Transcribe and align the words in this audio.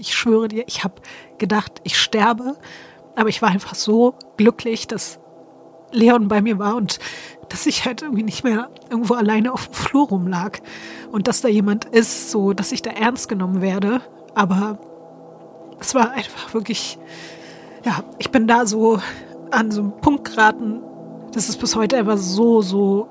Ich 0.00 0.14
schwöre 0.14 0.48
dir, 0.48 0.64
ich 0.66 0.82
habe 0.82 0.94
gedacht, 1.38 1.80
ich 1.84 1.98
sterbe. 1.98 2.56
Aber 3.16 3.28
ich 3.28 3.42
war 3.42 3.50
einfach 3.50 3.74
so 3.74 4.14
glücklich, 4.36 4.86
dass 4.86 5.18
Leon 5.92 6.28
bei 6.28 6.40
mir 6.40 6.58
war 6.58 6.76
und 6.76 6.98
dass 7.48 7.66
ich 7.66 7.84
halt 7.84 8.02
irgendwie 8.02 8.22
nicht 8.22 8.44
mehr 8.44 8.70
irgendwo 8.88 9.14
alleine 9.14 9.52
auf 9.52 9.66
dem 9.66 9.74
Flur 9.74 10.08
rumlag. 10.08 10.58
Und 11.12 11.28
dass 11.28 11.40
da 11.40 11.48
jemand 11.48 11.84
ist, 11.84 12.30
so 12.30 12.52
dass 12.52 12.72
ich 12.72 12.82
da 12.82 12.90
ernst 12.90 13.28
genommen 13.28 13.60
werde. 13.60 14.00
Aber 14.34 14.78
es 15.80 15.94
war 15.94 16.12
einfach 16.12 16.54
wirklich, 16.54 16.98
ja, 17.84 18.04
ich 18.18 18.30
bin 18.30 18.46
da 18.46 18.66
so 18.66 19.00
an 19.50 19.70
so 19.70 19.82
einem 19.82 19.92
Punkt 20.00 20.24
geraten, 20.30 20.82
das 21.32 21.48
ist 21.48 21.60
bis 21.60 21.76
heute 21.76 21.96
einfach 21.96 22.18
so, 22.18 22.62
so 22.62 23.08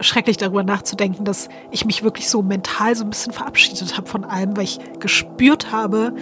schrecklich 0.00 0.36
darüber 0.36 0.62
nachzudenken, 0.62 1.24
dass 1.24 1.48
ich 1.70 1.84
mich 1.84 2.02
wirklich 2.02 2.28
so 2.28 2.42
mental 2.42 2.94
so 2.94 3.04
ein 3.04 3.10
bisschen 3.10 3.32
verabschiedet 3.32 3.96
habe 3.96 4.08
von 4.08 4.24
allem, 4.24 4.56
weil 4.56 4.64
ich 4.64 4.78
gespürt 5.00 5.72
habe, 5.72 6.12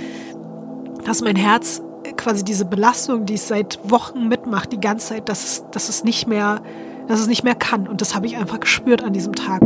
dass 1.05 1.21
mein 1.21 1.37
Herz 1.37 1.83
quasi 2.17 2.45
diese 2.45 2.65
Belastung, 2.65 3.27
die 3.27 3.35
es 3.35 3.49
seit 3.49 3.79
Wochen 3.91 4.29
mitmacht, 4.29 4.73
die 4.73 4.81
ganze 4.81 5.09
Zeit, 5.09 5.29
dass 5.29 5.45
es, 5.45 5.65
dass 5.71 5.89
es 5.89 6.05
nicht 6.05 6.27
mehr, 6.27 6.63
dass 7.09 7.21
es 7.21 7.27
nicht 7.27 7.45
mehr 7.45 7.55
kann. 7.55 7.87
Und 7.87 8.01
das 8.01 8.15
habe 8.15 8.27
ich 8.27 8.37
einfach 8.37 8.61
gespürt 8.61 9.03
an 9.03 9.13
diesem 9.13 9.35
Tag. 9.35 9.63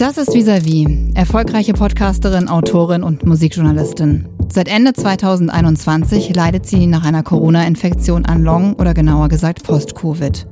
Das 0.00 0.16
ist 0.16 0.32
Visavi, 0.32 1.12
erfolgreiche 1.12 1.74
Podcasterin, 1.74 2.48
Autorin 2.48 3.02
und 3.02 3.26
Musikjournalistin. 3.26 4.26
Seit 4.50 4.66
Ende 4.66 4.94
2021 4.94 6.34
leidet 6.34 6.64
sie 6.64 6.86
nach 6.86 7.04
einer 7.04 7.22
Corona-Infektion 7.22 8.24
an 8.24 8.42
Long 8.42 8.72
oder 8.76 8.94
genauer 8.94 9.28
gesagt 9.28 9.62
Post-Covid. 9.62 10.46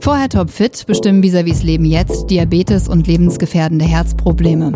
Vorher 0.00 0.30
topfit 0.30 0.86
bestimmen 0.86 1.22
Visavis 1.22 1.62
Leben 1.62 1.84
jetzt 1.84 2.30
Diabetes 2.30 2.88
und 2.88 3.06
lebensgefährdende 3.06 3.84
Herzprobleme. 3.84 4.72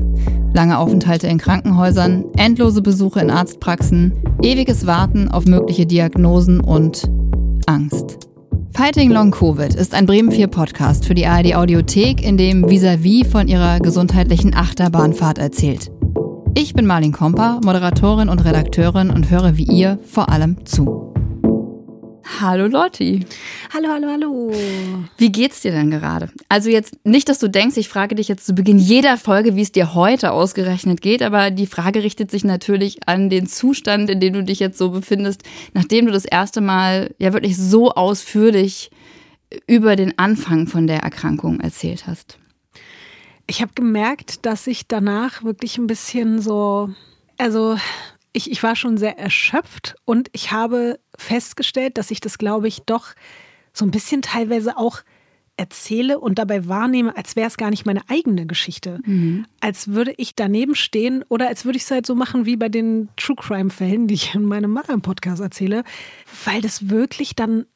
Lange 0.53 0.79
Aufenthalte 0.79 1.29
in 1.29 1.39
Krankenhäusern, 1.39 2.27
endlose 2.37 2.83
Besuche 2.83 3.21
in 3.21 3.31
Arztpraxen, 3.31 4.13
ewiges 4.43 4.87
Warten 4.87 5.29
auf 5.29 5.47
mögliche 5.47 5.87
Diagnosen 5.87 6.61
und 6.61 7.11
Angst. 7.65 8.19
Fighting 8.75 9.11
Long 9.11 9.31
Covid 9.31 9.75
ist 9.75 9.95
ein 9.95 10.07
Bremen 10.07 10.33
4 10.33 10.47
Podcast 10.47 11.05
für 11.05 11.13
die 11.13 11.27
ARD 11.27 11.55
Audiothek, 11.55 12.27
in 12.27 12.39
dem 12.39 12.69
Visavi 12.71 13.23
von 13.25 13.47
ihrer 13.47 13.81
gesundheitlichen 13.81 14.55
Achterbahnfahrt 14.55 15.37
erzählt. 15.37 15.91
Ich 16.55 16.73
bin 16.73 16.87
Marlin 16.87 17.13
Komper, 17.13 17.61
Moderatorin 17.63 18.31
und 18.31 18.45
Redakteurin 18.45 19.11
und 19.11 19.31
höre 19.31 19.59
wie 19.59 19.65
ihr 19.65 19.99
vor 20.05 20.31
allem 20.31 20.65
zu. 20.65 21.12
Hallo 22.43 22.67
Lotti. 22.67 23.25
Hallo, 23.73 23.89
hallo, 23.91 24.09
hallo. 24.09 24.53
Wie 25.17 25.31
geht's 25.31 25.61
dir 25.61 25.71
denn 25.71 25.93
gerade? 25.93 26.29
Also 26.49 26.71
jetzt 26.71 26.97
nicht, 27.07 27.29
dass 27.29 27.39
du 27.39 27.47
denkst, 27.47 27.77
ich 27.77 27.89
frage 27.89 28.17
dich 28.17 28.27
jetzt 28.27 28.47
zu 28.47 28.53
Beginn 28.53 28.79
jeder 28.79 29.17
Folge, 29.17 29.55
wie 29.55 29.63
es 29.63 29.71
dir 29.71 29.95
heute 29.95 30.33
ausgerechnet 30.33 31.01
geht, 31.03 31.23
aber 31.23 31.53
die 31.53 31.69
Frage 31.69 32.03
richtet 32.03 32.33
sich 32.33 32.43
natürlich 32.43 33.07
an 33.07 33.31
den 33.31 33.47
Zustand, 33.47 34.11
in 34.11 34.19
dem 34.19 34.33
du 34.33 34.43
dich 34.43 34.59
jetzt 34.59 34.77
so 34.77 34.91
befindest, 34.91 35.45
nachdem 35.73 36.07
du 36.07 36.13
das 36.13 36.25
erste 36.25 36.61
Mal 36.61 37.15
ja 37.19 37.33
wirklich 37.33 37.57
so 37.57 37.93
ausführlich 37.93 38.91
über 39.69 39.95
den 39.95 40.19
Anfang 40.19 40.67
von 40.67 40.89
der 40.89 40.99
Erkrankung 40.99 41.61
erzählt 41.61 42.09
hast. 42.09 42.39
Ich 43.47 43.63
habe 43.63 43.71
gemerkt, 43.77 44.45
dass 44.47 44.67
ich 44.67 44.89
danach 44.89 45.45
wirklich 45.45 45.79
ein 45.79 45.87
bisschen 45.87 46.43
so, 46.43 46.91
also 47.39 47.77
ich, 48.33 48.51
ich 48.51 48.63
war 48.63 48.77
schon 48.77 48.97
sehr 48.97 49.19
erschöpft 49.19 49.95
und 50.05 50.29
ich 50.33 50.53
habe 50.53 50.99
festgestellt, 51.17 51.99
dass 51.99 52.11
ich 52.11 52.21
das, 52.21 52.39
glaube 52.39 52.69
ich, 52.69 52.83
doch 52.83 53.09
so 53.73 53.85
ein 53.85 53.91
bisschen 53.91 54.23
teilweise 54.23 54.77
auch 54.77 55.03
erzähle 55.57 56.19
und 56.19 56.39
dabei 56.39 56.67
wahrnehme, 56.67 57.17
als 57.17 57.37
wäre 57.37 57.47
es 57.47 57.57
gar 57.57 57.71
nicht 57.71 57.85
meine 57.85 58.01
eigene 58.09 58.47
Geschichte. 58.47 59.01
Mhm. 59.05 59.47
Als 59.61 59.89
würde 59.89 60.15
ich 60.17 60.35
daneben 60.35 60.75
stehen 60.75 61.25
oder 61.29 61.49
als 61.49 61.65
würde 61.65 61.77
ich 61.77 61.85
es 61.85 61.91
halt 61.91 62.07
so 62.07 62.15
machen 62.15 62.47
wie 62.47 62.57
bei 62.57 62.69
den 62.69 63.11
True 63.17 63.37
Crime-Fällen, 63.37 64.09
die 64.09 64.15
ich 64.15 64.35
in 64.35 64.45
meinem 64.45 64.79
Podcast 65.03 65.43
erzähle, 65.43 65.85
weil 66.47 66.63
das 66.63 66.89
wirklich 66.89 67.37
dann, 67.37 67.67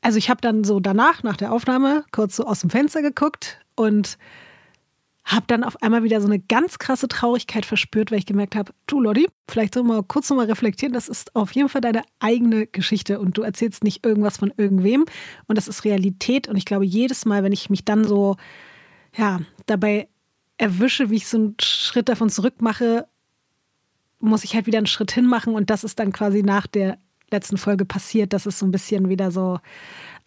also 0.00 0.18
ich 0.18 0.30
habe 0.30 0.40
dann 0.40 0.62
so 0.62 0.78
danach, 0.78 1.24
nach 1.24 1.36
der 1.36 1.52
Aufnahme, 1.52 2.04
kurz 2.12 2.36
so 2.36 2.44
aus 2.44 2.60
dem 2.60 2.70
Fenster 2.70 3.02
geguckt 3.02 3.58
und 3.74 4.16
habe 5.30 5.44
dann 5.46 5.62
auf 5.62 5.80
einmal 5.82 6.02
wieder 6.02 6.20
so 6.20 6.26
eine 6.26 6.40
ganz 6.40 6.78
krasse 6.78 7.06
Traurigkeit 7.06 7.64
verspürt, 7.64 8.10
weil 8.10 8.18
ich 8.18 8.26
gemerkt 8.26 8.56
habe, 8.56 8.72
du 8.86 9.00
Lodi, 9.00 9.28
vielleicht 9.48 9.74
so 9.74 9.84
mal 9.84 10.02
kurz 10.02 10.28
nochmal 10.28 10.46
reflektieren, 10.46 10.92
das 10.92 11.08
ist 11.08 11.36
auf 11.36 11.52
jeden 11.52 11.68
Fall 11.68 11.80
deine 11.80 12.02
eigene 12.18 12.66
Geschichte 12.66 13.20
und 13.20 13.36
du 13.36 13.42
erzählst 13.42 13.84
nicht 13.84 14.04
irgendwas 14.04 14.38
von 14.38 14.52
irgendwem. 14.56 15.04
Und 15.46 15.56
das 15.56 15.68
ist 15.68 15.84
Realität. 15.84 16.48
Und 16.48 16.56
ich 16.56 16.64
glaube 16.64 16.84
jedes 16.84 17.26
Mal, 17.26 17.44
wenn 17.44 17.52
ich 17.52 17.70
mich 17.70 17.84
dann 17.84 18.04
so, 18.04 18.36
ja, 19.16 19.40
dabei 19.66 20.08
erwische, 20.58 21.10
wie 21.10 21.16
ich 21.16 21.28
so 21.28 21.36
einen 21.36 21.56
Schritt 21.60 22.08
davon 22.08 22.28
zurück 22.28 22.60
mache, 22.60 23.06
muss 24.18 24.44
ich 24.44 24.54
halt 24.54 24.66
wieder 24.66 24.78
einen 24.78 24.86
Schritt 24.86 25.12
hin 25.12 25.26
machen 25.26 25.54
und 25.54 25.70
das 25.70 25.84
ist 25.84 25.98
dann 25.98 26.12
quasi 26.12 26.42
nach 26.42 26.66
der 26.66 26.98
letzten 27.30 27.56
Folge 27.56 27.84
passiert, 27.84 28.32
dass 28.32 28.46
es 28.46 28.58
so 28.58 28.66
ein 28.66 28.70
bisschen 28.70 29.08
wieder 29.08 29.30
so 29.30 29.60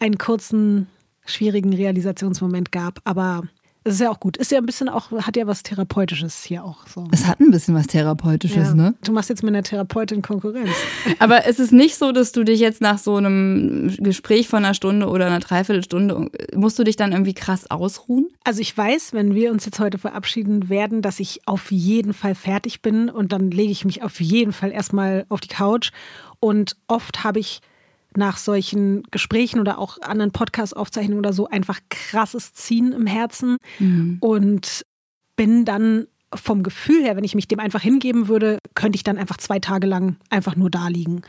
einen 0.00 0.18
kurzen, 0.18 0.88
schwierigen 1.26 1.72
Realisationsmoment 1.72 2.72
gab, 2.72 3.00
aber 3.04 3.44
das 3.84 3.94
ist 3.94 4.00
ja 4.00 4.10
auch 4.10 4.18
gut. 4.18 4.38
Ist 4.38 4.50
ja 4.50 4.58
ein 4.58 4.66
bisschen 4.66 4.88
auch, 4.88 5.12
hat 5.12 5.36
ja 5.36 5.46
was 5.46 5.62
Therapeutisches 5.62 6.42
hier 6.42 6.64
auch. 6.64 6.86
So. 6.86 7.06
Es 7.12 7.26
hat 7.26 7.40
ein 7.40 7.50
bisschen 7.50 7.74
was 7.74 7.86
Therapeutisches, 7.86 8.68
ja. 8.68 8.74
ne? 8.74 8.94
Du 9.04 9.12
machst 9.12 9.28
jetzt 9.28 9.42
mit 9.42 9.54
einer 9.54 9.62
Therapeutin 9.62 10.22
Konkurrenz. 10.22 10.70
Aber 11.18 11.46
es 11.46 11.58
ist 11.58 11.70
nicht 11.70 11.96
so, 11.96 12.10
dass 12.10 12.32
du 12.32 12.44
dich 12.44 12.60
jetzt 12.60 12.80
nach 12.80 12.96
so 12.96 13.16
einem 13.16 13.94
Gespräch 13.98 14.48
von 14.48 14.64
einer 14.64 14.72
Stunde 14.72 15.06
oder 15.06 15.26
einer 15.26 15.40
Dreiviertelstunde, 15.40 16.30
musst 16.54 16.78
du 16.78 16.84
dich 16.84 16.96
dann 16.96 17.12
irgendwie 17.12 17.34
krass 17.34 17.70
ausruhen? 17.70 18.28
Also 18.42 18.62
ich 18.62 18.74
weiß, 18.74 19.12
wenn 19.12 19.34
wir 19.34 19.52
uns 19.52 19.66
jetzt 19.66 19.78
heute 19.78 19.98
verabschieden 19.98 20.70
werden, 20.70 21.02
dass 21.02 21.20
ich 21.20 21.42
auf 21.44 21.70
jeden 21.70 22.14
Fall 22.14 22.34
fertig 22.34 22.80
bin 22.80 23.10
und 23.10 23.32
dann 23.32 23.50
lege 23.50 23.70
ich 23.70 23.84
mich 23.84 24.02
auf 24.02 24.18
jeden 24.18 24.52
Fall 24.52 24.72
erstmal 24.72 25.26
auf 25.28 25.42
die 25.42 25.48
Couch. 25.48 25.90
Und 26.40 26.76
oft 26.88 27.22
habe 27.22 27.38
ich 27.38 27.60
nach 28.16 28.36
solchen 28.36 29.02
Gesprächen 29.10 29.60
oder 29.60 29.78
auch 29.78 30.00
anderen 30.00 30.30
Podcast-Aufzeichnungen 30.30 31.18
oder 31.18 31.32
so 31.32 31.48
einfach 31.48 31.80
krasses 31.90 32.52
Ziehen 32.52 32.92
im 32.92 33.06
Herzen 33.06 33.56
mhm. 33.78 34.18
und 34.20 34.84
bin 35.36 35.64
dann 35.64 36.06
vom 36.34 36.62
Gefühl 36.62 37.02
her, 37.02 37.16
wenn 37.16 37.24
ich 37.24 37.34
mich 37.34 37.48
dem 37.48 37.60
einfach 37.60 37.80
hingeben 37.80 38.28
würde, 38.28 38.58
könnte 38.74 38.96
ich 38.96 39.04
dann 39.04 39.18
einfach 39.18 39.36
zwei 39.36 39.58
Tage 39.58 39.86
lang 39.86 40.16
einfach 40.30 40.56
nur 40.56 40.70
da 40.70 40.88
liegen. 40.88 41.22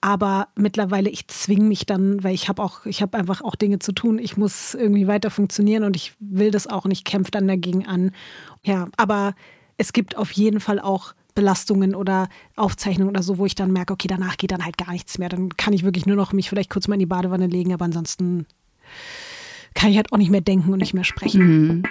Aber 0.00 0.48
mittlerweile, 0.54 1.10
ich 1.10 1.26
zwinge 1.28 1.64
mich 1.64 1.86
dann, 1.86 2.22
weil 2.22 2.34
ich 2.34 2.48
habe 2.48 2.62
auch, 2.62 2.86
ich 2.86 3.02
habe 3.02 3.18
einfach 3.18 3.42
auch 3.42 3.56
Dinge 3.56 3.78
zu 3.78 3.92
tun. 3.92 4.18
Ich 4.18 4.36
muss 4.36 4.74
irgendwie 4.74 5.06
weiter 5.06 5.30
funktionieren 5.30 5.84
und 5.84 5.96
ich 5.96 6.14
will 6.20 6.50
das 6.50 6.66
auch 6.66 6.84
und 6.84 6.90
ich 6.90 7.04
kämpfe 7.04 7.30
dann 7.30 7.48
dagegen 7.48 7.86
an. 7.86 8.12
Ja, 8.64 8.88
aber 8.96 9.34
es 9.78 9.92
gibt 9.92 10.16
auf 10.16 10.32
jeden 10.32 10.60
Fall 10.60 10.78
auch 10.78 11.14
Belastungen 11.34 11.94
oder 11.94 12.28
Aufzeichnungen 12.56 13.10
oder 13.10 13.22
so, 13.22 13.38
wo 13.38 13.46
ich 13.46 13.54
dann 13.54 13.72
merke, 13.72 13.92
okay, 13.92 14.08
danach 14.08 14.36
geht 14.36 14.52
dann 14.52 14.64
halt 14.64 14.78
gar 14.78 14.92
nichts 14.92 15.18
mehr. 15.18 15.28
Dann 15.28 15.50
kann 15.56 15.72
ich 15.72 15.84
wirklich 15.84 16.06
nur 16.06 16.16
noch 16.16 16.32
mich 16.32 16.48
vielleicht 16.48 16.70
kurz 16.70 16.88
mal 16.88 16.94
in 16.94 17.00
die 17.00 17.06
Badewanne 17.06 17.46
legen, 17.46 17.72
aber 17.72 17.84
ansonsten 17.84 18.46
kann 19.74 19.90
ich 19.90 19.96
halt 19.96 20.12
auch 20.12 20.18
nicht 20.18 20.30
mehr 20.30 20.40
denken 20.40 20.72
und 20.72 20.78
nicht 20.78 20.94
mehr 20.94 21.04
sprechen. 21.04 21.42
Mhm. 21.42 21.82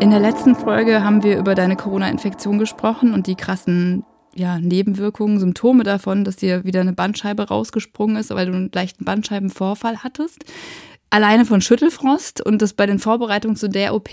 In 0.00 0.10
der 0.10 0.18
letzten 0.18 0.56
Folge 0.56 1.04
haben 1.04 1.22
wir 1.22 1.38
über 1.38 1.54
deine 1.54 1.76
Corona-Infektion 1.76 2.58
gesprochen 2.58 3.14
und 3.14 3.28
die 3.28 3.36
krassen 3.36 4.04
ja, 4.34 4.58
Nebenwirkungen, 4.58 5.38
Symptome 5.38 5.84
davon, 5.84 6.24
dass 6.24 6.36
dir 6.36 6.64
wieder 6.64 6.80
eine 6.80 6.92
Bandscheibe 6.92 7.48
rausgesprungen 7.48 8.16
ist, 8.16 8.30
weil 8.30 8.46
du 8.46 8.52
einen 8.52 8.70
leichten 8.72 9.04
Bandscheibenvorfall 9.04 10.02
hattest. 10.02 10.44
Alleine 11.10 11.44
von 11.44 11.60
Schüttelfrost 11.60 12.44
und 12.44 12.62
das 12.62 12.72
bei 12.72 12.86
den 12.86 12.98
Vorbereitungen 12.98 13.56
zu 13.56 13.68
der 13.68 13.94
OP 13.94 14.08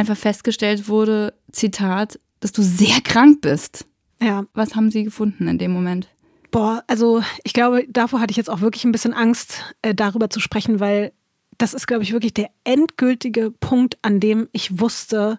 einfach 0.00 0.16
festgestellt 0.16 0.88
wurde, 0.88 1.34
Zitat, 1.52 2.18
dass 2.40 2.52
du 2.52 2.62
sehr 2.62 3.00
krank 3.02 3.40
bist. 3.40 3.86
Ja. 4.20 4.44
Was 4.54 4.74
haben 4.74 4.90
sie 4.90 5.04
gefunden 5.04 5.48
in 5.48 5.58
dem 5.58 5.72
Moment? 5.72 6.08
Boah, 6.50 6.82
also 6.88 7.22
ich 7.44 7.52
glaube, 7.52 7.86
davor 7.88 8.20
hatte 8.20 8.32
ich 8.32 8.36
jetzt 8.36 8.50
auch 8.50 8.60
wirklich 8.60 8.84
ein 8.84 8.92
bisschen 8.92 9.14
Angst, 9.14 9.74
äh, 9.82 9.94
darüber 9.94 10.30
zu 10.30 10.40
sprechen, 10.40 10.80
weil 10.80 11.12
das 11.58 11.74
ist, 11.74 11.86
glaube 11.86 12.02
ich, 12.02 12.12
wirklich 12.12 12.34
der 12.34 12.50
endgültige 12.64 13.50
Punkt, 13.50 13.98
an 14.02 14.18
dem 14.18 14.48
ich 14.52 14.80
wusste, 14.80 15.38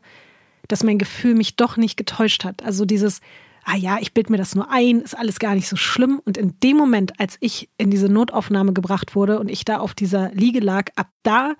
dass 0.67 0.83
mein 0.83 0.99
Gefühl 0.99 1.35
mich 1.35 1.57
doch 1.57 1.75
nicht 1.75 1.97
getäuscht 1.97 2.45
hat. 2.45 2.63
Also 2.63 2.85
dieses, 2.85 3.19
ah 3.65 3.75
ja, 3.75 3.97
ich 3.99 4.13
bild 4.13 4.29
mir 4.29 4.37
das 4.37 4.55
nur 4.55 4.71
ein, 4.71 5.01
ist 5.01 5.17
alles 5.17 5.39
gar 5.39 5.55
nicht 5.55 5.67
so 5.67 5.75
schlimm. 5.75 6.21
Und 6.23 6.37
in 6.37 6.59
dem 6.61 6.77
Moment, 6.77 7.19
als 7.19 7.37
ich 7.41 7.69
in 7.77 7.91
diese 7.91 8.07
Notaufnahme 8.07 8.71
gebracht 8.71 9.15
wurde 9.15 9.39
und 9.39 9.49
ich 9.49 9.65
da 9.65 9.79
auf 9.79 9.93
dieser 9.93 10.31
Liege 10.31 10.59
lag, 10.59 10.91
ab 10.95 11.09
da, 11.23 11.55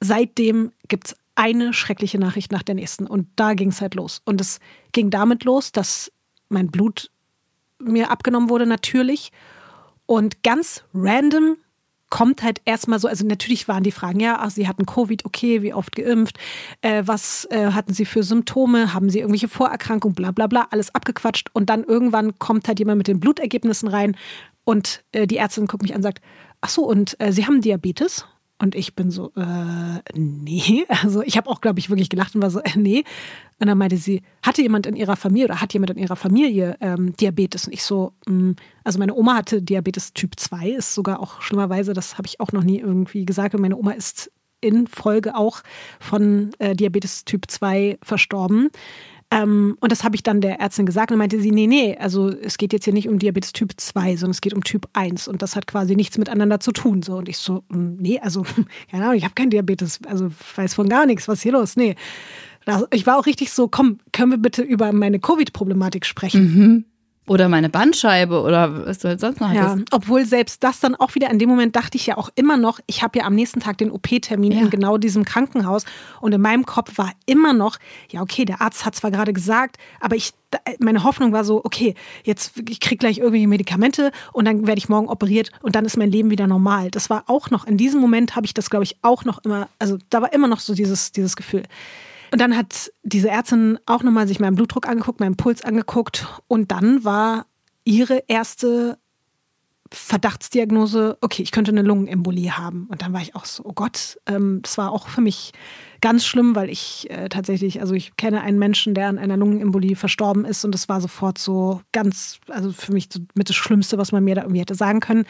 seitdem 0.00 0.72
gibt 0.88 1.08
es 1.08 1.16
eine 1.34 1.72
schreckliche 1.72 2.18
Nachricht 2.18 2.52
nach 2.52 2.62
der 2.62 2.74
nächsten. 2.74 3.06
Und 3.06 3.28
da 3.36 3.54
ging 3.54 3.70
es 3.70 3.80
halt 3.80 3.94
los. 3.94 4.22
Und 4.24 4.40
es 4.40 4.60
ging 4.92 5.10
damit 5.10 5.44
los, 5.44 5.72
dass 5.72 6.12
mein 6.48 6.68
Blut 6.68 7.10
mir 7.78 8.10
abgenommen 8.10 8.48
wurde, 8.48 8.66
natürlich. 8.66 9.32
Und 10.06 10.42
ganz 10.42 10.84
random 10.94 11.56
kommt 12.10 12.44
halt 12.44 12.60
erstmal 12.64 13.00
so, 13.00 13.08
also 13.08 13.26
natürlich 13.26 13.66
waren 13.66 13.82
die 13.82 13.90
Fragen, 13.90 14.20
ja, 14.20 14.38
ach, 14.38 14.50
Sie 14.50 14.68
hatten 14.68 14.86
Covid, 14.86 15.24
okay, 15.24 15.62
wie 15.62 15.74
oft 15.74 15.96
geimpft, 15.96 16.38
äh, 16.80 17.02
was 17.06 17.46
äh, 17.50 17.72
hatten 17.72 17.92
Sie 17.92 18.04
für 18.04 18.22
Symptome, 18.22 18.94
haben 18.94 19.10
Sie 19.10 19.18
irgendwelche 19.18 19.48
Vorerkrankungen, 19.48 20.14
bla 20.14 20.30
bla 20.30 20.46
bla, 20.46 20.68
alles 20.70 20.94
abgequatscht. 20.94 21.50
Und 21.54 21.70
dann 21.70 21.82
irgendwann 21.82 22.38
kommt 22.38 22.68
halt 22.68 22.78
jemand 22.78 22.98
mit 22.98 23.08
den 23.08 23.18
Blutergebnissen 23.18 23.88
rein 23.88 24.16
und 24.62 25.02
äh, 25.12 25.26
die 25.26 25.38
Ärztin 25.38 25.66
guckt 25.66 25.82
mich 25.82 25.92
an 25.92 25.98
und 25.98 26.02
sagt, 26.04 26.20
ach 26.60 26.68
so, 26.68 26.84
und 26.84 27.18
äh, 27.20 27.32
Sie 27.32 27.46
haben 27.46 27.60
Diabetes? 27.60 28.26
Und 28.64 28.74
ich 28.74 28.94
bin 28.94 29.10
so, 29.10 29.30
äh, 29.36 30.00
nee. 30.14 30.86
Also 31.02 31.22
ich 31.22 31.36
habe 31.36 31.50
auch, 31.50 31.60
glaube 31.60 31.78
ich, 31.80 31.90
wirklich 31.90 32.08
gelacht 32.08 32.34
und 32.34 32.40
war 32.40 32.50
so, 32.50 32.60
äh, 32.60 32.70
nee. 32.76 33.04
Und 33.60 33.66
dann 33.66 33.76
meinte 33.76 33.98
sie, 33.98 34.22
hatte 34.42 34.62
jemand 34.62 34.86
in 34.86 34.96
ihrer 34.96 35.16
Familie 35.16 35.44
oder 35.44 35.60
hat 35.60 35.74
jemand 35.74 35.90
in 35.90 35.98
ihrer 35.98 36.16
Familie 36.16 36.74
ähm, 36.80 37.14
Diabetes? 37.14 37.66
Und 37.66 37.74
ich 37.74 37.84
so, 37.84 38.14
mh, 38.26 38.34
mm, 38.34 38.56
also 38.82 38.98
meine 38.98 39.14
Oma 39.14 39.36
hatte 39.36 39.60
Diabetes 39.60 40.14
Typ 40.14 40.40
2, 40.40 40.70
ist 40.70 40.94
sogar 40.94 41.20
auch 41.20 41.42
schlimmerweise, 41.42 41.92
das 41.92 42.16
habe 42.16 42.26
ich 42.26 42.40
auch 42.40 42.52
noch 42.52 42.64
nie 42.64 42.80
irgendwie 42.80 43.26
gesagt. 43.26 43.54
Und 43.54 43.60
meine 43.60 43.76
Oma 43.76 43.92
ist 43.92 44.30
in 44.62 44.86
Folge 44.86 45.36
auch 45.36 45.60
von 46.00 46.50
äh, 46.58 46.74
Diabetes 46.74 47.26
Typ 47.26 47.50
2 47.50 47.98
verstorben. 48.02 48.70
Ähm, 49.34 49.76
und 49.80 49.90
das 49.90 50.04
habe 50.04 50.14
ich 50.14 50.22
dann 50.22 50.40
der 50.40 50.60
Ärztin 50.60 50.86
gesagt 50.86 51.10
und 51.10 51.18
meinte 51.18 51.40
sie, 51.40 51.50
nee, 51.50 51.66
nee, 51.66 51.96
also 51.98 52.28
es 52.28 52.56
geht 52.56 52.72
jetzt 52.72 52.84
hier 52.84 52.92
nicht 52.92 53.08
um 53.08 53.18
Diabetes 53.18 53.52
Typ 53.52 53.72
2, 53.76 54.16
sondern 54.16 54.30
es 54.30 54.40
geht 54.40 54.54
um 54.54 54.62
Typ 54.62 54.88
1 54.92 55.26
und 55.26 55.42
das 55.42 55.56
hat 55.56 55.66
quasi 55.66 55.96
nichts 55.96 56.18
miteinander 56.18 56.60
zu 56.60 56.70
tun. 56.70 57.02
So. 57.02 57.16
Und 57.16 57.28
ich 57.28 57.38
so, 57.38 57.64
hm, 57.68 57.96
nee, 57.96 58.20
also, 58.20 58.46
ja, 58.92 59.12
ich 59.12 59.24
habe 59.24 59.34
kein 59.34 59.50
Diabetes, 59.50 59.98
also 60.06 60.28
weiß 60.54 60.74
von 60.74 60.88
gar 60.88 61.04
nichts, 61.04 61.26
was 61.26 61.38
ist 61.38 61.42
hier 61.42 61.52
los? 61.52 61.76
Nee. 61.76 61.96
Ich 62.92 63.06
war 63.06 63.18
auch 63.18 63.26
richtig 63.26 63.52
so, 63.52 63.68
komm, 63.68 63.98
können 64.12 64.30
wir 64.30 64.38
bitte 64.38 64.62
über 64.62 64.92
meine 64.92 65.18
Covid-Problematik 65.18 66.06
sprechen? 66.06 66.54
Mhm. 66.54 66.84
Oder 67.26 67.48
meine 67.48 67.70
Bandscheibe 67.70 68.42
oder 68.42 68.86
was 68.86 68.98
du 68.98 69.08
halt 69.08 69.20
sonst 69.20 69.40
noch 69.40 69.48
hattest. 69.48 69.78
Ja, 69.78 69.84
obwohl 69.92 70.26
selbst 70.26 70.62
das 70.62 70.80
dann 70.80 70.94
auch 70.94 71.14
wieder 71.14 71.30
in 71.30 71.38
dem 71.38 71.48
Moment 71.48 71.74
dachte 71.74 71.96
ich 71.96 72.06
ja 72.06 72.18
auch 72.18 72.28
immer 72.34 72.58
noch, 72.58 72.80
ich 72.86 73.02
habe 73.02 73.18
ja 73.18 73.24
am 73.24 73.34
nächsten 73.34 73.60
Tag 73.60 73.78
den 73.78 73.90
OP-Termin 73.90 74.52
ja. 74.52 74.60
in 74.60 74.70
genau 74.70 74.98
diesem 74.98 75.24
Krankenhaus 75.24 75.86
und 76.20 76.32
in 76.32 76.40
meinem 76.42 76.66
Kopf 76.66 76.98
war 76.98 77.12
immer 77.24 77.54
noch, 77.54 77.78
ja 78.10 78.20
okay, 78.20 78.44
der 78.44 78.60
Arzt 78.60 78.84
hat 78.84 78.94
zwar 78.94 79.10
gerade 79.10 79.32
gesagt, 79.32 79.78
aber 80.00 80.16
ich 80.16 80.32
meine 80.78 81.02
Hoffnung 81.02 81.32
war 81.32 81.44
so, 81.44 81.64
okay, 81.64 81.94
jetzt 82.24 82.52
ich 82.68 82.78
krieg 82.78 83.00
gleich 83.00 83.18
irgendwelche 83.18 83.48
Medikamente 83.48 84.12
und 84.32 84.44
dann 84.44 84.66
werde 84.66 84.78
ich 84.78 84.90
morgen 84.90 85.08
operiert 85.08 85.50
und 85.62 85.74
dann 85.76 85.86
ist 85.86 85.96
mein 85.96 86.10
Leben 86.10 86.30
wieder 86.30 86.46
normal. 86.46 86.90
Das 86.90 87.08
war 87.08 87.24
auch 87.26 87.50
noch 87.50 87.66
in 87.66 87.78
diesem 87.78 88.02
Moment 88.02 88.36
habe 88.36 88.44
ich 88.44 88.52
das 88.52 88.68
glaube 88.68 88.84
ich 88.84 88.96
auch 89.00 89.24
noch 89.24 89.38
immer, 89.44 89.68
also 89.78 89.96
da 90.10 90.20
war 90.20 90.32
immer 90.34 90.46
noch 90.46 90.60
so 90.60 90.74
dieses 90.74 91.10
dieses 91.10 91.36
Gefühl. 91.36 91.62
Und 92.34 92.40
dann 92.40 92.56
hat 92.56 92.90
diese 93.04 93.30
Ärztin 93.30 93.78
auch 93.86 94.02
nochmal 94.02 94.26
sich 94.26 94.40
meinen 94.40 94.56
Blutdruck 94.56 94.88
angeguckt, 94.88 95.20
meinen 95.20 95.36
Puls 95.36 95.62
angeguckt. 95.62 96.26
Und 96.48 96.72
dann 96.72 97.04
war 97.04 97.46
ihre 97.84 98.24
erste 98.26 98.98
Verdachtsdiagnose, 99.92 101.16
okay, 101.20 101.42
ich 101.44 101.52
könnte 101.52 101.70
eine 101.70 101.82
Lungenembolie 101.82 102.58
haben. 102.58 102.88
Und 102.90 103.02
dann 103.02 103.12
war 103.12 103.22
ich 103.22 103.36
auch 103.36 103.44
so, 103.44 103.64
oh 103.64 103.72
Gott, 103.72 104.18
ähm, 104.26 104.58
das 104.62 104.76
war 104.78 104.90
auch 104.90 105.06
für 105.06 105.20
mich 105.20 105.52
ganz 106.00 106.26
schlimm, 106.26 106.56
weil 106.56 106.70
ich 106.70 107.08
äh, 107.08 107.28
tatsächlich, 107.28 107.80
also 107.80 107.94
ich 107.94 108.16
kenne 108.16 108.40
einen 108.40 108.58
Menschen, 108.58 108.94
der 108.94 109.06
an 109.06 109.20
einer 109.20 109.36
Lungenembolie 109.36 109.94
verstorben 109.94 110.44
ist 110.44 110.64
und 110.64 110.74
das 110.74 110.88
war 110.88 111.00
sofort 111.00 111.38
so 111.38 111.82
ganz, 111.92 112.40
also 112.48 112.72
für 112.72 112.92
mich 112.92 113.10
so 113.12 113.20
mit 113.36 113.48
das 113.48 113.54
Schlimmste, 113.54 113.96
was 113.96 114.10
man 114.10 114.24
mir 114.24 114.34
da 114.34 114.42
irgendwie 114.42 114.60
hätte 114.60 114.74
sagen 114.74 114.98
können. 114.98 115.24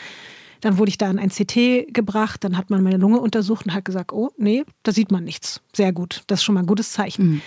Dann 0.61 0.79
wurde 0.79 0.91
ich 0.91 0.99
da 0.99 1.11
in 1.11 1.19
ein 1.19 1.31
CT 1.31 1.93
gebracht, 1.93 2.45
dann 2.45 2.57
hat 2.57 2.71
man 2.71 2.83
meine 2.83 2.97
Lunge 2.97 3.21
untersucht 3.21 3.67
und 3.67 3.75
hat 3.75 3.85
gesagt, 3.85 4.13
oh 4.13 4.31
nee, 4.37 4.65
da 4.83 4.93
sieht 4.93 5.11
man 5.11 5.25
nichts. 5.25 5.61
Sehr 5.75 5.93
gut, 5.93 6.23
das 6.27 6.41
ist 6.41 6.45
schon 6.45 6.55
mal 6.55 6.63
ein 6.63 6.67
gutes 6.67 6.93
Zeichen. 6.93 7.27
Mhm. 7.27 7.43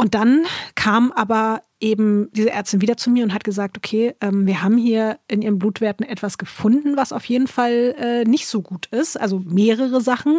Und 0.00 0.14
dann 0.14 0.46
kam 0.76 1.12
aber 1.12 1.60
eben 1.78 2.30
diese 2.32 2.50
Ärztin 2.50 2.80
wieder 2.80 2.96
zu 2.96 3.10
mir 3.10 3.22
und 3.22 3.34
hat 3.34 3.44
gesagt, 3.44 3.76
okay, 3.76 4.14
ähm, 4.22 4.46
wir 4.46 4.62
haben 4.62 4.78
hier 4.78 5.18
in 5.28 5.42
ihren 5.42 5.58
Blutwerten 5.58 6.06
etwas 6.06 6.38
gefunden, 6.38 6.96
was 6.96 7.12
auf 7.12 7.26
jeden 7.26 7.46
Fall 7.46 7.94
äh, 7.98 8.24
nicht 8.24 8.46
so 8.46 8.62
gut 8.62 8.86
ist. 8.86 9.20
Also 9.20 9.40
mehrere 9.40 10.00
Sachen. 10.00 10.38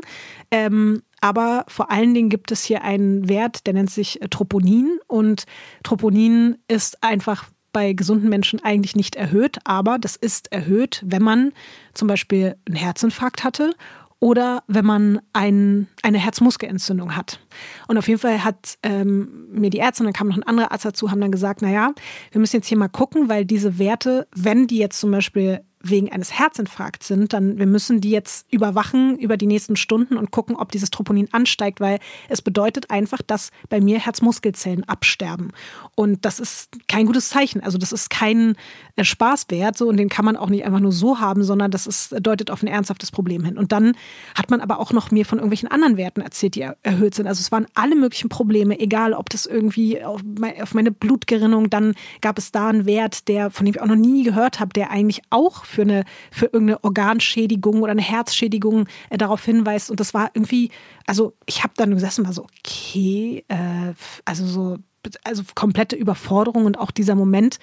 Ähm, 0.49 1.03
aber 1.19 1.65
vor 1.67 1.91
allen 1.91 2.15
Dingen 2.15 2.29
gibt 2.29 2.51
es 2.51 2.63
hier 2.63 2.83
einen 2.83 3.29
Wert, 3.29 3.67
der 3.67 3.75
nennt 3.75 3.91
sich 3.91 4.19
Troponin. 4.31 4.97
Und 5.05 5.43
Troponin 5.83 6.57
ist 6.67 7.03
einfach 7.03 7.45
bei 7.71 7.93
gesunden 7.93 8.29
Menschen 8.29 8.63
eigentlich 8.63 8.95
nicht 8.95 9.15
erhöht, 9.15 9.59
aber 9.63 9.97
das 9.99 10.15
ist 10.15 10.51
erhöht, 10.51 11.01
wenn 11.05 11.23
man 11.23 11.51
zum 11.93 12.07
Beispiel 12.07 12.55
einen 12.65 12.75
Herzinfarkt 12.75 13.43
hatte 13.43 13.73
oder 14.21 14.63
wenn 14.67 14.85
man 14.85 15.19
ein, 15.33 15.87
eine 16.03 16.19
Herzmuskelentzündung 16.19 17.15
hat. 17.15 17.39
Und 17.87 17.97
auf 17.97 18.07
jeden 18.07 18.19
Fall 18.19 18.43
hat 18.43 18.77
ähm, 18.83 19.47
mir 19.51 19.71
die 19.71 19.79
Ärztin, 19.79 20.05
dann 20.05 20.13
kam 20.13 20.27
noch 20.27 20.37
ein 20.37 20.43
anderer 20.43 20.71
Arzt 20.71 20.85
dazu, 20.85 21.09
haben 21.09 21.21
dann 21.21 21.31
gesagt, 21.31 21.63
naja, 21.63 21.93
wir 22.31 22.39
müssen 22.39 22.57
jetzt 22.57 22.67
hier 22.67 22.77
mal 22.77 22.87
gucken, 22.87 23.29
weil 23.29 23.45
diese 23.45 23.79
Werte, 23.79 24.27
wenn 24.35 24.67
die 24.67 24.77
jetzt 24.77 24.99
zum 24.99 25.09
Beispiel 25.09 25.61
wegen 25.83 26.11
eines 26.11 26.37
Herzinfarkts 26.37 27.07
sind, 27.07 27.33
dann 27.33 27.57
wir 27.57 27.65
müssen 27.65 28.01
die 28.01 28.11
jetzt 28.11 28.45
überwachen 28.51 29.17
über 29.17 29.37
die 29.37 29.47
nächsten 29.47 29.75
Stunden 29.75 30.17
und 30.17 30.31
gucken, 30.31 30.55
ob 30.55 30.71
dieses 30.71 30.91
Troponin 30.91 31.29
ansteigt, 31.31 31.79
weil 31.79 31.99
es 32.29 32.41
bedeutet 32.41 32.89
einfach, 32.89 33.21
dass 33.21 33.51
bei 33.69 33.81
mir 33.81 33.99
Herzmuskelzellen 33.99 34.83
absterben. 34.85 35.51
Und 35.95 36.25
das 36.25 36.39
ist 36.39 36.69
kein 36.87 37.05
gutes 37.05 37.29
Zeichen. 37.29 37.61
Also 37.61 37.77
das 37.77 37.91
ist 37.91 38.09
kein 38.09 38.55
äh, 38.95 39.03
Spaßwert 39.03 39.77
so 39.77 39.87
und 39.87 39.97
den 39.97 40.09
kann 40.09 40.25
man 40.25 40.37
auch 40.37 40.49
nicht 40.49 40.65
einfach 40.65 40.79
nur 40.79 40.91
so 40.91 41.19
haben, 41.19 41.43
sondern 41.43 41.71
das 41.71 41.87
ist, 41.87 42.15
deutet 42.21 42.51
auf 42.51 42.63
ein 42.63 42.67
ernsthaftes 42.67 43.11
Problem 43.11 43.43
hin. 43.43 43.57
Und 43.57 43.71
dann 43.71 43.93
hat 44.35 44.49
man 44.49 44.61
aber 44.61 44.79
auch 44.79 44.93
noch 44.93 45.11
mir 45.11 45.25
von 45.25 45.39
irgendwelchen 45.39 45.69
anderen 45.69 45.97
Werten 45.97 46.21
erzählt, 46.21 46.55
die 46.55 46.61
erhöht 46.61 47.15
sind. 47.15 47.27
Also 47.27 47.39
es 47.39 47.51
waren 47.51 47.67
alle 47.73 47.95
möglichen 47.95 48.29
Probleme, 48.29 48.79
egal 48.79 49.13
ob 49.13 49.29
das 49.29 49.45
irgendwie 49.45 50.03
auf 50.03 50.73
meine 50.73 50.91
Blutgerinnung, 50.91 51.69
dann 51.69 51.93
gab 52.21 52.37
es 52.37 52.51
da 52.51 52.69
einen 52.69 52.85
Wert, 52.85 53.27
der 53.27 53.51
von 53.51 53.65
dem 53.65 53.75
ich 53.75 53.81
auch 53.81 53.87
noch 53.87 53.95
nie 53.95 54.23
gehört 54.23 54.59
habe, 54.59 54.73
der 54.73 54.91
eigentlich 54.91 55.21
auch 55.29 55.65
für 55.71 55.83
eine, 55.83 56.03
für 56.31 56.45
irgendeine 56.45 56.83
Organschädigung 56.83 57.81
oder 57.81 57.91
eine 57.91 58.01
Herzschädigung 58.01 58.87
äh, 59.09 59.17
darauf 59.17 59.43
hinweist. 59.43 59.89
Und 59.89 59.99
das 59.99 60.13
war 60.13 60.31
irgendwie, 60.33 60.69
also 61.07 61.33
ich 61.45 61.63
habe 61.63 61.73
dann 61.77 61.91
gesessen, 61.91 62.25
war 62.25 62.33
so, 62.33 62.45
okay, 62.59 63.43
äh, 63.47 63.93
also 64.25 64.45
so, 64.45 64.77
also 65.23 65.43
komplette 65.55 65.95
Überforderung 65.95 66.65
und 66.65 66.77
auch 66.77 66.91
dieser 66.91 67.15
Moment, 67.15 67.57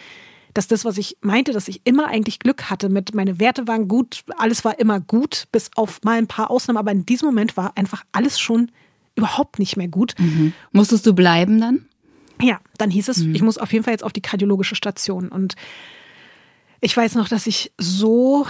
dass 0.54 0.66
das, 0.66 0.84
was 0.84 0.98
ich 0.98 1.16
meinte, 1.20 1.52
dass 1.52 1.68
ich 1.68 1.82
immer 1.84 2.08
eigentlich 2.08 2.40
Glück 2.40 2.70
hatte 2.70 2.88
mit, 2.88 3.14
meine 3.14 3.38
Werte 3.38 3.68
waren 3.68 3.86
gut, 3.86 4.24
alles 4.38 4.64
war 4.64 4.78
immer 4.78 4.98
gut, 4.98 5.44
bis 5.52 5.70
auf 5.76 6.00
mal 6.02 6.18
ein 6.18 6.26
paar 6.26 6.50
Ausnahmen, 6.50 6.78
aber 6.78 6.90
in 6.90 7.06
diesem 7.06 7.26
Moment 7.26 7.56
war 7.56 7.76
einfach 7.76 8.04
alles 8.12 8.40
schon 8.40 8.70
überhaupt 9.14 9.58
nicht 9.58 9.76
mehr 9.76 9.88
gut. 9.88 10.14
Mhm. 10.18 10.52
Musstest 10.72 11.06
du 11.06 11.14
bleiben 11.14 11.60
dann? 11.60 11.86
Ja, 12.40 12.60
dann 12.78 12.90
hieß 12.90 13.08
es, 13.08 13.18
mhm. 13.18 13.34
ich 13.34 13.42
muss 13.42 13.58
auf 13.58 13.72
jeden 13.72 13.84
Fall 13.84 13.92
jetzt 13.92 14.04
auf 14.04 14.12
die 14.12 14.22
kardiologische 14.22 14.74
Station 14.74 15.28
und 15.28 15.54
ich 16.80 16.96
weiß 16.96 17.14
noch, 17.14 17.28
dass 17.28 17.46
ich 17.46 17.72
so 17.78 18.46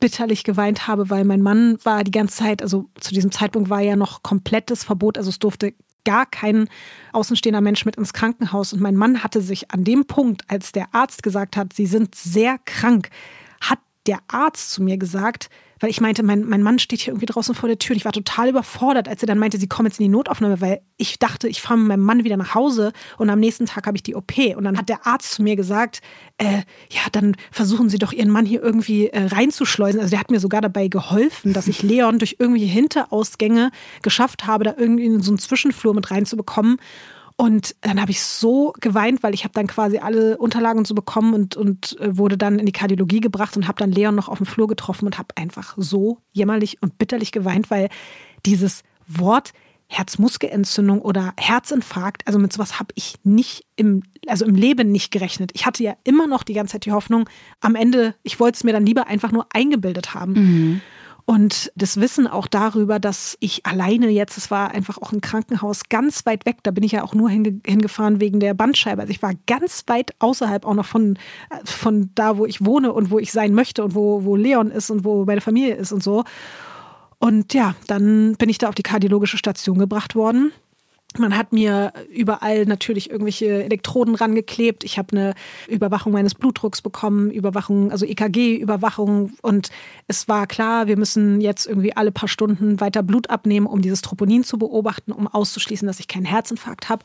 bitterlich 0.00 0.44
geweint 0.44 0.86
habe, 0.86 1.10
weil 1.10 1.24
mein 1.24 1.40
Mann 1.40 1.78
war 1.82 2.04
die 2.04 2.10
ganze 2.10 2.36
Zeit, 2.36 2.62
also 2.62 2.90
zu 3.00 3.14
diesem 3.14 3.32
Zeitpunkt 3.32 3.70
war 3.70 3.80
ja 3.80 3.96
noch 3.96 4.22
komplettes 4.22 4.84
Verbot, 4.84 5.16
also 5.18 5.30
es 5.30 5.38
durfte 5.38 5.74
gar 6.04 6.26
kein 6.26 6.68
außenstehender 7.12 7.62
Mensch 7.62 7.84
mit 7.86 7.96
ins 7.96 8.12
Krankenhaus. 8.12 8.72
Und 8.72 8.80
mein 8.80 8.96
Mann 8.96 9.24
hatte 9.24 9.40
sich 9.40 9.70
an 9.70 9.84
dem 9.84 10.06
Punkt, 10.06 10.42
als 10.48 10.72
der 10.72 10.94
Arzt 10.94 11.22
gesagt 11.22 11.56
hat, 11.56 11.72
Sie 11.72 11.86
sind 11.86 12.14
sehr 12.14 12.58
krank, 12.66 13.08
hat 13.60 13.78
der 14.06 14.18
Arzt 14.28 14.72
zu 14.72 14.82
mir 14.82 14.98
gesagt, 14.98 15.48
weil 15.84 15.90
ich 15.90 16.00
meinte, 16.00 16.22
mein, 16.22 16.46
mein 16.46 16.62
Mann 16.62 16.78
steht 16.78 17.00
hier 17.00 17.12
irgendwie 17.12 17.26
draußen 17.26 17.54
vor 17.54 17.68
der 17.68 17.78
Tür. 17.78 17.92
Und 17.92 17.98
ich 17.98 18.06
war 18.06 18.12
total 18.12 18.48
überfordert, 18.48 19.06
als 19.06 19.22
er 19.22 19.26
dann 19.26 19.36
meinte, 19.36 19.58
sie 19.58 19.68
kommen 19.68 19.86
jetzt 19.86 20.00
in 20.00 20.04
die 20.04 20.08
Notaufnahme, 20.08 20.62
weil 20.62 20.80
ich 20.96 21.18
dachte, 21.18 21.46
ich 21.46 21.60
fahre 21.60 21.78
mit 21.78 21.88
meinem 21.88 22.04
Mann 22.04 22.24
wieder 22.24 22.38
nach 22.38 22.54
Hause 22.54 22.94
und 23.18 23.28
am 23.28 23.38
nächsten 23.38 23.66
Tag 23.66 23.86
habe 23.86 23.94
ich 23.94 24.02
die 24.02 24.14
OP. 24.14 24.32
Und 24.56 24.64
dann 24.64 24.78
hat 24.78 24.88
der 24.88 25.06
Arzt 25.06 25.32
zu 25.32 25.42
mir 25.42 25.56
gesagt, 25.56 26.00
äh, 26.38 26.62
ja, 26.88 27.02
dann 27.12 27.36
versuchen 27.50 27.90
Sie 27.90 27.98
doch 27.98 28.14
Ihren 28.14 28.30
Mann 28.30 28.46
hier 28.46 28.62
irgendwie 28.62 29.08
äh, 29.08 29.26
reinzuschleusen. 29.26 30.00
Also 30.00 30.08
der 30.08 30.20
hat 30.20 30.30
mir 30.30 30.40
sogar 30.40 30.62
dabei 30.62 30.88
geholfen, 30.88 31.52
dass 31.52 31.68
ich 31.68 31.82
Leon 31.82 32.18
durch 32.18 32.36
irgendwelche 32.38 32.72
Hinterausgänge 32.72 33.70
geschafft 34.00 34.46
habe, 34.46 34.64
da 34.64 34.72
irgendwie 34.78 35.04
in 35.04 35.20
so 35.20 35.32
einen 35.32 35.38
Zwischenflur 35.38 35.92
mit 35.92 36.10
reinzubekommen. 36.10 36.78
Und 37.36 37.74
dann 37.80 38.00
habe 38.00 38.12
ich 38.12 38.22
so 38.22 38.72
geweint, 38.80 39.24
weil 39.24 39.34
ich 39.34 39.42
habe 39.42 39.54
dann 39.54 39.66
quasi 39.66 39.98
alle 39.98 40.38
Unterlagen 40.38 40.84
so 40.84 40.94
bekommen 40.94 41.34
und, 41.34 41.56
und 41.56 41.98
äh, 42.00 42.16
wurde 42.16 42.38
dann 42.38 42.60
in 42.60 42.66
die 42.66 42.72
Kardiologie 42.72 43.20
gebracht 43.20 43.56
und 43.56 43.66
habe 43.66 43.78
dann 43.78 43.90
Leon 43.90 44.14
noch 44.14 44.28
auf 44.28 44.38
dem 44.38 44.46
Flur 44.46 44.68
getroffen 44.68 45.06
und 45.06 45.18
habe 45.18 45.28
einfach 45.36 45.74
so 45.76 46.18
jämmerlich 46.30 46.80
und 46.80 46.96
bitterlich 46.96 47.32
geweint, 47.32 47.70
weil 47.70 47.88
dieses 48.46 48.84
Wort 49.08 49.52
Herzmuskelentzündung 49.88 51.00
oder 51.02 51.34
Herzinfarkt, 51.36 52.26
also 52.26 52.38
mit 52.38 52.52
sowas 52.52 52.78
habe 52.78 52.92
ich 52.94 53.16
nicht 53.22 53.64
im, 53.76 54.02
also 54.26 54.44
im 54.44 54.54
Leben 54.54 54.90
nicht 54.90 55.10
gerechnet. 55.10 55.50
Ich 55.54 55.66
hatte 55.66 55.82
ja 55.82 55.94
immer 56.04 56.26
noch 56.26 56.42
die 56.42 56.54
ganze 56.54 56.72
Zeit 56.72 56.86
die 56.86 56.92
Hoffnung, 56.92 57.28
am 57.60 57.74
Ende, 57.74 58.14
ich 58.22 58.40
wollte 58.40 58.56
es 58.56 58.64
mir 58.64 58.72
dann 58.72 58.86
lieber 58.86 59.06
einfach 59.06 59.32
nur 59.32 59.46
eingebildet 59.52 60.14
haben. 60.14 60.32
Mhm. 60.32 60.80
Und 61.26 61.72
das 61.74 61.98
Wissen 61.98 62.26
auch 62.26 62.46
darüber, 62.46 62.98
dass 62.98 63.38
ich 63.40 63.64
alleine 63.64 64.10
jetzt, 64.10 64.36
es 64.36 64.50
war 64.50 64.72
einfach 64.72 64.98
auch 64.98 65.10
ein 65.10 65.22
Krankenhaus 65.22 65.88
ganz 65.88 66.26
weit 66.26 66.44
weg, 66.44 66.58
da 66.62 66.70
bin 66.70 66.84
ich 66.84 66.92
ja 66.92 67.02
auch 67.02 67.14
nur 67.14 67.30
hinge 67.30 67.60
hingefahren 67.64 68.20
wegen 68.20 68.40
der 68.40 68.52
Bandscheibe. 68.52 69.00
Also 69.00 69.10
ich 69.10 69.22
war 69.22 69.32
ganz 69.46 69.84
weit 69.86 70.14
außerhalb 70.18 70.66
auch 70.66 70.74
noch 70.74 70.84
von, 70.84 71.18
von 71.64 72.10
da, 72.14 72.36
wo 72.36 72.44
ich 72.44 72.64
wohne 72.64 72.92
und 72.92 73.10
wo 73.10 73.18
ich 73.18 73.32
sein 73.32 73.54
möchte 73.54 73.82
und 73.82 73.94
wo, 73.94 74.24
wo 74.24 74.36
Leon 74.36 74.70
ist 74.70 74.90
und 74.90 75.04
wo 75.04 75.24
meine 75.24 75.40
Familie 75.40 75.76
ist 75.76 75.92
und 75.92 76.02
so. 76.02 76.24
Und 77.18 77.54
ja, 77.54 77.74
dann 77.86 78.34
bin 78.36 78.50
ich 78.50 78.58
da 78.58 78.68
auf 78.68 78.74
die 78.74 78.82
kardiologische 78.82 79.38
Station 79.38 79.78
gebracht 79.78 80.14
worden. 80.14 80.52
Man 81.18 81.36
hat 81.36 81.52
mir 81.52 81.92
überall 82.12 82.64
natürlich 82.64 83.10
irgendwelche 83.10 83.64
Elektroden 83.64 84.14
rangeklebt. 84.14 84.82
Ich 84.82 84.98
habe 84.98 85.12
eine 85.12 85.34
Überwachung 85.68 86.12
meines 86.12 86.34
Blutdrucks 86.34 86.82
bekommen, 86.82 87.30
Überwachung, 87.30 87.92
also 87.92 88.04
EKG-Überwachung. 88.04 89.32
Und 89.40 89.70
es 90.08 90.28
war 90.28 90.46
klar, 90.46 90.86
wir 90.88 90.96
müssen 90.96 91.40
jetzt 91.40 91.66
irgendwie 91.66 91.96
alle 91.96 92.10
paar 92.10 92.28
Stunden 92.28 92.80
weiter 92.80 93.02
Blut 93.02 93.30
abnehmen, 93.30 93.66
um 93.66 93.80
dieses 93.80 94.02
Troponin 94.02 94.42
zu 94.42 94.58
beobachten, 94.58 95.12
um 95.12 95.28
auszuschließen, 95.28 95.86
dass 95.86 96.00
ich 96.00 96.08
keinen 96.08 96.26
Herzinfarkt 96.26 96.88
habe. 96.88 97.04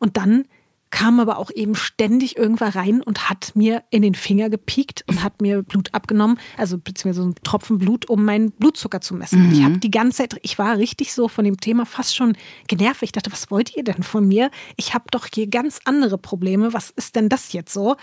Und 0.00 0.16
dann 0.16 0.46
kam 0.94 1.18
aber 1.18 1.38
auch 1.38 1.50
eben 1.50 1.74
ständig 1.74 2.36
irgendwann 2.36 2.70
rein 2.70 3.02
und 3.02 3.28
hat 3.28 3.50
mir 3.56 3.82
in 3.90 4.02
den 4.02 4.14
Finger 4.14 4.48
gepiekt 4.48 5.02
und 5.08 5.24
hat 5.24 5.42
mir 5.42 5.64
Blut 5.64 5.92
abgenommen, 5.92 6.38
also 6.56 6.78
beziehungsweise 6.78 7.20
so 7.20 7.24
einen 7.24 7.34
Tropfen 7.42 7.78
Blut, 7.78 8.08
um 8.08 8.24
meinen 8.24 8.52
Blutzucker 8.52 9.00
zu 9.00 9.16
messen. 9.16 9.48
Mhm. 9.48 9.52
Ich 9.52 9.64
habe 9.64 9.78
die 9.78 9.90
ganze 9.90 10.18
Zeit, 10.18 10.36
ich 10.42 10.56
war 10.56 10.78
richtig 10.78 11.12
so 11.12 11.26
von 11.26 11.44
dem 11.44 11.60
Thema 11.60 11.84
fast 11.84 12.14
schon 12.14 12.36
genervt. 12.68 13.02
Ich 13.02 13.10
dachte, 13.10 13.32
was 13.32 13.50
wollt 13.50 13.74
ihr 13.76 13.82
denn 13.82 14.04
von 14.04 14.28
mir? 14.28 14.52
Ich 14.76 14.94
habe 14.94 15.06
doch 15.10 15.26
hier 15.34 15.48
ganz 15.48 15.80
andere 15.84 16.16
Probleme. 16.16 16.72
Was 16.72 16.90
ist 16.90 17.16
denn 17.16 17.28
das 17.28 17.52
jetzt 17.52 17.72
so? 17.72 17.96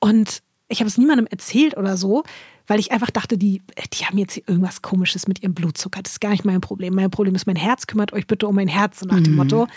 Und 0.00 0.42
ich 0.66 0.80
habe 0.80 0.88
es 0.88 0.98
niemandem 0.98 1.28
erzählt 1.28 1.76
oder 1.76 1.96
so, 1.96 2.24
weil 2.66 2.80
ich 2.80 2.90
einfach 2.90 3.10
dachte, 3.10 3.38
die, 3.38 3.62
die 3.92 4.06
haben 4.06 4.18
jetzt 4.18 4.34
hier 4.34 4.48
irgendwas 4.48 4.82
Komisches 4.82 5.28
mit 5.28 5.44
ihrem 5.44 5.54
Blutzucker. 5.54 6.02
Das 6.02 6.14
ist 6.14 6.20
gar 6.20 6.30
nicht 6.30 6.44
mein 6.44 6.60
Problem. 6.60 6.96
Mein 6.96 7.12
Problem 7.12 7.36
ist 7.36 7.46
mein 7.46 7.54
Herz. 7.54 7.86
Kümmert 7.86 8.12
euch 8.12 8.26
bitte 8.26 8.48
um 8.48 8.56
mein 8.56 8.66
Herz, 8.66 8.98
so 8.98 9.06
nach 9.06 9.20
dem 9.20 9.34
mhm. 9.34 9.38
Motto. 9.38 9.68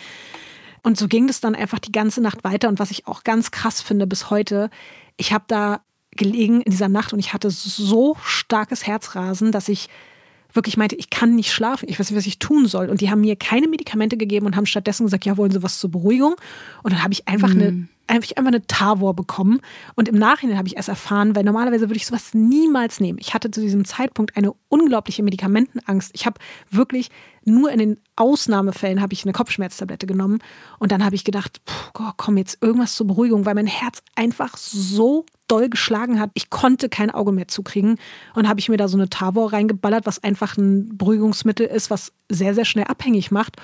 Und 0.86 1.00
so 1.00 1.08
ging 1.08 1.28
es 1.30 1.42
dann 1.42 1.56
einfach 1.56 1.80
die 1.80 1.92
ganze 1.92 2.22
Nacht 2.22 2.44
weiter. 2.44 2.70
Und 2.70 2.78
was 2.78 2.92
ich 2.92 3.08
auch 3.08 3.24
ganz 3.24 3.50
krass 3.50 3.82
finde 3.82 4.06
bis 4.06 4.30
heute, 4.30 4.70
ich 5.18 5.34
habe 5.34 5.46
da 5.48 5.82
gelegen 6.12 6.62
in 6.62 6.70
dieser 6.70 6.90
Nacht 6.90 7.12
und 7.12 7.18
ich 7.18 7.34
hatte 7.34 7.50
so 7.50 8.16
starkes 8.24 8.86
Herzrasen, 8.86 9.52
dass 9.52 9.68
ich 9.68 9.90
wirklich 10.54 10.78
meinte, 10.78 10.96
ich 10.96 11.10
kann 11.10 11.34
nicht 11.36 11.52
schlafen, 11.52 11.90
ich 11.90 12.00
weiß 12.00 12.12
nicht, 12.12 12.18
was 12.20 12.28
ich 12.28 12.38
tun 12.38 12.68
soll. 12.68 12.90
Und 12.90 13.02
die 13.02 13.10
haben 13.10 13.22
mir 13.22 13.36
keine 13.36 13.68
Medikamente 13.68 14.16
gegeben 14.16 14.46
und 14.46 14.56
haben 14.56 14.68
stattdessen 14.68 15.06
gesagt, 15.06 15.26
ja, 15.26 15.38
wollen 15.38 15.50
Sie 15.50 15.64
was 15.64 15.80
zur 15.80 15.90
Beruhigung? 15.90 16.36
Und 16.84 16.94
dann 16.94 17.02
habe 17.02 17.14
ich 17.14 17.28
einfach 17.28 17.50
mhm. 17.50 17.62
eine 17.62 17.88
einfach 18.08 18.32
eine 18.36 18.66
Tavor 18.68 19.16
bekommen. 19.16 19.62
Und 19.96 20.08
im 20.08 20.16
Nachhinein 20.16 20.58
habe 20.58 20.68
ich 20.68 20.78
erst 20.78 20.90
erfahren, 20.90 21.36
weil 21.36 21.44
normalerweise 21.44 21.90
würde 21.90 21.98
ich 21.98 22.06
sowas 22.06 22.34
niemals 22.34 23.00
nehmen. 23.00 23.20
Ich 23.20 23.34
hatte 23.34 23.52
zu 23.52 23.62
diesem 23.62 23.86
Zeitpunkt 23.86 24.38
eine 24.38 24.54
unglaubliche 24.70 25.24
Medikamentenangst. 25.24 26.12
Ich 26.14 26.26
habe 26.26 26.40
wirklich 26.70 27.10
nur 27.44 27.72
in 27.72 27.80
den 27.80 27.98
Ausnahmefällen 28.16 29.02
habe 29.02 29.14
ich 29.14 29.24
eine 29.24 29.34
Kopfschmerztablette 29.34 30.08
genommen. 30.08 30.40
Und 30.80 30.92
dann 30.92 31.06
habe 31.06 31.16
ich 31.16 31.24
gedacht, 31.24 31.62
oh, 31.98 32.12
komm 32.18 32.38
jetzt 32.38 32.58
irgendwas 32.62 32.96
zur 32.96 33.08
Beruhigung, 33.08 33.46
weil 33.46 33.56
mein 33.56 33.68
Herz 33.68 34.02
einfach 34.16 34.58
so 34.58 35.26
doll 35.48 35.70
geschlagen 35.70 36.20
hat. 36.20 36.32
Ich 36.34 36.50
konnte 36.50 36.90
kein 36.90 37.12
Auge 37.12 37.32
mehr 37.32 37.48
zukriegen. 37.48 37.98
Und 38.34 38.48
habe 38.48 38.60
ich 38.60 38.70
mir 38.70 38.78
da 38.78 38.88
so 38.88 38.98
eine 38.98 39.10
Tavor 39.10 39.54
reingeballert, 39.54 40.06
was 40.06 40.24
einfach 40.24 40.58
ein 40.58 40.98
Beruhigungsmittel 40.98 41.68
ist, 41.68 41.90
was 41.90 42.14
sehr, 42.30 42.56
sehr 42.56 42.66
schnell 42.66 42.86
abhängig 42.86 43.32
macht. 43.32 43.58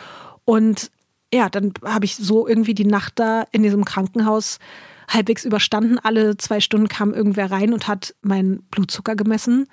Und 0.45 0.91
ja, 1.33 1.49
dann 1.49 1.73
habe 1.83 2.05
ich 2.05 2.15
so 2.15 2.47
irgendwie 2.47 2.73
die 2.73 2.85
Nacht 2.85 3.13
da 3.19 3.45
in 3.51 3.63
diesem 3.63 3.85
Krankenhaus 3.85 4.59
halbwegs 5.07 5.45
überstanden. 5.45 5.99
Alle 5.99 6.37
zwei 6.37 6.59
Stunden 6.59 6.87
kam 6.87 7.13
irgendwer 7.13 7.51
rein 7.51 7.73
und 7.73 7.87
hat 7.87 8.15
meinen 8.21 8.63
Blutzucker 8.71 9.15
gemessen 9.15 9.67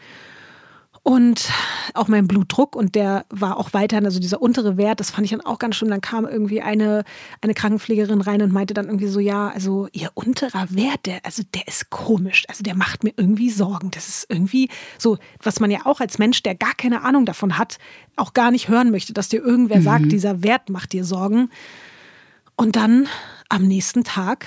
und 1.09 1.49
auch 1.95 2.07
mein 2.09 2.29
Blutdruck 2.29 2.77
und 2.77 2.95
der 2.95 3.25
war 3.31 3.57
auch 3.57 3.73
weiterhin, 3.73 4.05
also 4.05 4.21
dieser 4.21 4.43
untere 4.43 4.77
Wert, 4.77 5.01
das 5.01 5.11
fand 5.11 5.25
ich 5.25 5.31
dann 5.31 5.41
auch 5.41 5.59
ganz 5.59 5.77
schön. 5.77 5.89
Dann 5.89 6.03
kam 6.03 6.27
irgendwie 6.27 6.61
eine, 6.61 7.03
eine 7.41 7.55
Krankenpflegerin 7.55 8.21
rein 8.21 8.43
und 8.43 8.53
meinte 8.53 8.75
dann 8.75 8.89
irgendwie 8.89 9.07
so, 9.07 9.19
ja, 9.19 9.49
also 9.49 9.89
ihr 9.93 10.11
unterer 10.13 10.67
Wert, 10.69 11.07
der, 11.07 11.21
also 11.25 11.43
der 11.55 11.67
ist 11.67 11.89
komisch, 11.89 12.45
also 12.49 12.63
der 12.63 12.77
macht 12.77 13.05
mir 13.05 13.15
irgendwie 13.17 13.49
Sorgen. 13.49 13.91
Das 13.91 14.07
ist 14.07 14.27
irgendwie 14.29 14.69
so, 14.99 15.17
was 15.43 15.61
man 15.61 15.71
ja 15.71 15.87
auch 15.87 16.01
als 16.01 16.19
Mensch, 16.19 16.43
der 16.43 16.55
gar 16.55 16.75
keine 16.75 17.01
Ahnung 17.01 17.25
davon 17.25 17.57
hat, 17.57 17.79
auch 18.17 18.35
gar 18.35 18.51
nicht 18.51 18.69
hören 18.69 18.91
möchte, 18.91 19.15
dass 19.15 19.31
dir 19.31 19.43
irgendwer 19.43 19.79
mhm. 19.79 19.85
sagt, 19.85 20.13
dieser 20.13 20.43
Wert 20.43 20.69
macht 20.69 20.93
dir 20.93 21.07
Sorgen. 21.07 21.49
Und 22.55 22.77
dann 22.77 23.09
am 23.49 23.63
nächsten 23.63 24.05
Tag 24.05 24.45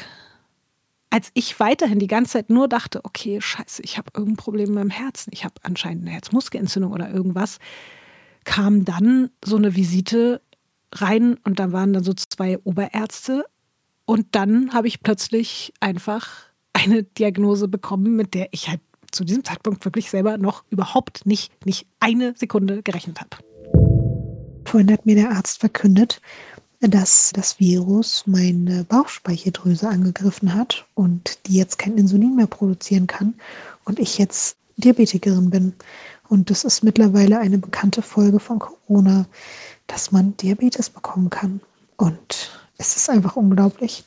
als 1.11 1.29
ich 1.33 1.59
weiterhin 1.59 1.99
die 1.99 2.07
ganze 2.07 2.33
Zeit 2.33 2.49
nur 2.49 2.67
dachte, 2.67 3.01
okay, 3.03 3.39
scheiße, 3.39 3.83
ich 3.83 3.97
habe 3.97 4.11
irgendein 4.15 4.37
Problem 4.37 4.67
mit 4.67 4.75
meinem 4.75 4.89
Herzen, 4.89 5.31
ich 5.33 5.43
habe 5.43 5.55
anscheinend 5.61 6.03
eine 6.03 6.11
Herzmuskelentzündung 6.11 6.91
oder 6.93 7.11
irgendwas, 7.11 7.59
kam 8.45 8.85
dann 8.85 9.29
so 9.43 9.57
eine 9.57 9.75
Visite 9.75 10.41
rein 10.93 11.37
und 11.43 11.59
da 11.59 11.73
waren 11.73 11.93
dann 11.93 12.03
so 12.03 12.13
zwei 12.13 12.57
Oberärzte 12.59 13.45
und 14.05 14.27
dann 14.31 14.73
habe 14.73 14.87
ich 14.87 15.03
plötzlich 15.03 15.73
einfach 15.81 16.29
eine 16.73 17.03
Diagnose 17.03 17.67
bekommen, 17.67 18.15
mit 18.15 18.33
der 18.33 18.47
ich 18.51 18.69
halt 18.69 18.79
zu 19.11 19.25
diesem 19.25 19.43
Zeitpunkt 19.43 19.83
wirklich 19.83 20.09
selber 20.09 20.37
noch 20.37 20.63
überhaupt 20.69 21.25
nicht, 21.25 21.65
nicht 21.65 21.87
eine 21.99 22.33
Sekunde 22.37 22.83
gerechnet 22.83 23.19
habe. 23.19 23.37
Vorhin 24.63 24.91
hat 24.91 25.05
mir 25.05 25.15
der 25.15 25.31
Arzt 25.31 25.59
verkündet, 25.59 26.21
dass 26.81 27.31
das 27.33 27.59
Virus 27.59 28.23
meine 28.25 28.83
Bauchspeicheldrüse 28.83 29.87
angegriffen 29.87 30.53
hat 30.55 30.85
und 30.95 31.39
die 31.45 31.55
jetzt 31.55 31.77
kein 31.77 31.97
Insulin 31.97 32.35
mehr 32.35 32.47
produzieren 32.47 33.07
kann 33.07 33.35
und 33.85 33.99
ich 33.99 34.17
jetzt 34.17 34.57
Diabetikerin 34.77 35.49
bin. 35.49 35.73
Und 36.27 36.49
das 36.49 36.63
ist 36.63 36.83
mittlerweile 36.83 37.39
eine 37.39 37.57
bekannte 37.57 38.01
Folge 38.01 38.39
von 38.39 38.59
Corona, 38.59 39.27
dass 39.87 40.11
man 40.11 40.35
Diabetes 40.37 40.89
bekommen 40.89 41.29
kann. 41.29 41.61
Und 41.97 42.51
es 42.77 42.95
ist 42.95 43.09
einfach 43.09 43.35
unglaublich. 43.35 44.03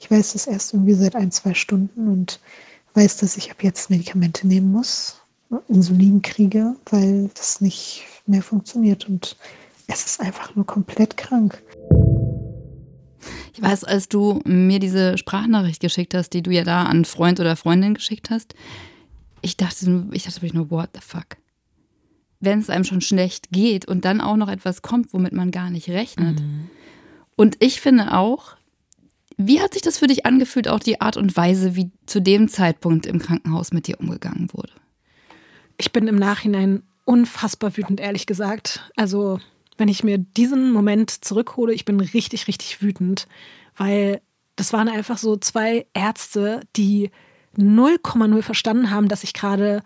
Ich 0.00 0.10
weiß 0.10 0.32
das 0.32 0.46
erst 0.46 0.74
irgendwie 0.74 0.94
seit 0.94 1.14
ein, 1.14 1.30
zwei 1.30 1.54
Stunden 1.54 2.08
und 2.08 2.40
weiß, 2.94 3.18
dass 3.18 3.36
ich 3.36 3.50
ab 3.50 3.62
jetzt 3.62 3.88
Medikamente 3.90 4.46
nehmen 4.46 4.72
muss, 4.72 5.20
Insulin 5.68 6.22
kriege, 6.22 6.74
weil 6.86 7.30
das 7.34 7.60
nicht 7.60 8.04
mehr 8.26 8.42
funktioniert. 8.42 9.08
Und 9.08 9.36
es 9.86 10.04
ist 10.04 10.20
einfach 10.20 10.54
nur 10.56 10.66
komplett 10.66 11.16
krank. 11.16 11.62
Ich 13.56 13.62
weiß, 13.62 13.84
als 13.84 14.10
du 14.10 14.42
mir 14.44 14.78
diese 14.80 15.16
Sprachnachricht 15.16 15.80
geschickt 15.80 16.12
hast, 16.12 16.30
die 16.30 16.42
du 16.42 16.50
ja 16.50 16.62
da 16.62 16.82
an 16.82 17.06
Freund 17.06 17.40
oder 17.40 17.56
Freundin 17.56 17.94
geschickt 17.94 18.28
hast, 18.28 18.54
ich 19.40 19.56
dachte, 19.56 20.06
ich 20.12 20.24
dachte 20.24 20.54
nur, 20.54 20.70
what 20.70 20.90
the 20.94 21.00
fuck? 21.00 21.38
Wenn 22.38 22.58
es 22.58 22.68
einem 22.68 22.84
schon 22.84 23.00
schlecht 23.00 23.48
geht 23.52 23.86
und 23.86 24.04
dann 24.04 24.20
auch 24.20 24.36
noch 24.36 24.48
etwas 24.48 24.82
kommt, 24.82 25.14
womit 25.14 25.32
man 25.32 25.52
gar 25.52 25.70
nicht 25.70 25.88
rechnet. 25.88 26.40
Mhm. 26.40 26.68
Und 27.34 27.56
ich 27.60 27.80
finde 27.80 28.14
auch, 28.14 28.56
wie 29.38 29.62
hat 29.62 29.72
sich 29.72 29.82
das 29.82 29.96
für 29.96 30.06
dich 30.06 30.26
angefühlt, 30.26 30.68
auch 30.68 30.80
die 30.80 31.00
Art 31.00 31.16
und 31.16 31.34
Weise, 31.34 31.76
wie 31.76 31.90
zu 32.04 32.20
dem 32.20 32.48
Zeitpunkt 32.48 33.06
im 33.06 33.18
Krankenhaus 33.18 33.72
mit 33.72 33.86
dir 33.86 34.00
umgegangen 34.00 34.50
wurde? 34.52 34.72
Ich 35.78 35.92
bin 35.92 36.08
im 36.08 36.16
Nachhinein 36.16 36.82
unfassbar 37.06 37.74
wütend, 37.74 38.00
ehrlich 38.00 38.26
gesagt. 38.26 38.90
Also 38.96 39.38
wenn 39.76 39.88
ich 39.88 40.04
mir 40.04 40.18
diesen 40.18 40.72
Moment 40.72 41.24
zurückhole, 41.24 41.72
ich 41.72 41.84
bin 41.84 42.00
richtig, 42.00 42.48
richtig 42.48 42.82
wütend, 42.82 43.26
weil 43.76 44.20
das 44.56 44.72
waren 44.72 44.88
einfach 44.88 45.18
so 45.18 45.36
zwei 45.36 45.86
Ärzte, 45.92 46.60
die 46.76 47.10
0,0 47.58 48.42
verstanden 48.42 48.90
haben, 48.90 49.08
dass 49.08 49.24
ich 49.24 49.34
gerade 49.34 49.82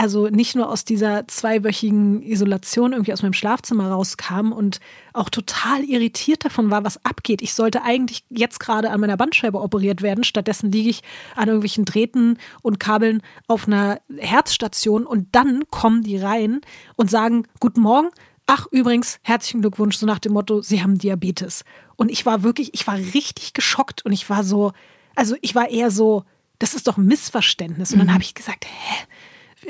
also 0.00 0.28
nicht 0.28 0.56
nur 0.56 0.70
aus 0.70 0.86
dieser 0.86 1.28
zweiwöchigen 1.28 2.22
Isolation 2.22 2.92
irgendwie 2.92 3.12
aus 3.12 3.20
meinem 3.22 3.34
Schlafzimmer 3.34 3.90
rauskam 3.90 4.50
und 4.50 4.80
auch 5.12 5.28
total 5.28 5.84
irritiert 5.84 6.42
davon 6.42 6.70
war, 6.70 6.84
was 6.84 7.04
abgeht. 7.04 7.42
Ich 7.42 7.52
sollte 7.52 7.82
eigentlich 7.82 8.24
jetzt 8.30 8.60
gerade 8.60 8.92
an 8.92 9.00
meiner 9.00 9.18
Bandscheibe 9.18 9.60
operiert 9.60 10.00
werden. 10.00 10.24
Stattdessen 10.24 10.72
liege 10.72 10.88
ich 10.88 11.02
an 11.36 11.48
irgendwelchen 11.48 11.84
Drähten 11.84 12.38
und 12.62 12.80
Kabeln 12.80 13.20
auf 13.46 13.66
einer 13.66 14.00
Herzstation 14.16 15.04
und 15.04 15.28
dann 15.32 15.64
kommen 15.68 16.02
die 16.02 16.16
rein 16.16 16.62
und 16.96 17.10
sagen, 17.10 17.46
guten 17.60 17.82
Morgen, 17.82 18.08
Ach, 18.52 18.66
übrigens, 18.72 19.20
herzlichen 19.22 19.60
Glückwunsch, 19.60 19.96
so 19.96 20.06
nach 20.06 20.18
dem 20.18 20.32
Motto, 20.32 20.60
Sie 20.60 20.82
haben 20.82 20.98
Diabetes. 20.98 21.62
Und 21.94 22.10
ich 22.10 22.26
war 22.26 22.42
wirklich, 22.42 22.74
ich 22.74 22.84
war 22.84 22.96
richtig 22.96 23.52
geschockt 23.52 24.04
und 24.04 24.10
ich 24.10 24.28
war 24.28 24.42
so, 24.42 24.72
also 25.14 25.36
ich 25.40 25.54
war 25.54 25.68
eher 25.68 25.92
so, 25.92 26.24
das 26.58 26.74
ist 26.74 26.88
doch 26.88 26.96
ein 26.96 27.06
Missverständnis. 27.06 27.92
Und 27.92 28.00
dann 28.00 28.08
mhm. 28.08 28.14
habe 28.14 28.24
ich 28.24 28.34
gesagt, 28.34 28.66
hä, 28.66 29.06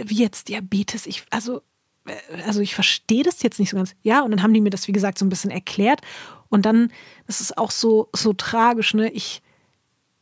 wie 0.03 0.17
jetzt 0.17 0.49
Diabetes? 0.49 1.05
Ich, 1.05 1.27
also, 1.29 1.61
äh, 2.07 2.43
also 2.47 2.63
ich 2.63 2.75
verstehe 2.75 3.23
das 3.23 3.43
jetzt 3.43 3.61
nicht 3.61 3.69
so 3.69 3.77
ganz. 3.77 3.95
Ja, 4.01 4.23
und 4.23 4.31
dann 4.31 4.43
haben 4.43 4.55
die 4.55 4.63
mir 4.63 4.71
das, 4.71 4.89
wie 4.89 4.93
gesagt, 4.93 5.19
so 5.19 5.27
ein 5.27 5.29
bisschen 5.29 5.51
erklärt. 5.51 6.01
Und 6.49 6.65
dann, 6.65 6.91
das 7.27 7.43
ist 7.43 7.59
auch 7.59 7.73
so, 7.73 8.09
so 8.17 8.33
tragisch, 8.33 8.95
ne? 8.95 9.11
Ich, 9.11 9.43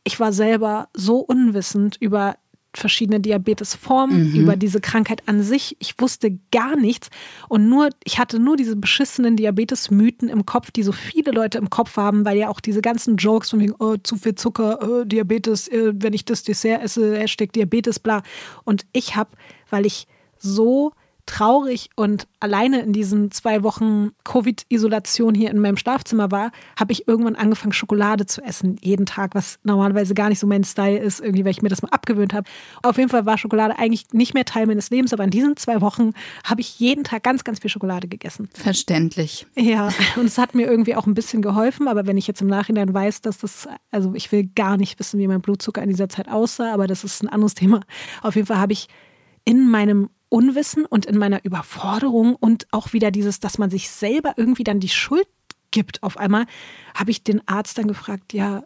ich 0.03 0.19
war 0.19 0.33
selber 0.33 0.89
so 0.93 1.19
unwissend 1.19 1.95
über 2.01 2.35
verschiedene 2.73 3.19
Diabetesformen, 3.19 4.31
mhm. 4.31 4.39
über 4.39 4.55
diese 4.55 4.79
Krankheit 4.79 5.27
an 5.27 5.41
sich. 5.41 5.75
Ich 5.79 5.95
wusste 5.99 6.37
gar 6.51 6.75
nichts 6.75 7.09
und 7.47 7.67
nur, 7.67 7.89
ich 8.03 8.19
hatte 8.19 8.39
nur 8.39 8.57
diese 8.57 8.75
beschissenen 8.75 9.35
Diabetesmythen 9.35 10.29
im 10.29 10.45
Kopf, 10.45 10.71
die 10.71 10.83
so 10.83 10.91
viele 10.91 11.31
Leute 11.31 11.57
im 11.57 11.69
Kopf 11.69 11.97
haben, 11.97 12.25
weil 12.25 12.37
ja 12.37 12.49
auch 12.49 12.59
diese 12.59 12.81
ganzen 12.81 13.17
Jokes 13.17 13.49
von 13.49 13.59
wegen, 13.59 13.73
oh, 13.79 13.97
zu 13.97 14.17
viel 14.17 14.35
Zucker, 14.35 14.79
oh, 14.81 15.03
Diabetes, 15.03 15.67
äh, 15.67 15.93
wenn 15.95 16.13
ich 16.13 16.25
das 16.25 16.43
Dessert 16.43 16.83
esse, 16.83 17.17
Hashtag 17.17 17.53
Diabetes, 17.53 17.99
bla. 17.99 18.21
Und 18.63 18.85
ich 18.93 19.15
habe, 19.15 19.31
weil 19.69 19.85
ich 19.85 20.07
so 20.37 20.93
traurig 21.29 21.89
und 21.95 22.27
alleine 22.39 22.81
in 22.81 22.91
diesen 22.91 23.31
zwei 23.31 23.63
Wochen 23.63 24.11
Covid-Isolation 24.23 25.35
hier 25.35 25.51
in 25.51 25.59
meinem 25.59 25.77
Schlafzimmer 25.77 26.31
war, 26.31 26.51
habe 26.77 26.91
ich 26.91 27.07
irgendwann 27.07 27.35
angefangen, 27.35 27.71
Schokolade 27.71 28.25
zu 28.25 28.41
essen, 28.41 28.77
jeden 28.81 29.05
Tag, 29.05 29.35
was 29.35 29.59
normalerweise 29.63 30.15
gar 30.15 30.29
nicht 30.29 30.39
so 30.39 30.47
mein 30.47 30.63
Style 30.63 30.97
ist, 30.97 31.19
irgendwie, 31.19 31.45
weil 31.45 31.51
ich 31.51 31.61
mir 31.61 31.69
das 31.69 31.81
mal 31.81 31.89
abgewöhnt 31.89 32.33
habe. 32.33 32.49
Auf 32.81 32.97
jeden 32.97 33.09
Fall 33.09 33.25
war 33.25 33.37
Schokolade 33.37 33.77
eigentlich 33.77 34.07
nicht 34.11 34.33
mehr 34.33 34.45
Teil 34.45 34.65
meines 34.65 34.89
Lebens, 34.89 35.13
aber 35.13 35.23
in 35.23 35.29
diesen 35.29 35.55
zwei 35.55 35.81
Wochen 35.81 36.13
habe 36.43 36.61
ich 36.61 36.79
jeden 36.79 37.03
Tag 37.03 37.23
ganz, 37.23 37.43
ganz 37.43 37.59
viel 37.59 37.69
Schokolade 37.69 38.07
gegessen. 38.07 38.49
Verständlich. 38.53 39.45
Ja, 39.55 39.89
und 40.15 40.25
es 40.25 40.37
hat 40.37 40.55
mir 40.55 40.67
irgendwie 40.67 40.95
auch 40.95 41.05
ein 41.05 41.13
bisschen 41.13 41.41
geholfen, 41.41 41.87
aber 41.87 42.07
wenn 42.07 42.17
ich 42.17 42.27
jetzt 42.27 42.41
im 42.41 42.47
Nachhinein 42.47 42.93
weiß, 42.93 43.21
dass 43.21 43.37
das, 43.37 43.67
also 43.91 44.13
ich 44.15 44.31
will 44.31 44.49
gar 44.55 44.77
nicht 44.77 44.99
wissen, 44.99 45.19
wie 45.19 45.27
mein 45.27 45.41
Blutzucker 45.41 45.81
in 45.83 45.89
dieser 45.89 46.09
Zeit 46.09 46.27
aussah, 46.27 46.73
aber 46.73 46.87
das 46.87 47.03
ist 47.03 47.21
ein 47.21 47.29
anderes 47.29 47.53
Thema. 47.53 47.81
Auf 48.23 48.35
jeden 48.35 48.47
Fall 48.47 48.57
habe 48.57 48.73
ich 48.73 48.87
in 49.45 49.69
meinem 49.69 50.09
Unwissen 50.29 50.85
und 50.85 51.05
in 51.05 51.17
meiner 51.17 51.43
Überforderung 51.43 52.35
und 52.35 52.67
auch 52.71 52.93
wieder 52.93 53.11
dieses, 53.11 53.39
dass 53.39 53.57
man 53.57 53.69
sich 53.69 53.89
selber 53.89 54.33
irgendwie 54.37 54.63
dann 54.63 54.79
die 54.79 54.89
Schuld 54.89 55.27
gibt 55.71 56.01
auf 56.03 56.17
einmal, 56.17 56.45
habe 56.95 57.11
ich 57.11 57.23
den 57.23 57.47
Arzt 57.47 57.77
dann 57.77 57.87
gefragt, 57.87 58.33
ja, 58.33 58.63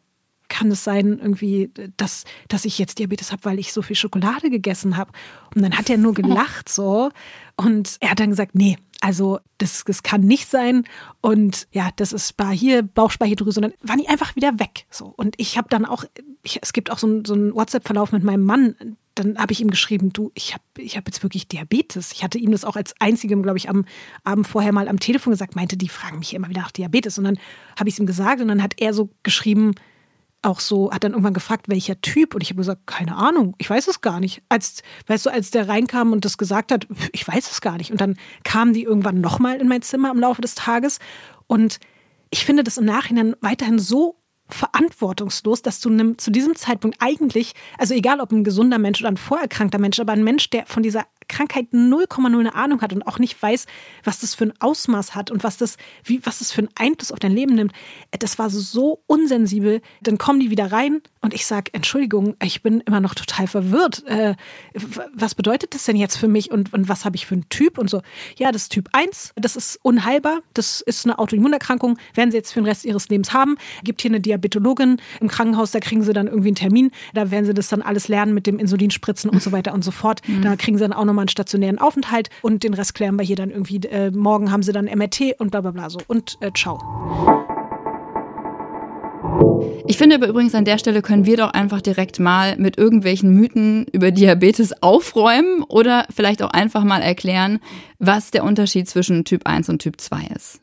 kann 0.50 0.70
es 0.70 0.84
sein, 0.84 1.20
irgendwie, 1.20 1.72
dass, 1.98 2.26
dass 2.48 2.66
ich 2.66 2.78
jetzt 2.78 3.00
Diabetes 3.00 3.32
habe, 3.32 3.46
weil 3.46 3.60
ich 3.60 3.74
so 3.74 3.82
viel 3.82 3.96
Schokolade 3.96 4.50
gegessen 4.50 4.98
habe? 4.98 5.12
Und 5.56 5.64
dann 5.64 5.78
hat 5.78 5.90
er 5.90 5.98
nur 5.98 6.14
gelacht 6.14 6.70
so 6.70 7.10
und 7.56 7.98
er 8.02 8.12
hat 8.12 8.20
dann 8.20 8.30
gesagt, 8.30 8.54
nee, 8.54 8.78
also 9.04 9.40
das, 9.58 9.84
das 9.84 10.02
kann 10.02 10.22
nicht 10.22 10.50
sein. 10.50 10.86
Und 11.20 11.68
ja, 11.72 11.90
das 11.98 12.14
ist 12.14 12.38
bei 12.38 12.52
hier 12.52 12.84
Bauchspeicheldrüse. 12.84 13.60
Und 13.60 13.64
dann 13.64 13.90
waren 13.90 14.00
die 14.00 14.08
einfach 14.08 14.36
wieder 14.38 14.60
weg. 14.60 14.86
So. 14.90 15.14
Und 15.18 15.36
ich 15.38 15.58
habe 15.58 15.68
dann 15.70 15.86
auch, 15.86 16.06
ich, 16.42 16.60
es 16.62 16.72
gibt 16.72 16.90
auch 16.90 16.98
so, 16.98 17.22
so 17.26 17.34
einen 17.34 17.54
WhatsApp-Verlauf 17.54 18.14
mit 18.14 18.24
meinem 18.24 18.46
Mann. 18.46 18.96
Dann 19.16 19.38
habe 19.38 19.54
ich 19.54 19.62
ihm 19.62 19.70
geschrieben, 19.70 20.12
du, 20.12 20.32
ich 20.34 20.54
habe 20.54 20.64
ich 20.78 20.98
hab 20.98 21.08
jetzt 21.08 21.22
wirklich 21.22 21.48
Diabetes. 21.48 22.12
Ich 22.14 22.24
hatte 22.24 22.40
ihm 22.40 22.52
das 22.52 22.66
auch 22.66 22.76
als 22.76 22.96
einzigem, 23.00 23.44
glaube 23.44 23.58
ich, 23.58 23.70
am 23.70 23.86
Abend 24.24 24.48
vorher 24.48 24.72
mal 24.72 24.88
am 24.88 25.00
Telefon 25.00 25.32
gesagt, 25.32 25.56
meinte, 25.56 25.78
die 25.78 25.90
fragen 25.90 26.20
mich 26.20 26.34
immer 26.34 26.50
wieder 26.50 26.62
nach 26.62 26.72
Diabetes. 26.72 27.18
Und 27.18 27.26
dann 27.26 27.38
habe 27.78 27.90
ich 27.90 27.96
es 27.96 28.00
ihm 28.00 28.08
gesagt 28.08 28.42
und 28.42 28.48
dann 28.48 28.64
hat 28.64 28.74
er 28.78 28.94
so 28.94 29.10
geschrieben, 29.22 29.76
auch 30.44 30.60
so, 30.60 30.92
hat 30.92 31.04
dann 31.04 31.14
irgendwann 31.14 31.34
gefragt, 31.34 31.70
welcher 31.70 32.00
Typ. 32.02 32.36
Und 32.36 32.42
ich 32.42 32.50
habe 32.50 32.58
gesagt, 32.58 32.86
keine 32.86 33.16
Ahnung, 33.16 33.56
ich 33.58 33.70
weiß 33.70 33.88
es 33.88 34.02
gar 34.02 34.20
nicht. 34.20 34.42
Als, 34.50 34.84
weißt 35.08 35.26
du, 35.26 35.30
als 35.30 35.52
der 35.52 35.68
reinkam 35.68 36.12
und 36.12 36.26
das 36.26 36.38
gesagt 36.38 36.72
hat, 36.72 36.88
ich 37.12 37.28
weiß 37.28 37.52
es 37.52 37.62
gar 37.62 37.78
nicht. 37.78 37.92
Und 37.92 38.02
dann 38.02 38.18
kamen 38.44 38.74
die 38.74 38.84
irgendwann 38.84 39.22
nochmal 39.22 39.60
in 39.60 39.68
mein 39.68 39.82
Zimmer 39.82 40.12
im 40.12 40.20
Laufe 40.20 40.42
des 40.42 40.56
Tages. 40.56 41.00
Und 41.48 41.80
ich 42.30 42.46
finde 42.46 42.64
das 42.64 42.78
im 42.78 42.86
Nachhinein 42.86 43.36
weiterhin 43.42 43.80
so 43.80 44.18
verantwortungslos, 44.54 45.62
dass 45.62 45.80
du 45.80 45.90
nimm, 45.90 46.18
zu 46.18 46.32
diesem 46.32 46.56
Zeitpunkt 46.56 46.98
eigentlich, 47.00 47.54
also 47.78 47.94
egal 47.94 48.20
ob 48.20 48.32
ein 48.32 48.44
gesunder 48.44 48.78
Mensch 48.78 49.02
oder 49.02 49.10
ein 49.10 49.18
vorerkrankter 49.18 49.80
Mensch, 49.80 50.00
aber 50.00 50.14
ein 50.14 50.24
Mensch, 50.24 50.50
der 50.50 50.66
von 50.66 50.84
dieser 50.84 51.06
Krankheit 51.28 51.68
0,0 51.74 52.40
eine 52.40 52.56
Ahnung 52.56 52.82
hat 52.82 52.94
und 52.94 53.06
auch 53.08 53.20
nicht 53.20 53.42
weiß, 53.42 53.66
was 54.04 54.20
das 54.20 54.36
für 54.36 54.46
ein 54.46 54.54
Ausmaß 54.60 55.16
hat 55.16 55.32
und 55.32 55.44
was 55.44 55.58
das, 55.58 55.78
wie, 56.04 56.26
was 56.26 56.40
das 56.40 56.52
für 56.52 56.62
einen 56.62 56.70
Einfluss 56.76 57.12
auf 57.12 57.20
dein 57.20 57.32
Leben 57.32 57.56
nimmt, 57.56 57.74
das 58.12 58.40
war 58.40 58.50
so 58.50 59.02
unsensibel. 59.08 59.82
Dann 60.02 60.18
kommen 60.18 60.40
die 60.40 60.50
wieder 60.50 60.72
rein 60.72 61.02
und 61.24 61.34
ich 61.34 61.46
sage, 61.46 61.72
Entschuldigung, 61.74 62.36
ich 62.44 62.62
bin 62.62 62.82
immer 62.82 63.00
noch 63.00 63.16
total 63.16 63.48
verwirrt. 63.48 64.06
Äh, 64.08 64.36
was 65.16 65.36
bedeutet 65.36 65.74
das 65.74 65.86
denn 65.86 65.96
jetzt 65.96 66.18
für 66.18 66.28
mich 66.28 66.52
und, 66.52 66.74
und 66.74 66.90
was 66.90 67.06
habe 67.06 67.16
ich 67.16 67.26
für 67.26 67.36
einen 67.36 67.48
Typ 67.48 67.78
und 67.78 67.90
so? 67.90 68.02
Ja, 68.38 68.52
das 68.52 68.64
ist 68.64 68.74
Typ 68.74 68.90
1, 68.92 69.32
das 69.38 69.56
ist 69.56 69.80
unheilbar, 69.84 70.42
das 70.54 70.82
ist 70.82 71.06
eine 71.06 71.18
Autoimmunerkrankung, 71.20 71.98
werden 72.14 72.32
sie 72.32 72.38
jetzt 72.38 72.52
für 72.52 72.60
den 72.60 72.66
Rest 72.66 72.84
ihres 72.84 73.08
Lebens 73.08 73.32
haben. 73.32 73.56
Gibt 73.86 74.02
hier 74.02 74.12
eine 74.12 74.20
Diabetologin 74.20 74.98
im 75.22 75.28
Krankenhaus, 75.30 75.72
da 75.72 75.80
kriegen 75.80 76.04
sie 76.04 76.12
dann 76.12 76.28
irgendwie 76.28 76.50
einen 76.50 76.56
Termin, 76.56 76.92
da 77.14 77.32
werden 77.32 77.46
sie 77.46 77.54
das 77.54 77.70
dann 77.70 77.82
alles 77.82 78.10
lernen 78.10 78.34
mit 78.34 78.46
dem 78.46 78.60
Insulinspritzen 78.60 79.30
und 79.30 79.42
so 79.42 79.54
weiter 79.54 79.74
und 79.74 79.86
so 79.86 79.92
fort. 79.92 80.20
Mhm. 80.28 80.42
Da 80.42 80.58
kriegen 80.58 80.78
sie 80.78 80.84
dann 80.84 80.94
auch 80.94 81.06
nochmal 81.06 81.24
einen 81.24 81.30
stationären 81.30 81.80
Aufenthalt 81.80 82.30
und 82.42 82.64
den 82.64 82.74
Rest 82.74 82.96
klären 82.96 83.16
wir 83.18 83.24
hier 83.24 83.38
dann 83.38 83.50
irgendwie. 83.50 83.78
Äh, 83.78 84.12
morgen 84.12 84.52
haben 84.52 84.62
sie 84.62 84.74
dann 84.74 84.86
MRT 84.86 85.40
und 85.40 85.52
bla 85.52 85.62
bla 85.62 85.72
bla 85.72 85.90
so. 85.90 86.00
Und 86.08 86.38
äh, 86.42 86.52
ciao. 86.54 87.33
Ich 89.88 89.98
finde 89.98 90.16
aber 90.16 90.28
übrigens 90.28 90.56
an 90.56 90.66
der 90.66 90.78
Stelle 90.78 91.02
können 91.02 91.26
wir 91.26 91.38
doch 91.38 91.52
einfach 91.52 91.82
direkt 91.82 92.20
mal 92.20 92.58
mit 92.58 92.78
irgendwelchen 92.78 93.34
Mythen 93.34 93.86
über 93.92 94.12
Diabetes 94.12 94.82
aufräumen 94.82 95.64
oder 95.64 96.06
vielleicht 96.14 96.42
auch 96.42 96.52
einfach 96.52 96.84
mal 96.84 97.02
erklären, 97.02 97.60
was 98.00 98.32
der 98.32 98.44
Unterschied 98.44 98.90
zwischen 98.90 99.26
Typ 99.26 99.46
1 99.46 99.70
und 99.70 99.80
Typ 99.80 100.00
2 100.00 100.28
ist. 100.36 100.62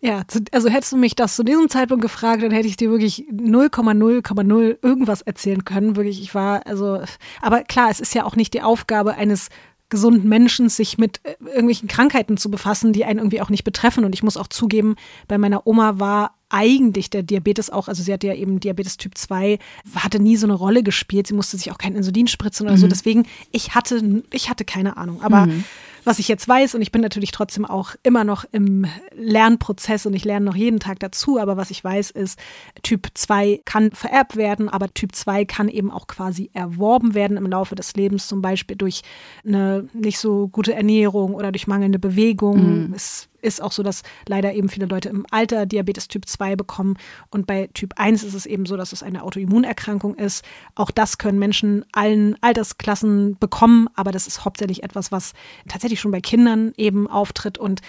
Ja, 0.00 0.22
also 0.52 0.68
hättest 0.68 0.92
du 0.92 0.96
mich 0.96 1.14
das 1.14 1.36
zu 1.36 1.42
diesem 1.42 1.68
Zeitpunkt 1.68 2.02
gefragt, 2.02 2.42
dann 2.42 2.52
hätte 2.52 2.68
ich 2.68 2.76
dir 2.76 2.90
wirklich 2.90 3.26
0,0,0 3.30 4.78
irgendwas 4.82 5.22
erzählen 5.22 5.64
können. 5.64 5.96
Wirklich, 5.96 6.22
ich 6.22 6.34
war, 6.34 6.66
also, 6.66 7.02
aber 7.42 7.62
klar, 7.64 7.90
es 7.90 8.00
ist 8.00 8.14
ja 8.14 8.24
auch 8.24 8.36
nicht 8.36 8.54
die 8.54 8.62
Aufgabe 8.62 9.14
eines 9.14 9.48
gesunden 9.88 10.28
Menschen, 10.28 10.68
sich 10.68 10.98
mit 10.98 11.20
äh, 11.24 11.34
irgendwelchen 11.44 11.88
Krankheiten 11.88 12.36
zu 12.36 12.50
befassen, 12.50 12.92
die 12.92 13.04
einen 13.04 13.18
irgendwie 13.18 13.40
auch 13.40 13.50
nicht 13.50 13.64
betreffen. 13.64 14.04
Und 14.04 14.14
ich 14.14 14.22
muss 14.22 14.36
auch 14.36 14.48
zugeben, 14.48 14.96
bei 15.26 15.38
meiner 15.38 15.66
Oma 15.66 15.98
war 15.98 16.34
eigentlich 16.50 17.10
der 17.10 17.22
Diabetes 17.22 17.70
auch, 17.70 17.88
also 17.88 18.02
sie 18.02 18.12
hatte 18.12 18.26
ja 18.26 18.34
eben 18.34 18.60
Diabetes 18.60 18.96
Typ 18.96 19.18
2, 19.18 19.58
hatte 19.94 20.20
nie 20.20 20.36
so 20.36 20.46
eine 20.46 20.54
Rolle 20.54 20.82
gespielt. 20.82 21.26
Sie 21.26 21.34
musste 21.34 21.56
sich 21.56 21.70
auch 21.70 21.78
kein 21.78 21.94
Insulin 21.94 22.26
spritzen 22.26 22.66
oder 22.66 22.76
mhm. 22.76 22.80
so. 22.80 22.88
Deswegen, 22.88 23.26
ich 23.52 23.74
hatte, 23.74 24.22
ich 24.32 24.48
hatte 24.48 24.64
keine 24.64 24.96
Ahnung. 24.96 25.22
Aber 25.22 25.46
mhm 25.46 25.64
was 26.04 26.18
ich 26.18 26.28
jetzt 26.28 26.48
weiß, 26.48 26.74
und 26.74 26.82
ich 26.82 26.92
bin 26.92 27.00
natürlich 27.00 27.30
trotzdem 27.30 27.64
auch 27.64 27.94
immer 28.02 28.24
noch 28.24 28.44
im 28.52 28.86
Lernprozess 29.14 30.06
und 30.06 30.14
ich 30.14 30.24
lerne 30.24 30.46
noch 30.46 30.56
jeden 30.56 30.80
Tag 30.80 31.00
dazu, 31.00 31.38
aber 31.38 31.56
was 31.56 31.70
ich 31.70 31.82
weiß 31.82 32.10
ist, 32.10 32.38
Typ 32.82 33.08
2 33.14 33.60
kann 33.64 33.90
vererbt 33.92 34.36
werden, 34.36 34.68
aber 34.68 34.92
Typ 34.92 35.14
2 35.14 35.44
kann 35.44 35.68
eben 35.68 35.90
auch 35.90 36.06
quasi 36.06 36.50
erworben 36.52 37.14
werden 37.14 37.36
im 37.36 37.46
Laufe 37.46 37.74
des 37.74 37.94
Lebens, 37.94 38.26
zum 38.28 38.42
Beispiel 38.42 38.76
durch 38.76 39.02
eine 39.46 39.88
nicht 39.92 40.18
so 40.18 40.48
gute 40.48 40.74
Ernährung 40.74 41.34
oder 41.34 41.52
durch 41.52 41.66
mangelnde 41.66 41.98
Bewegung. 41.98 42.88
Mhm. 42.88 42.94
Es 42.94 43.28
ist 43.40 43.62
auch 43.62 43.72
so, 43.72 43.82
dass 43.82 44.02
leider 44.26 44.54
eben 44.54 44.68
viele 44.68 44.86
Leute 44.86 45.08
im 45.08 45.26
Alter 45.30 45.66
Diabetes 45.66 46.08
Typ 46.08 46.26
2 46.26 46.56
bekommen. 46.56 46.96
Und 47.30 47.46
bei 47.46 47.68
Typ 47.74 47.94
1 47.96 48.24
ist 48.24 48.34
es 48.34 48.46
eben 48.46 48.66
so, 48.66 48.76
dass 48.76 48.92
es 48.92 49.02
eine 49.02 49.22
Autoimmunerkrankung 49.22 50.14
ist. 50.14 50.44
Auch 50.74 50.90
das 50.90 51.18
können 51.18 51.38
Menschen 51.38 51.84
allen 51.92 52.36
Altersklassen 52.42 53.38
bekommen, 53.38 53.88
aber 53.94 54.12
das 54.12 54.26
ist 54.26 54.44
hauptsächlich 54.44 54.82
etwas, 54.82 55.12
was 55.12 55.32
tatsächlich 55.68 56.00
schon 56.00 56.12
bei 56.12 56.20
Kindern 56.20 56.72
eben 56.76 57.06
auftritt. 57.06 57.58
Und 57.58 57.80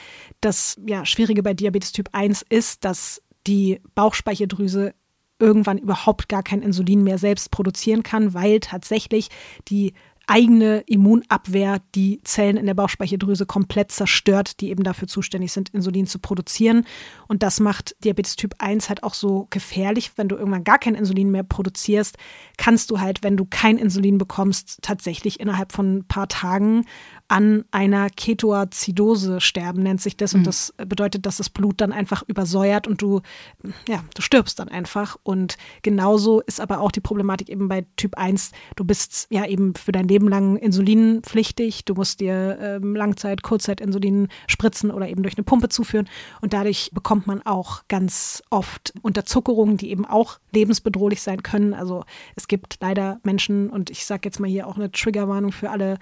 das 0.42 0.80
ja, 0.86 1.06
Schwierige 1.06 1.44
bei 1.44 1.54
Diabetes 1.54 1.92
Typ 1.92 2.10
1 2.12 2.46
ist, 2.50 2.86
dass 2.86 3.22
die 3.48 3.82
Bauchspeicheldrüse 3.96 4.94
irgendwann 5.40 5.78
überhaupt 5.78 6.28
gar 6.28 6.44
kein 6.44 6.62
Insulin 6.62 7.04
mehr 7.04 7.18
selbst 7.18 7.50
produzieren 7.50 8.04
kann, 8.04 8.34
weil 8.34 8.60
tatsächlich 8.60 9.30
die 9.70 9.94
eigene 10.30 10.84
Immunabwehr 10.86 11.82
die 11.96 12.22
Zellen 12.24 12.56
in 12.56 12.68
der 12.68 12.76
Bauchspeicheldrüse 12.76 13.48
komplett 13.48 13.92
zerstört, 13.92 14.62
die 14.62 14.70
eben 14.70 14.84
dafür 14.84 15.08
zuständig 15.08 15.52
sind, 15.52 15.70
Insulin 15.70 16.06
zu 16.06 16.20
produzieren. 16.20 16.86
Und 17.28 17.42
das 17.42 17.60
macht 17.60 17.96
Diabetes 18.04 18.36
Typ 18.36 18.54
1 18.60 18.90
halt 18.90 19.02
auch 19.04 19.16
so 19.16 19.48
gefährlich. 19.50 20.12
Wenn 20.18 20.30
du 20.30 20.36
irgendwann 20.36 20.64
gar 20.64 20.78
kein 20.78 20.94
Insulin 20.94 21.32
mehr 21.32 21.44
produzierst, 21.44 22.18
kannst 22.58 22.92
du 22.92 23.00
halt, 23.00 23.24
wenn 23.24 23.38
du 23.38 23.46
kein 23.46 23.78
Insulin 23.78 24.20
bekommst, 24.20 24.78
tatsächlich 24.84 25.40
innerhalb 25.40 25.72
von 25.72 25.98
ein 25.98 26.06
paar 26.06 26.28
Tagen 26.28 26.86
an 27.30 27.64
einer 27.70 28.10
Ketoazidose 28.10 29.40
sterben, 29.40 29.84
nennt 29.84 30.02
sich 30.02 30.18
das. 30.18 30.34
Und 30.34 30.42
mhm. 30.42 30.46
das 30.46 30.74
bedeutet, 30.78 31.28
dass 31.28 31.38
das 31.38 31.50
Blut 31.50 31.80
dann 31.80 31.94
einfach 31.94 32.24
übersäuert 32.28 32.88
und 32.88 33.04
du, 33.04 33.22
ja, 33.88 34.04
du 34.16 34.22
stirbst 34.24 34.58
dann 34.60 34.68
einfach. 34.68 35.16
Und 35.22 35.56
genauso 35.84 36.42
ist 36.42 36.60
aber 36.60 36.82
auch 36.82 36.92
die 36.92 37.02
Problematik 37.02 37.50
eben 37.50 37.68
bei 37.68 37.86
Typ 37.98 38.18
1. 38.18 38.52
Du 38.76 38.84
bist 38.84 39.28
ja 39.30 39.46
eben 39.46 39.76
für 39.76 39.92
dein 39.92 40.08
Leben 40.08 40.28
lang 40.28 40.58
insulinpflichtig. 40.58 41.86
Du 41.86 41.94
musst 41.94 42.20
dir 42.20 42.58
ähm, 42.60 42.96
Langzeit-, 42.96 43.44
Kurzzeit-Insulin 43.44 44.28
spritzen 44.48 44.90
oder 44.90 45.08
eben 45.08 45.22
durch 45.22 45.38
eine 45.38 45.44
Pumpe 45.44 45.70
zuführen. 45.70 46.10
Und 46.42 46.54
dadurch 46.54 46.90
bekommt 46.94 47.28
man 47.28 47.44
auch 47.44 47.84
ganz 47.88 48.42
oft 48.50 48.92
Unterzuckerungen, 49.04 49.78
die 49.78 49.92
eben 49.92 50.06
auch 50.06 50.40
lebensbedrohlich 50.52 51.22
sein 51.22 51.44
können. 51.44 51.76
Also 51.76 52.06
es 52.36 52.48
gibt 52.48 52.78
leider 52.82 53.20
Menschen, 53.22 53.70
und 53.70 53.92
ich 53.92 54.08
sage 54.08 54.22
jetzt 54.26 54.40
mal 54.40 54.50
hier 54.50 54.66
auch 54.66 54.78
eine 54.78 54.92
Triggerwarnung 54.92 55.52
für 55.52 55.70
alle 55.70 56.00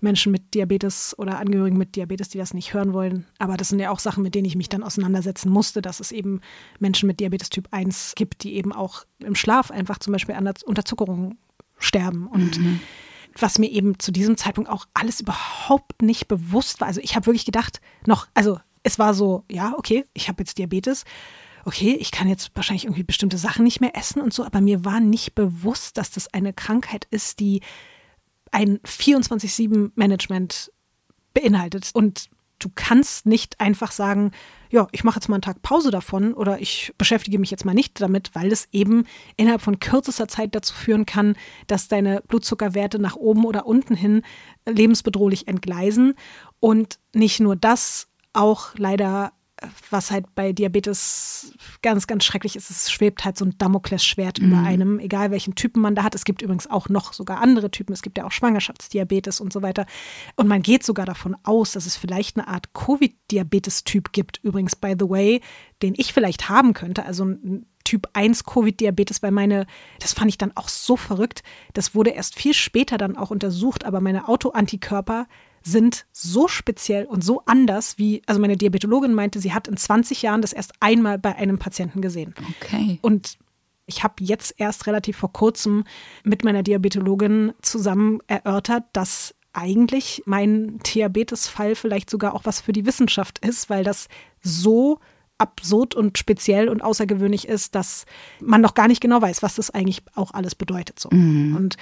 Menschen 0.00 0.32
mit 0.32 0.52
Diabetes, 0.52 0.63
Diabetes 0.64 1.14
oder 1.18 1.38
Angehörigen 1.38 1.76
mit 1.76 1.94
Diabetes, 1.94 2.30
die 2.30 2.38
das 2.38 2.54
nicht 2.54 2.72
hören 2.72 2.92
wollen. 2.94 3.26
Aber 3.38 3.56
das 3.56 3.68
sind 3.68 3.80
ja 3.80 3.90
auch 3.90 3.98
Sachen, 3.98 4.22
mit 4.22 4.34
denen 4.34 4.46
ich 4.46 4.56
mich 4.56 4.70
dann 4.70 4.82
auseinandersetzen 4.82 5.50
musste, 5.50 5.82
dass 5.82 6.00
es 6.00 6.10
eben 6.10 6.40
Menschen 6.78 7.06
mit 7.06 7.20
Diabetes 7.20 7.50
Typ 7.50 7.68
1 7.70 8.14
gibt, 8.16 8.42
die 8.44 8.54
eben 8.54 8.72
auch 8.72 9.04
im 9.18 9.34
Schlaf 9.34 9.70
einfach 9.70 9.98
zum 9.98 10.12
Beispiel 10.12 10.34
an 10.34 10.44
der 10.44 10.54
Unterzuckerung 10.64 11.36
sterben. 11.78 12.26
Und 12.26 12.58
mhm. 12.58 12.80
was 13.38 13.58
mir 13.58 13.70
eben 13.70 13.98
zu 13.98 14.10
diesem 14.10 14.38
Zeitpunkt 14.38 14.70
auch 14.70 14.86
alles 14.94 15.20
überhaupt 15.20 16.00
nicht 16.00 16.28
bewusst 16.28 16.80
war. 16.80 16.88
Also 16.88 17.00
ich 17.02 17.14
habe 17.14 17.26
wirklich 17.26 17.44
gedacht, 17.44 17.80
noch, 18.06 18.26
also 18.32 18.58
es 18.82 18.98
war 18.98 19.12
so, 19.12 19.44
ja, 19.50 19.74
okay, 19.76 20.06
ich 20.14 20.28
habe 20.28 20.42
jetzt 20.42 20.56
Diabetes 20.56 21.04
okay, 21.66 21.96
ich 21.98 22.10
kann 22.10 22.28
jetzt 22.28 22.50
wahrscheinlich 22.54 22.84
irgendwie 22.84 23.04
bestimmte 23.04 23.38
Sachen 23.38 23.64
nicht 23.64 23.80
mehr 23.80 23.96
essen 23.96 24.20
und 24.20 24.32
so, 24.32 24.44
aber 24.44 24.60
mir 24.60 24.84
war 24.84 25.00
nicht 25.00 25.34
bewusst, 25.34 25.96
dass 25.96 26.10
das 26.10 26.32
eine 26.32 26.52
Krankheit 26.52 27.06
ist, 27.10 27.40
die 27.40 27.62
ein 28.54 28.78
24-7-Management 28.78 30.72
beinhaltet. 31.34 31.90
Und 31.92 32.30
du 32.60 32.70
kannst 32.74 33.26
nicht 33.26 33.60
einfach 33.60 33.90
sagen, 33.92 34.30
ja, 34.70 34.86
ich 34.92 35.04
mache 35.04 35.16
jetzt 35.16 35.28
mal 35.28 35.36
einen 35.36 35.42
Tag 35.42 35.60
Pause 35.62 35.90
davon 35.90 36.32
oder 36.32 36.60
ich 36.60 36.92
beschäftige 36.96 37.38
mich 37.38 37.50
jetzt 37.50 37.64
mal 37.64 37.74
nicht 37.74 38.00
damit, 38.00 38.30
weil 38.34 38.52
es 38.52 38.68
eben 38.72 39.06
innerhalb 39.36 39.60
von 39.60 39.80
kürzester 39.80 40.28
Zeit 40.28 40.54
dazu 40.54 40.72
führen 40.72 41.04
kann, 41.04 41.36
dass 41.66 41.88
deine 41.88 42.22
Blutzuckerwerte 42.28 42.98
nach 42.98 43.16
oben 43.16 43.44
oder 43.44 43.66
unten 43.66 43.96
hin 43.96 44.22
lebensbedrohlich 44.66 45.48
entgleisen. 45.48 46.14
Und 46.60 46.98
nicht 47.12 47.40
nur 47.40 47.56
das, 47.56 48.08
auch 48.32 48.74
leider 48.76 49.32
was 49.90 50.10
halt 50.10 50.34
bei 50.34 50.52
Diabetes 50.52 51.52
ganz, 51.82 52.06
ganz 52.06 52.24
schrecklich 52.24 52.56
ist, 52.56 52.70
es 52.70 52.90
schwebt 52.90 53.24
halt 53.24 53.36
so 53.36 53.44
ein 53.44 53.56
Damoklesschwert 53.58 54.40
mhm. 54.40 54.48
über 54.48 54.58
einem, 54.58 54.98
egal 54.98 55.30
welchen 55.30 55.54
Typen 55.54 55.80
man 55.80 55.94
da 55.94 56.04
hat. 56.04 56.14
Es 56.14 56.24
gibt 56.24 56.42
übrigens 56.42 56.68
auch 56.68 56.88
noch 56.88 57.12
sogar 57.12 57.40
andere 57.40 57.70
Typen. 57.70 57.92
Es 57.92 58.02
gibt 58.02 58.18
ja 58.18 58.24
auch 58.24 58.32
Schwangerschaftsdiabetes 58.32 59.40
und 59.40 59.52
so 59.52 59.62
weiter. 59.62 59.86
Und 60.36 60.48
man 60.48 60.62
geht 60.62 60.84
sogar 60.84 61.06
davon 61.06 61.36
aus, 61.42 61.72
dass 61.72 61.86
es 61.86 61.96
vielleicht 61.96 62.36
eine 62.36 62.48
Art 62.48 62.72
Covid-Diabetes-Typ 62.74 64.12
gibt, 64.12 64.40
übrigens, 64.42 64.76
by 64.76 64.94
the 64.98 65.08
way, 65.08 65.40
den 65.82 65.94
ich 65.96 66.12
vielleicht 66.12 66.48
haben 66.48 66.72
könnte. 66.72 67.04
Also 67.04 67.24
ein 67.24 67.66
Typ 67.84 68.08
1 68.14 68.44
Covid-Diabetes, 68.44 69.22
weil 69.22 69.30
meine, 69.30 69.66
das 70.00 70.14
fand 70.14 70.30
ich 70.30 70.38
dann 70.38 70.56
auch 70.56 70.68
so 70.68 70.96
verrückt. 70.96 71.42
Das 71.74 71.94
wurde 71.94 72.10
erst 72.10 72.34
viel 72.34 72.54
später 72.54 72.96
dann 72.96 73.16
auch 73.16 73.30
untersucht, 73.30 73.84
aber 73.84 74.00
meine 74.00 74.26
Autoantikörper 74.26 75.26
sind 75.66 76.06
so 76.12 76.46
speziell 76.46 77.06
und 77.06 77.24
so 77.24 77.42
anders 77.46 77.96
wie, 77.96 78.22
also 78.26 78.40
meine 78.40 78.56
Diabetologin 78.56 79.14
meinte, 79.14 79.40
sie 79.40 79.54
hat 79.54 79.66
in 79.66 79.76
20 79.78 80.20
Jahren 80.20 80.42
das 80.42 80.52
erst 80.52 80.74
einmal 80.80 81.18
bei 81.18 81.34
einem 81.36 81.58
Patienten 81.58 82.02
gesehen. 82.02 82.34
Okay. 82.60 82.98
Und 83.00 83.38
Ich 83.86 84.02
habe 84.02 84.14
jetzt 84.20 84.54
erst 84.58 84.86
relativ 84.86 85.16
vor 85.18 85.32
kurzem 85.32 85.84
mit 86.22 86.44
meiner 86.44 86.62
Diabetologin 86.62 87.52
zusammen 87.60 88.20
erörtert, 88.26 88.84
dass 88.92 89.34
eigentlich 89.52 90.22
mein 90.26 90.78
Diabetesfall 90.78 91.74
vielleicht 91.74 92.10
sogar 92.10 92.34
auch 92.34 92.44
was 92.44 92.60
für 92.60 92.72
die 92.72 92.86
Wissenschaft 92.86 93.38
ist, 93.40 93.70
weil 93.70 93.84
das 93.84 94.08
so 94.42 94.98
absurd 95.38 95.94
und 95.94 96.16
speziell 96.16 96.68
und 96.68 96.82
außergewöhnlich 96.82 97.46
ist, 97.46 97.74
dass 97.74 98.06
man 98.40 98.60
noch 98.60 98.74
gar 98.74 98.88
nicht 98.88 99.00
genau 99.00 99.20
weiß, 99.20 99.42
was 99.42 99.56
das 99.56 99.70
eigentlich 99.70 100.02
auch 100.14 100.32
alles 100.32 100.54
bedeutet. 100.54 100.98
So. 100.98 101.10
Mhm. 101.12 101.56
Und 101.56 101.76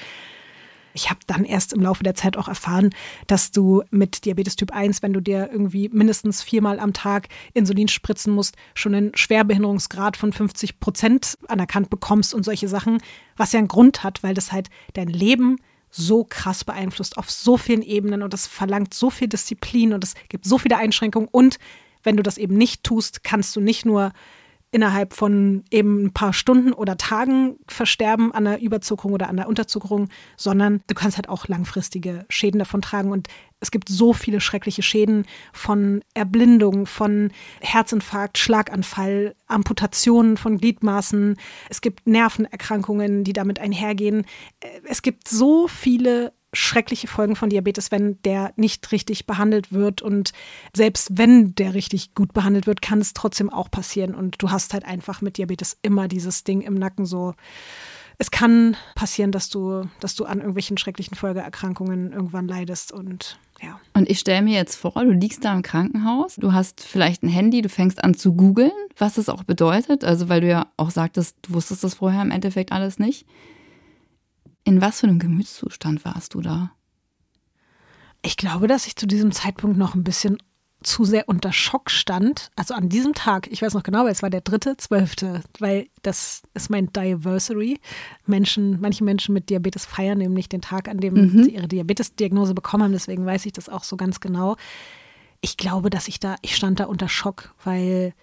ich 0.95 1.11
habe 1.11 1.21
dann 1.27 1.45
erst 1.45 1.73
im 1.73 1.81
Laufe 1.81 2.03
der 2.03 2.15
Zeit 2.15 2.37
auch 2.37 2.49
erfahren, 2.49 2.91
dass 3.27 3.51
du 3.51 3.83
mit 3.91 4.25
Diabetes 4.25 4.57
Typ 4.57 4.73
1, 4.73 5.03
wenn 5.03 5.13
du 5.13 5.21
dir 5.21 5.51
irgendwie 5.51 5.89
mindestens 5.89 6.43
viermal 6.43 6.79
am 6.79 6.93
Tag 6.93 7.29
Insulin 7.55 7.89
spritzen 7.89 8.33
musst, 8.33 8.57
schon 8.75 8.95
einen 8.95 9.17
Schwerbehinderungsgrad 9.17 10.17
von 10.17 10.33
50 10.33 10.81
Prozent 10.81 11.39
anerkannt 11.49 11.91
bekommst 11.91 12.35
und 12.35 12.45
solche 12.45 12.69
Sachen, 12.69 12.99
was 13.37 13.53
ja 13.53 13.59
einen 13.59 13.69
Grund 13.69 14.03
hat, 14.03 14.23
weil 14.23 14.35
das 14.35 14.53
halt 14.53 14.69
dein 14.95 15.09
Leben 15.09 15.57
so 15.91 16.25
krass 16.25 16.65
beeinflusst 16.65 17.19
auf 17.19 17.31
so 17.31 17.57
vielen 17.57 17.83
Ebenen 17.83 18.23
und 18.23 18.33
es 18.33 18.47
verlangt 18.47 18.95
so 18.95 19.11
viel 19.11 19.29
Disziplin 19.29 19.93
und 19.93 20.03
es 20.03 20.15
gibt 20.29 20.47
so 20.47 20.59
viele 20.59 20.79
Einschränkungen 20.79 21.29
und 21.31 21.59
wenn 22.03 22.17
du 22.17 22.23
das 22.23 22.39
eben 22.39 22.57
nicht 22.57 22.83
tust, 22.83 23.23
kannst 23.23 23.55
du 23.55 23.61
nicht 23.61 23.85
nur 23.85 24.13
innerhalb 24.73 25.13
von 25.13 25.65
eben 25.71 26.07
ein 26.07 26.13
paar 26.13 26.33
Stunden 26.33 26.73
oder 26.73 26.97
Tagen 26.97 27.57
versterben 27.69 28.33
an 28.33 28.45
der 28.45 28.61
Überzuckerung 28.61 29.13
oder 29.13 29.29
an 29.29 29.37
der 29.37 29.47
Unterzuckerung, 29.47 30.09
sondern 30.37 30.81
du 30.87 30.95
kannst 30.95 31.19
halt 31.19 31.29
auch 31.29 31.47
langfristige 31.47 32.25
Schäden 32.31 32.59
davon 32.59 32.81
tragen. 32.81 33.13
Und 33.13 33.29
es 33.61 33.71
gibt 33.71 33.91
so 33.91 34.15
viele 34.15 34.41
schreckliche 34.41 34.83
Schäden 34.83 35.27
von 35.53 36.03
Erblindung, 36.15 36.87
von 36.87 37.31
Herzinfarkt, 37.61 38.39
Schlaganfall, 38.39 39.35
Amputationen 39.47 40.39
von 40.39 40.57
Gliedmaßen. 40.57 41.37
Es 41.69 41.83
gibt 41.83 42.07
Nervenerkrankungen, 42.07 43.25
die 43.25 43.35
damit 43.35 43.61
einhergehen. 43.61 44.25
Es 44.89 45.03
gibt 45.03 45.29
so 45.29 45.69
viele 45.69 46.33
schreckliche 46.53 47.09
Folgen 47.09 47.37
von 47.37 47.51
Diabetes, 47.51 47.91
wenn 47.91 48.21
der 48.23 48.53
nicht 48.57 48.93
richtig 48.93 49.27
behandelt 49.27 49.73
wird. 49.73 50.03
Und 50.03 50.33
selbst 50.75 51.17
wenn 51.17 51.55
der 51.55 51.75
richtig 51.75 52.15
gut 52.15 52.33
behandelt 52.33 52.67
wird, 52.67 52.83
kann 52.83 53.01
es 53.01 53.15
trotzdem 53.15 53.51
auch 53.51 53.71
passieren. 53.71 54.15
Und 54.15 54.43
du 54.43 54.51
hast 54.51 54.75
halt 54.75 54.85
einfach 54.85 55.21
mit 55.21 55.39
Diabetes 55.39 55.79
immer 55.83 56.09
dieses 56.09 56.45
Ding 56.45 56.61
im 56.61 56.75
Nacken 56.75 57.07
so. 57.07 57.35
Es 58.19 58.31
kann 58.31 58.77
passieren, 58.95 59.33
dass 59.33 59.49
du, 59.49 59.89
dass 59.99 60.15
du 60.15 60.27
an 60.27 60.39
irgendwelchen 60.39 60.79
schrecklichen 60.79 61.17
Folgeerkrankungen 61.17 62.13
irgendwann 62.13 62.47
leidest 62.47 62.93
und 62.93 63.39
ja. 63.63 63.81
Und 63.95 64.11
ich 64.11 64.19
stelle 64.19 64.43
mir 64.43 64.55
jetzt 64.55 64.77
vor, 64.77 64.93
du 64.95 65.13
liegst 65.13 65.45
da 65.45 65.53
im 65.55 65.63
Krankenhaus, 65.63 66.37
du 66.37 66.53
hast 66.53 66.83
vielleicht 66.83 67.23
ein 67.23 67.29
Handy, 67.29 67.63
du 67.63 67.69
fängst 67.69 68.03
an 68.03 68.15
zu 68.15 68.35
googeln, 68.35 68.73
was 68.97 69.15
das 69.15 69.29
auch 69.29 69.45
bedeutet. 69.45 70.05
Also, 70.05 70.29
weil 70.29 70.41
du 70.41 70.49
ja 70.49 70.67
auch 70.77 70.91
sagtest, 70.91 71.37
du 71.43 71.55
wusstest 71.55 71.85
das 71.85 71.95
vorher 71.95 72.23
im 72.23 72.31
Endeffekt 72.31 72.73
alles 72.73 72.99
nicht. 72.99 73.27
In 74.65 74.81
was 74.81 75.01
für 75.01 75.07
einem 75.07 75.19
Gemütszustand 75.19 76.05
warst 76.05 76.35
du 76.35 76.41
da? 76.41 76.73
Ich 78.23 78.37
glaube, 78.37 78.69
dass 78.69 78.87
ich 78.87 78.97
zu 78.97 79.07
diesem 79.07 79.33
Zeitpunkt 79.33 79.77
noch 79.77 79.95
ein 79.95 80.05
bisschen 80.05 80.39
zu 80.83 81.05
sehr 81.05 81.29
unter 81.29 81.53
Schock 81.53 81.91
stand. 81.91 82.51
Also 82.57 82.75
an 82.75 82.89
diesem 82.89 83.15
Tag, 83.15 83.49
ich 83.51 83.63
weiß 83.63 83.75
noch 83.75 83.83
genau, 83.83 84.05
weil 84.05 84.13
es 84.13 84.23
war 84.23 84.31
der 84.31 84.41
dritte, 84.41 84.77
zwölfte, 84.77 85.43
weil 85.59 85.89
das 86.03 86.43
ist 86.55 86.71
mein 86.71 86.93
Diversity. 86.93 87.81
Menschen, 88.27 88.81
manche 88.81 89.05
Menschen 89.05 89.33
mit 89.33 89.51
Diabetes 89.51 89.87
feiern 89.87 90.19
nämlich 90.19 90.49
den 90.49 90.61
Tag, 90.61 90.89
an 90.89 90.99
dem 90.99 91.15
mhm. 91.15 91.45
sie 91.45 91.55
ihre 91.55 91.69
Diabetes-Diagnose 91.69 92.55
bekommen 92.55 92.85
haben. 92.85 92.93
Deswegen 92.93 93.27
weiß 93.27 93.47
ich 93.47 93.53
das 93.53 93.69
auch 93.69 93.85
so 93.85 93.97
ganz 93.97 94.21
genau. 94.21 94.57
Ich 95.41 95.57
glaube, 95.57 95.91
dass 95.91 96.09
ich 96.09 96.21
da, 96.21 96.37
ich 96.43 96.57
stand 96.57 96.81
da 96.81 96.85
unter 96.85 97.09
Schock, 97.09 97.55
weil 97.65 98.15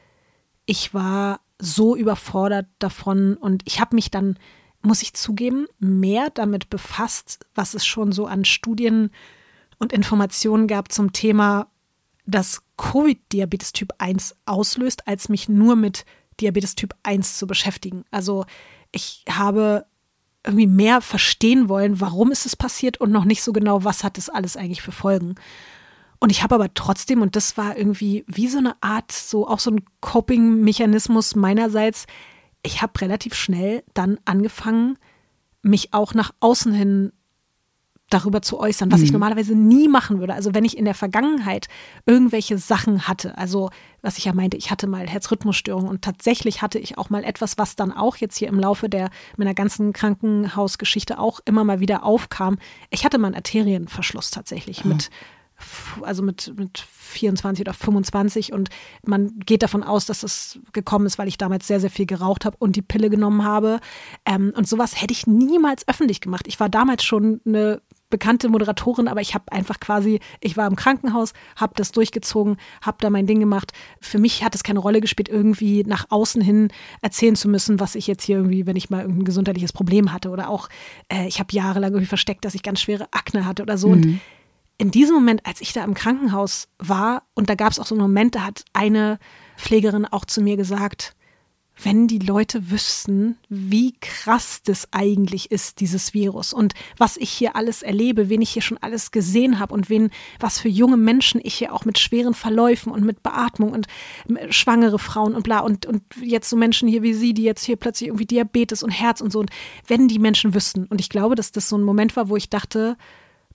ich 0.65 0.93
war 0.93 1.41
so 1.59 1.95
überfordert 1.95 2.67
davon 2.79 3.35
und 3.35 3.63
ich 3.65 3.81
habe 3.81 3.95
mich 3.95 4.11
dann 4.11 4.37
muss 4.81 5.01
ich 5.01 5.13
zugeben, 5.13 5.67
mehr 5.79 6.29
damit 6.33 6.69
befasst, 6.69 7.45
was 7.55 7.73
es 7.73 7.85
schon 7.85 8.11
so 8.11 8.25
an 8.25 8.45
Studien 8.45 9.11
und 9.77 9.93
Informationen 9.93 10.67
gab 10.67 10.91
zum 10.91 11.13
Thema, 11.13 11.67
dass 12.25 12.61
Covid-Diabetes 12.77 13.73
Typ 13.73 13.93
1 13.97 14.35
auslöst, 14.45 15.07
als 15.07 15.29
mich 15.29 15.49
nur 15.49 15.75
mit 15.75 16.05
Diabetes 16.39 16.75
Typ 16.75 16.93
1 17.03 17.37
zu 17.37 17.47
beschäftigen. 17.47 18.05
Also 18.11 18.45
ich 18.91 19.25
habe 19.29 19.85
irgendwie 20.45 20.67
mehr 20.67 21.01
verstehen 21.01 21.67
wollen, 21.67 21.99
warum 21.99 22.31
ist 22.31 22.45
es 22.45 22.55
passiert 22.55 22.97
und 22.97 23.11
noch 23.11 23.25
nicht 23.25 23.43
so 23.43 23.51
genau, 23.51 23.83
was 23.83 24.03
hat 24.03 24.17
es 24.17 24.29
alles 24.29 24.55
eigentlich 24.55 24.81
für 24.81 24.93
Folgen. 24.93 25.35
Und 26.19 26.31
ich 26.31 26.43
habe 26.43 26.55
aber 26.55 26.73
trotzdem, 26.73 27.21
und 27.21 27.35
das 27.35 27.57
war 27.57 27.77
irgendwie 27.77 28.25
wie 28.27 28.47
so 28.47 28.57
eine 28.57 28.81
Art, 28.81 29.11
so 29.11 29.47
auch 29.47 29.59
so 29.59 29.71
ein 29.71 29.83
Coping-Mechanismus 30.01 31.35
meinerseits, 31.35 32.07
ich 32.63 32.81
habe 32.81 32.99
relativ 33.01 33.35
schnell 33.35 33.83
dann 33.93 34.19
angefangen, 34.25 34.97
mich 35.61 35.93
auch 35.93 36.13
nach 36.13 36.31
außen 36.39 36.73
hin 36.73 37.11
darüber 38.09 38.41
zu 38.41 38.59
äußern, 38.59 38.91
was 38.91 38.99
mhm. 38.99 39.05
ich 39.05 39.11
normalerweise 39.11 39.55
nie 39.55 39.87
machen 39.87 40.19
würde. 40.19 40.33
Also 40.33 40.53
wenn 40.53 40.65
ich 40.65 40.77
in 40.77 40.85
der 40.85 40.95
Vergangenheit 40.95 41.67
irgendwelche 42.05 42.57
Sachen 42.57 43.07
hatte, 43.07 43.37
also 43.37 43.69
was 44.01 44.17
ich 44.17 44.25
ja 44.25 44.33
meinte, 44.33 44.57
ich 44.57 44.71
hatte 44.71 44.87
mal 44.87 45.07
Herzrhythmusstörungen 45.07 45.89
und 45.89 46.01
tatsächlich 46.01 46.61
hatte 46.61 46.79
ich 46.79 46.97
auch 46.97 47.09
mal 47.09 47.23
etwas, 47.23 47.57
was 47.57 47.75
dann 47.75 47.91
auch 47.91 48.17
jetzt 48.17 48.37
hier 48.37 48.47
im 48.47 48.59
Laufe 48.59 48.89
der 48.89 49.09
meiner 49.37 49.53
ganzen 49.53 49.93
Krankenhausgeschichte 49.93 51.19
auch 51.19 51.39
immer 51.45 51.63
mal 51.63 51.79
wieder 51.79 52.03
aufkam. 52.03 52.57
Ich 52.89 53.05
hatte 53.05 53.19
mal 53.19 53.27
einen 53.27 53.35
Arterienverschluss 53.35 54.31
tatsächlich 54.31 54.83
mhm. 54.83 54.93
mit 54.93 55.09
also 56.01 56.23
mit, 56.23 56.53
mit 56.57 56.79
24 56.79 57.61
oder 57.61 57.73
25 57.73 58.53
und 58.53 58.69
man 59.05 59.37
geht 59.45 59.63
davon 59.63 59.83
aus, 59.83 60.05
dass 60.05 60.23
es 60.23 60.59
gekommen 60.71 61.05
ist, 61.05 61.17
weil 61.17 61.27
ich 61.27 61.37
damals 61.37 61.67
sehr, 61.67 61.79
sehr 61.79 61.89
viel 61.89 62.05
geraucht 62.05 62.45
habe 62.45 62.57
und 62.59 62.75
die 62.75 62.81
Pille 62.81 63.09
genommen 63.09 63.43
habe. 63.43 63.79
Ähm, 64.25 64.53
und 64.55 64.67
sowas 64.67 65.01
hätte 65.01 65.11
ich 65.11 65.27
niemals 65.27 65.87
öffentlich 65.87 66.21
gemacht. 66.21 66.47
Ich 66.47 66.59
war 66.59 66.69
damals 66.69 67.03
schon 67.03 67.41
eine 67.45 67.81
bekannte 68.09 68.49
Moderatorin, 68.49 69.07
aber 69.07 69.21
ich 69.21 69.35
habe 69.35 69.51
einfach 69.51 69.79
quasi, 69.79 70.19
ich 70.39 70.57
war 70.57 70.67
im 70.67 70.75
Krankenhaus, 70.75 71.33
habe 71.55 71.73
das 71.75 71.91
durchgezogen, 71.91 72.57
habe 72.81 72.97
da 72.99 73.09
mein 73.09 73.27
Ding 73.27 73.39
gemacht. 73.39 73.71
Für 74.01 74.17
mich 74.17 74.43
hat 74.43 74.55
es 74.55 74.63
keine 74.63 74.79
Rolle 74.79 74.99
gespielt, 75.01 75.29
irgendwie 75.29 75.83
nach 75.83 76.07
außen 76.09 76.41
hin 76.41 76.69
erzählen 77.01 77.35
zu 77.35 77.47
müssen, 77.47 77.79
was 77.79 77.95
ich 77.95 78.07
jetzt 78.07 78.23
hier 78.23 78.37
irgendwie, 78.37 78.65
wenn 78.65 78.75
ich 78.75 78.89
mal 78.89 79.01
irgendein 79.01 79.25
gesundheitliches 79.25 79.73
Problem 79.73 80.11
hatte 80.11 80.29
oder 80.29 80.49
auch, 80.49 80.69
äh, 81.09 81.27
ich 81.27 81.39
habe 81.39 81.53
jahrelang 81.53 81.91
irgendwie 81.91 82.07
versteckt, 82.07 82.45
dass 82.45 82.55
ich 82.55 82.63
ganz 82.63 82.81
schwere 82.81 83.07
Akne 83.11 83.45
hatte 83.45 83.61
oder 83.61 83.77
so. 83.77 83.89
Mhm. 83.89 83.93
Und 83.93 84.19
in 84.79 84.91
diesem 84.91 85.13
Moment, 85.13 85.45
als 85.45 85.61
ich 85.61 85.73
da 85.73 85.83
im 85.83 85.93
Krankenhaus 85.93 86.69
war, 86.79 87.23
und 87.35 87.49
da 87.49 87.55
gab 87.55 87.71
es 87.71 87.79
auch 87.79 87.85
so 87.85 87.95
einen 87.95 88.01
Moment, 88.01 88.35
da 88.35 88.45
hat 88.45 88.63
eine 88.73 89.19
Pflegerin 89.57 90.05
auch 90.05 90.25
zu 90.25 90.41
mir 90.41 90.55
gesagt, 90.55 91.15
wenn 91.81 92.07
die 92.07 92.19
Leute 92.19 92.71
wüssten, 92.71 93.37
wie 93.47 93.93
krass 93.99 94.61
das 94.63 94.87
eigentlich 94.91 95.51
ist, 95.51 95.79
dieses 95.79 96.13
Virus 96.13 96.53
und 96.53 96.73
was 96.97 97.17
ich 97.17 97.29
hier 97.29 97.55
alles 97.55 97.81
erlebe, 97.83 98.29
wen 98.29 98.41
ich 98.41 98.51
hier 98.51 98.61
schon 98.61 98.77
alles 98.77 99.11
gesehen 99.11 99.59
habe 99.59 99.73
und 99.73 99.89
wen, 99.89 100.11
was 100.39 100.59
für 100.59 100.67
junge 100.67 100.97
Menschen 100.97 101.39
ich 101.43 101.55
hier 101.55 101.73
auch 101.73 101.85
mit 101.85 101.97
schweren 101.99 102.33
Verläufen 102.33 102.91
und 102.91 103.05
mit 103.05 103.23
Beatmung 103.23 103.71
und 103.71 103.87
schwangere 104.49 104.99
Frauen 104.99 105.35
und 105.35 105.43
bla 105.43 105.59
und, 105.59 105.85
und 105.85 106.03
jetzt 106.21 106.49
so 106.49 106.57
Menschen 106.57 106.89
hier 106.89 107.03
wie 107.03 107.13
Sie, 107.13 107.33
die 107.33 107.43
jetzt 107.43 107.63
hier 107.63 107.77
plötzlich 107.77 108.07
irgendwie 108.07 108.25
Diabetes 108.25 108.83
und 108.83 108.91
Herz 108.91 109.21
und 109.21 109.31
so 109.31 109.39
und 109.39 109.49
wenn 109.87 110.07
die 110.07 110.19
Menschen 110.19 110.53
wüssten. 110.53 110.85
Und 110.85 110.99
ich 110.99 111.09
glaube, 111.09 111.35
dass 111.35 111.51
das 111.51 111.69
so 111.69 111.77
ein 111.77 111.83
Moment 111.83 112.15
war, 112.15 112.29
wo 112.29 112.35
ich 112.35 112.49
dachte, 112.49 112.97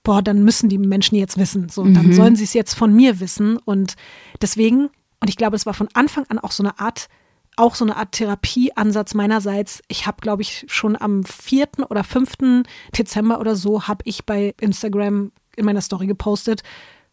boah, 0.05 0.21
dann 0.21 0.43
müssen 0.43 0.69
die 0.69 0.77
Menschen 0.77 1.15
jetzt 1.15 1.37
wissen. 1.37 1.67
So, 1.67 1.83
dann 1.83 2.07
mhm. 2.07 2.13
sollen 2.13 2.35
sie 2.37 2.45
es 2.45 2.53
jetzt 2.53 2.75
von 2.75 2.93
mir 2.93 3.19
wissen. 3.19 3.57
Und 3.57 3.95
deswegen, 4.41 4.89
und 5.19 5.29
ich 5.29 5.35
glaube, 5.35 5.57
es 5.57 5.65
war 5.65 5.73
von 5.73 5.89
Anfang 5.93 6.25
an 6.29 6.39
auch 6.39 6.51
so 6.51 6.63
eine 6.63 6.79
Art, 6.79 7.09
auch 7.57 7.75
so 7.75 7.83
eine 7.83 7.97
Art 7.97 8.13
Therapieansatz 8.13 9.15
meinerseits. 9.15 9.81
Ich 9.89 10.07
habe, 10.07 10.21
glaube 10.21 10.43
ich, 10.43 10.65
schon 10.69 10.95
am 10.95 11.25
4. 11.25 11.67
oder 11.89 12.05
5. 12.05 12.63
Dezember 12.97 13.39
oder 13.39 13.55
so, 13.55 13.87
habe 13.87 14.03
ich 14.05 14.25
bei 14.25 14.53
Instagram 14.61 15.31
in 15.57 15.65
meiner 15.65 15.81
Story 15.81 16.05
gepostet, 16.05 16.63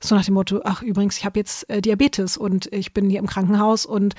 so 0.00 0.14
nach 0.14 0.24
dem 0.24 0.34
Motto, 0.34 0.60
ach 0.64 0.82
übrigens, 0.82 1.16
ich 1.16 1.24
habe 1.24 1.38
jetzt 1.38 1.68
äh, 1.70 1.80
Diabetes 1.80 2.36
und 2.36 2.66
ich 2.72 2.92
bin 2.92 3.08
hier 3.08 3.20
im 3.20 3.28
Krankenhaus 3.28 3.86
und 3.86 4.14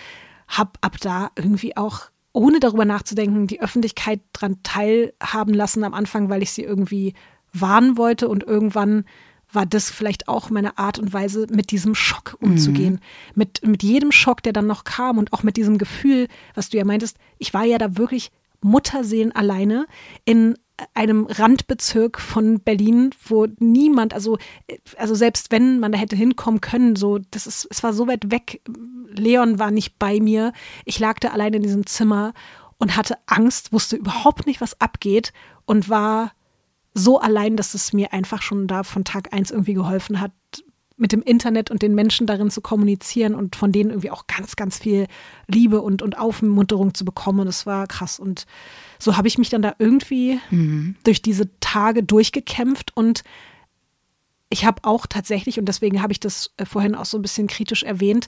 habe 0.48 0.72
ab 0.82 0.96
da 1.02 1.30
irgendwie 1.36 1.76
auch 1.76 2.04
ohne 2.32 2.60
darüber 2.60 2.86
nachzudenken, 2.86 3.48
die 3.48 3.62
Öffentlichkeit 3.62 4.22
daran 4.32 4.64
teilhaben 4.64 5.54
lassen 5.54 5.84
am 5.84 5.94
Anfang, 5.94 6.30
weil 6.30 6.42
ich 6.42 6.52
sie 6.52 6.64
irgendwie 6.64 7.14
warnen 7.54 7.98
wollte 7.98 8.28
und 8.28 8.44
irgendwann 8.44 9.06
war 9.52 9.66
das 9.66 9.92
vielleicht 9.92 10.28
auch 10.28 10.50
meine 10.50 10.78
Art 10.78 10.98
und 10.98 11.14
Weise, 11.14 11.46
mit 11.52 11.72
diesem 11.72 11.96
Schock 11.96 12.38
umzugehen. 12.40 12.94
Mhm. 12.94 13.00
Mit, 13.36 13.66
mit 13.66 13.84
jedem 13.84 14.12
Schock, 14.12 14.42
der 14.42 14.54
dann 14.54 14.68
noch 14.68 14.84
kam 14.84 15.18
und 15.18 15.32
auch 15.32 15.44
mit 15.44 15.58
diesem 15.58 15.78
Gefühl, 15.78 16.28
was 16.56 16.70
du 16.70 16.78
ja 16.78 16.86
meintest, 16.86 17.18
ich 17.38 17.54
war 17.54 17.64
ja 17.64 17.78
da 17.78 17.98
wirklich 17.98 18.32
Mutterseelen 18.62 19.32
alleine 19.32 19.86
in 20.26 20.56
einem 20.94 21.28
Randbezirk 21.30 22.20
von 22.20 22.60
Berlin, 22.60 23.12
wo 23.28 23.48
niemand, 23.60 24.14
also, 24.14 24.38
also 24.98 25.14
selbst 25.14 25.52
wenn 25.52 25.80
man 25.80 25.92
da 25.92 25.98
hätte 25.98 26.16
hinkommen 26.16 26.62
können, 26.62 26.96
so, 26.96 27.20
das 27.32 27.46
ist, 27.46 27.68
es 27.70 27.84
war 27.84 27.94
so 27.94 28.08
weit 28.08 28.32
weg. 28.32 28.62
Leon 29.08 29.60
war 29.60 29.70
nicht 29.70 30.00
bei 30.00 30.20
mir. 30.20 30.52
Ich 30.86 31.00
lag 31.00 31.20
da 31.20 31.30
alleine 31.30 31.58
in 31.58 31.64
diesem 31.64 31.86
Zimmer 31.86 32.34
und 32.80 32.98
hatte 32.98 33.18
Angst, 33.28 33.72
wusste 33.72 33.96
überhaupt 33.96 34.48
nicht, 34.48 34.62
was 34.62 34.82
abgeht 34.82 35.32
und 35.66 35.90
war 35.90 36.32
so 36.94 37.20
allein, 37.20 37.56
dass 37.56 37.74
es 37.74 37.94
mir 37.94 38.14
einfach 38.14 38.42
schon 38.42 38.68
da 38.68 38.84
von 38.84 39.04
Tag 39.04 39.34
eins 39.34 39.52
irgendwie 39.52 39.74
geholfen 39.74 40.20
hat, 40.22 40.32
mit 40.96 41.12
dem 41.12 41.24
Internet 41.24 41.72
und 41.72 41.82
den 41.82 41.96
Menschen 41.96 42.28
darin 42.28 42.52
zu 42.52 42.62
kommunizieren 42.62 43.34
und 43.34 43.56
von 43.56 43.72
denen 43.72 43.90
irgendwie 43.90 44.12
auch 44.12 44.28
ganz, 44.28 44.56
ganz 44.56 44.78
viel 44.78 45.08
Liebe 45.48 45.82
und, 45.82 46.02
und 46.02 46.18
Aufmunterung 46.18 46.94
zu 46.94 47.04
bekommen. 47.04 47.40
Und 47.40 47.48
es 47.48 47.66
war 47.66 47.88
krass. 47.88 48.20
Und 48.20 48.46
so 49.00 49.18
habe 49.18 49.28
ich 49.28 49.40
mich 49.40 49.50
dann 49.50 49.64
da 49.64 49.74
irgendwie 49.80 50.40
mhm. 50.52 50.96
durch 51.04 51.22
diese 51.22 51.50
Tage 51.60 52.04
durchgekämpft 52.04 52.96
und 52.96 53.24
ich 54.50 54.66
habe 54.66 54.84
auch 54.84 55.08
tatsächlich, 55.08 55.58
und 55.58 55.66
deswegen 55.66 56.04
habe 56.04 56.14
ich 56.14 56.20
das 56.20 56.52
äh, 56.58 56.66
vorhin 56.66 56.94
auch 56.94 57.06
so 57.06 57.18
ein 57.18 57.24
bisschen 57.24 57.48
kritisch 57.48 57.82
erwähnt, 57.82 58.28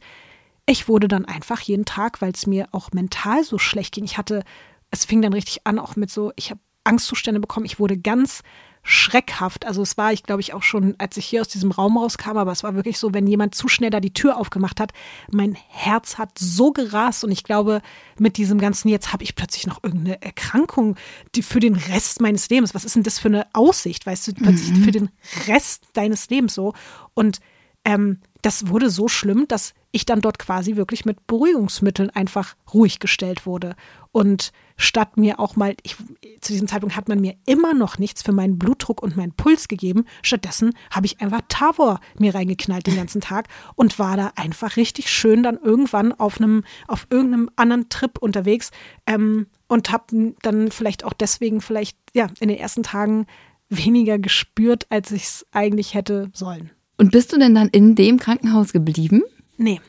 ich 0.65 0.87
wurde 0.87 1.07
dann 1.07 1.25
einfach 1.25 1.61
jeden 1.61 1.85
Tag, 1.85 2.19
weil 2.19 2.31
es 2.31 2.47
mir 2.47 2.67
auch 2.71 2.91
mental 2.91 3.43
so 3.43 3.59
schlecht 3.59 3.93
ging. 3.93 4.03
Ich 4.03 4.17
hatte, 4.17 4.43
es 4.89 5.05
fing 5.05 5.21
dann 5.21 5.33
richtig 5.33 5.67
an, 5.67 5.77
auch 5.77 5.95
mit 5.95 6.09
so, 6.09 6.31
ich 6.35 6.49
habe 6.49 6.59
Angstzustände 6.85 7.41
bekommen. 7.41 7.65
Ich 7.65 7.79
wurde 7.79 7.97
ganz 7.97 8.41
schreckhaft. 8.87 9.65
Also 9.65 9.81
es 9.81 9.97
war, 9.97 10.13
ich 10.13 10.21
glaube 10.21 10.41
ich, 10.41 10.53
auch 10.53 10.61
schon, 10.61 10.93
als 10.99 11.17
ich 11.17 11.25
hier 11.25 11.41
aus 11.41 11.47
diesem 11.47 11.71
Raum 11.71 11.97
rauskam, 11.97 12.37
aber 12.37 12.51
es 12.51 12.61
war 12.61 12.75
wirklich 12.75 12.99
so, 12.99 13.13
wenn 13.15 13.25
jemand 13.25 13.55
zu 13.55 13.67
schnell 13.67 13.89
da 13.89 13.99
die 13.99 14.13
Tür 14.13 14.37
aufgemacht 14.37 14.79
hat, 14.79 14.91
mein 15.31 15.57
Herz 15.69 16.19
hat 16.19 16.37
so 16.37 16.71
gerast 16.71 17.23
und 17.23 17.31
ich 17.31 17.43
glaube, 17.43 17.81
mit 18.19 18.37
diesem 18.37 18.59
ganzen, 18.59 18.89
jetzt 18.89 19.11
habe 19.11 19.23
ich 19.23 19.33
plötzlich 19.33 19.65
noch 19.65 19.83
irgendeine 19.83 20.21
Erkrankung 20.21 20.95
die 21.33 21.41
für 21.41 21.59
den 21.59 21.75
Rest 21.75 22.21
meines 22.21 22.47
Lebens. 22.49 22.75
Was 22.75 22.85
ist 22.85 22.95
denn 22.95 23.03
das 23.03 23.17
für 23.17 23.27
eine 23.27 23.47
Aussicht, 23.53 24.05
weißt 24.05 24.27
du, 24.27 24.33
plötzlich 24.33 24.77
mhm. 24.77 24.83
für 24.83 24.91
den 24.91 25.09
Rest 25.47 25.85
deines 25.93 26.29
Lebens 26.29 26.53
so? 26.53 26.73
Und 27.15 27.39
ähm, 27.85 28.19
das 28.45 28.67
wurde 28.67 28.91
so 28.91 29.07
schlimm, 29.07 29.47
dass 29.47 29.73
ich 29.91 30.05
dann 30.05 30.21
dort 30.21 30.37
quasi 30.37 30.75
wirklich 30.75 31.03
mit 31.03 31.25
Beruhigungsmitteln 31.25 32.11
einfach 32.11 32.55
ruhig 32.71 32.99
gestellt 32.99 33.47
wurde. 33.47 33.75
Und 34.11 34.51
statt 34.77 35.17
mir 35.17 35.39
auch 35.39 35.55
mal, 35.55 35.75
ich, 35.81 35.95
zu 36.41 36.53
diesem 36.53 36.67
Zeitpunkt 36.67 36.95
hat 36.95 37.09
man 37.09 37.19
mir 37.19 37.33
immer 37.47 37.73
noch 37.73 37.97
nichts 37.97 38.21
für 38.21 38.33
meinen 38.33 38.59
Blutdruck 38.59 39.01
und 39.01 39.17
meinen 39.17 39.31
Puls 39.31 39.67
gegeben. 39.67 40.05
Stattdessen 40.21 40.75
habe 40.91 41.07
ich 41.07 41.21
einfach 41.21 41.41
Tavor 41.49 41.99
mir 42.19 42.35
reingeknallt 42.35 42.85
den 42.85 42.97
ganzen 42.97 43.19
Tag 43.19 43.47
und 43.73 43.97
war 43.97 44.15
da 44.15 44.31
einfach 44.35 44.77
richtig 44.77 45.09
schön 45.09 45.41
dann 45.41 45.57
irgendwann 45.57 46.13
auf 46.13 46.39
einem, 46.39 46.65
auf 46.87 47.07
irgendeinem 47.09 47.49
anderen 47.55 47.89
Trip 47.89 48.15
unterwegs 48.19 48.69
ähm, 49.07 49.47
und 49.67 49.91
habe 49.91 50.35
dann 50.43 50.69
vielleicht 50.69 51.03
auch 51.03 51.13
deswegen 51.13 51.61
vielleicht, 51.61 51.97
ja, 52.13 52.27
in 52.39 52.49
den 52.49 52.59
ersten 52.59 52.83
Tagen 52.83 53.25
weniger 53.69 54.19
gespürt, 54.19 54.85
als 54.91 55.11
ich 55.11 55.23
es 55.23 55.45
eigentlich 55.51 55.95
hätte 55.95 56.29
sollen. 56.31 56.74
Und 56.97 57.11
bist 57.11 57.33
du 57.33 57.37
denn 57.37 57.55
dann 57.55 57.69
in 57.69 57.95
dem 57.95 58.19
Krankenhaus 58.19 58.71
geblieben? 58.71 59.23
Nee. 59.57 59.81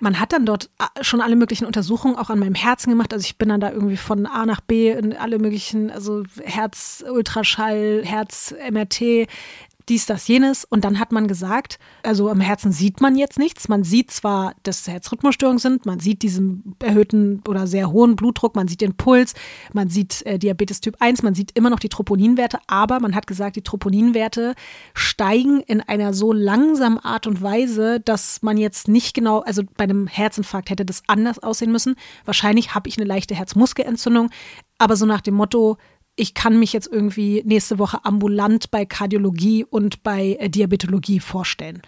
Man 0.00 0.18
hat 0.18 0.32
dann 0.32 0.44
dort 0.44 0.68
äh, 0.80 1.04
schon 1.04 1.20
alle 1.20 1.36
möglichen 1.36 1.64
Untersuchungen 1.64 2.16
auch 2.16 2.28
an 2.28 2.40
meinem 2.40 2.56
Herzen 2.56 2.90
gemacht. 2.90 3.12
Also 3.12 3.24
ich 3.24 3.38
bin 3.38 3.48
dann 3.48 3.60
da 3.60 3.70
irgendwie 3.70 3.96
von 3.96 4.26
A 4.26 4.44
nach 4.46 4.60
B 4.60 4.90
in 4.90 5.16
alle 5.16 5.38
möglichen, 5.38 5.92
also 5.92 6.24
Herz, 6.42 7.04
Ultraschall, 7.08 8.02
Herz, 8.04 8.52
MRT, 8.68 9.28
dies, 9.88 10.06
das, 10.06 10.28
jenes. 10.28 10.64
Und 10.64 10.84
dann 10.84 10.98
hat 10.98 11.12
man 11.12 11.28
gesagt, 11.28 11.78
also 12.02 12.28
am 12.30 12.40
Herzen 12.40 12.72
sieht 12.72 13.00
man 13.00 13.16
jetzt 13.16 13.38
nichts. 13.38 13.68
Man 13.68 13.84
sieht 13.84 14.10
zwar, 14.10 14.54
dass 14.62 14.86
Herzrhythmusstörungen 14.86 15.58
sind, 15.58 15.86
man 15.86 16.00
sieht 16.00 16.22
diesen 16.22 16.76
erhöhten 16.80 17.42
oder 17.48 17.66
sehr 17.66 17.90
hohen 17.90 18.16
Blutdruck, 18.16 18.54
man 18.54 18.68
sieht 18.68 18.80
den 18.80 18.94
Puls, 18.94 19.34
man 19.72 19.88
sieht 19.88 20.24
äh, 20.26 20.38
Diabetes 20.38 20.80
Typ 20.80 20.96
1, 21.00 21.22
man 21.22 21.34
sieht 21.34 21.52
immer 21.52 21.70
noch 21.70 21.78
die 21.78 21.88
Troponinwerte, 21.88 22.58
aber 22.66 23.00
man 23.00 23.14
hat 23.14 23.26
gesagt, 23.26 23.56
die 23.56 23.62
Troponinwerte 23.62 24.54
steigen 24.94 25.60
in 25.60 25.80
einer 25.80 26.14
so 26.14 26.32
langsamen 26.32 26.98
Art 26.98 27.26
und 27.26 27.42
Weise, 27.42 28.00
dass 28.00 28.42
man 28.42 28.56
jetzt 28.56 28.88
nicht 28.88 29.14
genau, 29.14 29.40
also 29.40 29.62
bei 29.76 29.84
einem 29.84 30.06
Herzinfarkt 30.06 30.70
hätte 30.70 30.84
das 30.84 31.02
anders 31.06 31.38
aussehen 31.38 31.72
müssen. 31.72 31.96
Wahrscheinlich 32.24 32.74
habe 32.74 32.88
ich 32.88 32.98
eine 32.98 33.06
leichte 33.06 33.34
Herzmuskelentzündung, 33.34 34.30
aber 34.78 34.96
so 34.96 35.06
nach 35.06 35.20
dem 35.20 35.34
Motto, 35.34 35.78
ich 36.14 36.34
kann 36.34 36.58
mich 36.58 36.72
jetzt 36.72 36.88
irgendwie 36.92 37.42
nächste 37.46 37.78
Woche 37.78 38.04
ambulant 38.04 38.70
bei 38.70 38.84
Kardiologie 38.84 39.64
und 39.64 40.02
bei 40.02 40.36
äh, 40.38 40.50
Diabetologie 40.50 41.20
vorstellen. 41.20 41.80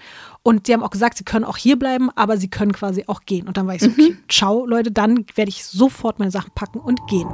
Und 0.43 0.67
die 0.67 0.73
haben 0.73 0.83
auch 0.83 0.91
gesagt, 0.91 1.19
sie 1.19 1.25
können 1.25 1.45
auch 1.45 1.59
hier 1.59 1.79
bleiben, 1.79 2.11
aber 2.11 2.39
sie 2.39 2.49
können 2.49 2.73
quasi 2.73 3.05
auch 3.07 3.25
gehen. 3.27 3.47
Und 3.47 3.57
dann 3.57 3.67
war 3.67 3.75
ich 3.75 3.83
so, 3.83 3.89
mhm. 3.89 3.95
okay, 3.99 4.17
ciao 4.29 4.67
Leute, 4.67 4.91
dann 4.91 5.27
werde 5.35 5.51
ich 5.51 5.65
sofort 5.65 6.19
meine 6.19 6.31
Sachen 6.31 6.53
packen 6.55 6.79
und 6.79 7.07
gehen. 7.07 7.29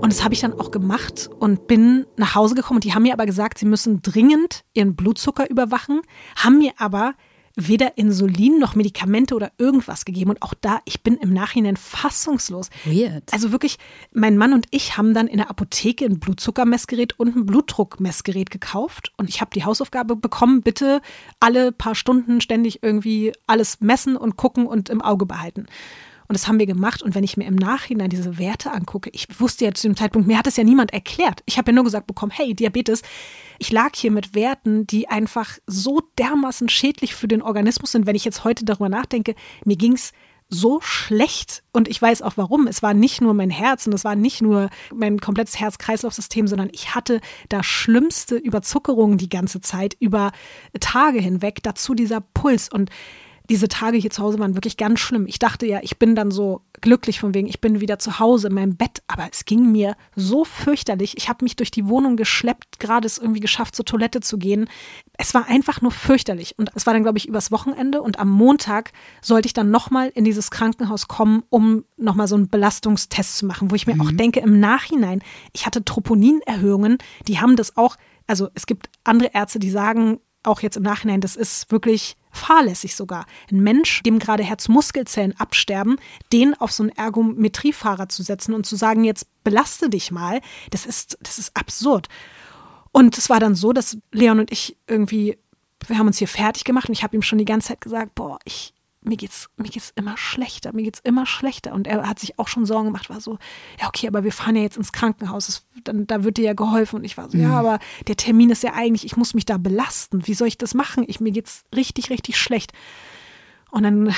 Und 0.00 0.12
das 0.12 0.24
habe 0.24 0.34
ich 0.34 0.40
dann 0.40 0.58
auch 0.58 0.70
gemacht 0.70 1.28
und 1.38 1.66
bin 1.66 2.06
nach 2.16 2.34
Hause 2.34 2.54
gekommen. 2.54 2.78
Und 2.78 2.84
die 2.84 2.94
haben 2.94 3.02
mir 3.02 3.12
aber 3.12 3.26
gesagt, 3.26 3.58
sie 3.58 3.66
müssen 3.66 4.02
dringend 4.02 4.64
ihren 4.72 4.96
Blutzucker 4.96 5.50
überwachen, 5.50 6.00
haben 6.36 6.58
mir 6.58 6.72
aber 6.78 7.14
weder 7.58 7.98
Insulin 7.98 8.58
noch 8.58 8.76
Medikamente 8.76 9.34
oder 9.34 9.50
irgendwas 9.58 10.04
gegeben. 10.04 10.30
Und 10.30 10.42
auch 10.42 10.54
da, 10.54 10.80
ich 10.84 11.02
bin 11.02 11.16
im 11.16 11.32
Nachhinein 11.32 11.76
fassungslos. 11.76 12.70
Weird. 12.84 13.24
Also 13.32 13.50
wirklich, 13.50 13.78
mein 14.12 14.38
Mann 14.38 14.52
und 14.52 14.66
ich 14.70 14.96
haben 14.96 15.12
dann 15.12 15.26
in 15.26 15.38
der 15.38 15.50
Apotheke 15.50 16.04
ein 16.04 16.20
Blutzuckermessgerät 16.20 17.18
und 17.18 17.36
ein 17.36 17.46
Blutdruckmessgerät 17.46 18.50
gekauft. 18.50 19.12
Und 19.16 19.28
ich 19.28 19.40
habe 19.40 19.50
die 19.52 19.64
Hausaufgabe 19.64 20.14
bekommen, 20.14 20.62
bitte 20.62 21.02
alle 21.40 21.72
paar 21.72 21.96
Stunden 21.96 22.40
ständig 22.40 22.82
irgendwie 22.82 23.32
alles 23.46 23.80
messen 23.80 24.16
und 24.16 24.36
gucken 24.36 24.66
und 24.66 24.88
im 24.88 25.02
Auge 25.02 25.26
behalten. 25.26 25.66
Und 26.28 26.34
das 26.34 26.46
haben 26.46 26.58
wir 26.58 26.66
gemacht. 26.66 27.02
Und 27.02 27.14
wenn 27.14 27.24
ich 27.24 27.36
mir 27.36 27.46
im 27.46 27.56
Nachhinein 27.56 28.10
diese 28.10 28.38
Werte 28.38 28.70
angucke, 28.70 29.10
ich 29.12 29.40
wusste 29.40 29.64
ja 29.64 29.72
zu 29.72 29.88
dem 29.88 29.96
Zeitpunkt, 29.96 30.28
mir 30.28 30.38
hat 30.38 30.46
es 30.46 30.56
ja 30.56 30.64
niemand 30.64 30.92
erklärt. 30.92 31.42
Ich 31.46 31.56
habe 31.56 31.70
ja 31.70 31.74
nur 31.74 31.84
gesagt 31.84 32.06
bekommen, 32.06 32.32
hey, 32.32 32.54
Diabetes. 32.54 33.02
Ich 33.58 33.72
lag 33.72 33.90
hier 33.96 34.10
mit 34.10 34.34
Werten, 34.34 34.86
die 34.86 35.08
einfach 35.08 35.58
so 35.66 36.02
dermaßen 36.18 36.68
schädlich 36.68 37.14
für 37.14 37.28
den 37.28 37.42
Organismus 37.42 37.92
sind. 37.92 38.06
Wenn 38.06 38.14
ich 38.14 38.24
jetzt 38.24 38.44
heute 38.44 38.64
darüber 38.64 38.88
nachdenke, 38.88 39.34
mir 39.64 39.76
ging 39.76 39.94
es 39.94 40.12
so 40.50 40.80
schlecht 40.80 41.62
und 41.72 41.88
ich 41.88 42.00
weiß 42.00 42.22
auch 42.22 42.36
warum. 42.36 42.66
Es 42.66 42.82
war 42.82 42.94
nicht 42.94 43.20
nur 43.20 43.34
mein 43.34 43.50
Herz 43.50 43.86
und 43.86 43.92
es 43.92 44.04
war 44.04 44.16
nicht 44.16 44.40
nur 44.40 44.70
mein 44.94 45.20
komplettes 45.20 45.60
Herz-Kreislauf-System, 45.60 46.46
sondern 46.46 46.70
ich 46.72 46.94
hatte 46.94 47.20
da 47.50 47.62
schlimmste 47.62 48.36
Überzuckerungen 48.36 49.18
die 49.18 49.28
ganze 49.28 49.60
Zeit 49.60 49.94
über 50.00 50.32
Tage 50.80 51.20
hinweg. 51.20 51.62
Dazu 51.62 51.94
dieser 51.94 52.20
Puls 52.20 52.70
und 52.70 52.90
diese 53.48 53.68
Tage 53.68 53.96
hier 53.96 54.10
zu 54.10 54.22
Hause 54.22 54.38
waren 54.38 54.54
wirklich 54.54 54.76
ganz 54.76 55.00
schlimm. 55.00 55.26
Ich 55.26 55.38
dachte 55.38 55.66
ja, 55.66 55.80
ich 55.82 55.98
bin 55.98 56.14
dann 56.14 56.30
so 56.30 56.62
glücklich 56.80 57.18
von 57.18 57.34
wegen, 57.34 57.48
ich 57.48 57.60
bin 57.60 57.80
wieder 57.80 57.98
zu 57.98 58.18
Hause 58.18 58.48
in 58.48 58.54
meinem 58.54 58.76
Bett, 58.76 59.02
aber 59.06 59.26
es 59.30 59.46
ging 59.46 59.72
mir 59.72 59.96
so 60.14 60.44
fürchterlich. 60.44 61.16
Ich 61.16 61.28
habe 61.28 61.44
mich 61.44 61.56
durch 61.56 61.70
die 61.70 61.88
Wohnung 61.88 62.16
geschleppt, 62.16 62.78
gerade 62.78 63.06
es 63.06 63.18
irgendwie 63.18 63.40
geschafft, 63.40 63.74
zur 63.74 63.84
Toilette 63.84 64.20
zu 64.20 64.38
gehen. 64.38 64.68
Es 65.14 65.32
war 65.32 65.46
einfach 65.46 65.80
nur 65.80 65.92
fürchterlich 65.92 66.58
und 66.58 66.70
es 66.74 66.86
war 66.86 66.92
dann 66.92 67.02
glaube 67.02 67.18
ich 67.18 67.26
übers 67.26 67.50
Wochenende 67.50 68.02
und 68.02 68.18
am 68.18 68.30
Montag 68.30 68.92
sollte 69.22 69.46
ich 69.46 69.54
dann 69.54 69.70
nochmal 69.70 70.10
in 70.14 70.24
dieses 70.24 70.50
Krankenhaus 70.50 71.08
kommen, 71.08 71.42
um 71.48 71.84
nochmal 71.96 72.28
so 72.28 72.36
einen 72.36 72.48
Belastungstest 72.48 73.38
zu 73.38 73.46
machen, 73.46 73.70
wo 73.70 73.74
ich 73.74 73.86
mir 73.86 73.94
mhm. 73.94 74.00
auch 74.02 74.12
denke 74.12 74.40
im 74.40 74.60
Nachhinein, 74.60 75.22
ich 75.52 75.64
hatte 75.64 75.84
Troponinerhöhungen, 75.84 76.98
die 77.26 77.40
haben 77.40 77.56
das 77.56 77.76
auch 77.76 77.96
also 78.28 78.48
es 78.54 78.66
gibt 78.66 78.90
andere 79.04 79.30
Ärzte, 79.32 79.58
die 79.58 79.70
sagen, 79.70 80.20
auch 80.42 80.60
jetzt 80.60 80.76
im 80.76 80.82
Nachhinein, 80.82 81.20
das 81.20 81.36
ist 81.36 81.70
wirklich 81.70 82.16
fahrlässig 82.30 82.94
sogar. 82.94 83.26
Ein 83.50 83.60
Mensch, 83.60 84.02
dem 84.02 84.18
gerade 84.18 84.42
Herzmuskelzellen 84.42 85.38
absterben, 85.38 85.96
den 86.32 86.54
auf 86.54 86.72
so 86.72 86.82
einen 86.82 86.92
Ergometriefahrer 86.92 88.08
zu 88.08 88.22
setzen 88.22 88.54
und 88.54 88.64
zu 88.64 88.76
sagen, 88.76 89.04
jetzt 89.04 89.26
belaste 89.44 89.90
dich 89.90 90.10
mal, 90.10 90.40
das 90.70 90.86
ist, 90.86 91.18
das 91.20 91.38
ist 91.38 91.56
absurd. 91.56 92.08
Und 92.92 93.18
es 93.18 93.28
war 93.28 93.40
dann 93.40 93.54
so, 93.54 93.72
dass 93.72 93.98
Leon 94.12 94.40
und 94.40 94.52
ich 94.52 94.76
irgendwie, 94.86 95.38
wir 95.86 95.98
haben 95.98 96.06
uns 96.06 96.18
hier 96.18 96.28
fertig 96.28 96.64
gemacht 96.64 96.88
und 96.88 96.94
ich 96.94 97.02
habe 97.02 97.16
ihm 97.16 97.22
schon 97.22 97.38
die 97.38 97.44
ganze 97.44 97.68
Zeit 97.68 97.80
gesagt, 97.80 98.14
boah, 98.14 98.38
ich, 98.44 98.72
mir 99.00 99.16
geht's, 99.16 99.48
mir 99.56 99.68
geht's 99.68 99.92
immer 99.94 100.16
schlechter, 100.16 100.72
mir 100.72 100.82
geht's 100.82 101.00
immer 101.00 101.24
schlechter. 101.26 101.72
Und 101.72 101.86
er 101.86 102.08
hat 102.08 102.18
sich 102.18 102.38
auch 102.38 102.48
schon 102.48 102.66
Sorgen 102.66 102.86
gemacht, 102.86 103.10
war 103.10 103.20
so, 103.20 103.38
ja, 103.80 103.86
okay, 103.86 104.08
aber 104.08 104.24
wir 104.24 104.32
fahren 104.32 104.56
ja 104.56 104.62
jetzt 104.62 104.76
ins 104.76 104.92
Krankenhaus, 104.92 105.46
das, 105.46 105.64
dann, 105.84 106.06
da 106.06 106.24
wird 106.24 106.36
dir 106.36 106.44
ja 106.44 106.52
geholfen. 106.54 106.96
Und 106.96 107.04
ich 107.04 107.16
war 107.16 107.30
so, 107.30 107.36
mhm. 107.36 107.44
ja, 107.44 107.50
aber 107.50 107.78
der 108.06 108.16
Termin 108.16 108.50
ist 108.50 108.62
ja 108.62 108.74
eigentlich, 108.74 109.04
ich 109.04 109.16
muss 109.16 109.34
mich 109.34 109.46
da 109.46 109.56
belasten. 109.56 110.26
Wie 110.26 110.34
soll 110.34 110.48
ich 110.48 110.58
das 110.58 110.74
machen? 110.74 111.04
Ich, 111.06 111.20
mir 111.20 111.32
geht's 111.32 111.64
richtig, 111.74 112.10
richtig 112.10 112.36
schlecht. 112.38 112.72
Und 113.70 113.84
dann 113.84 114.14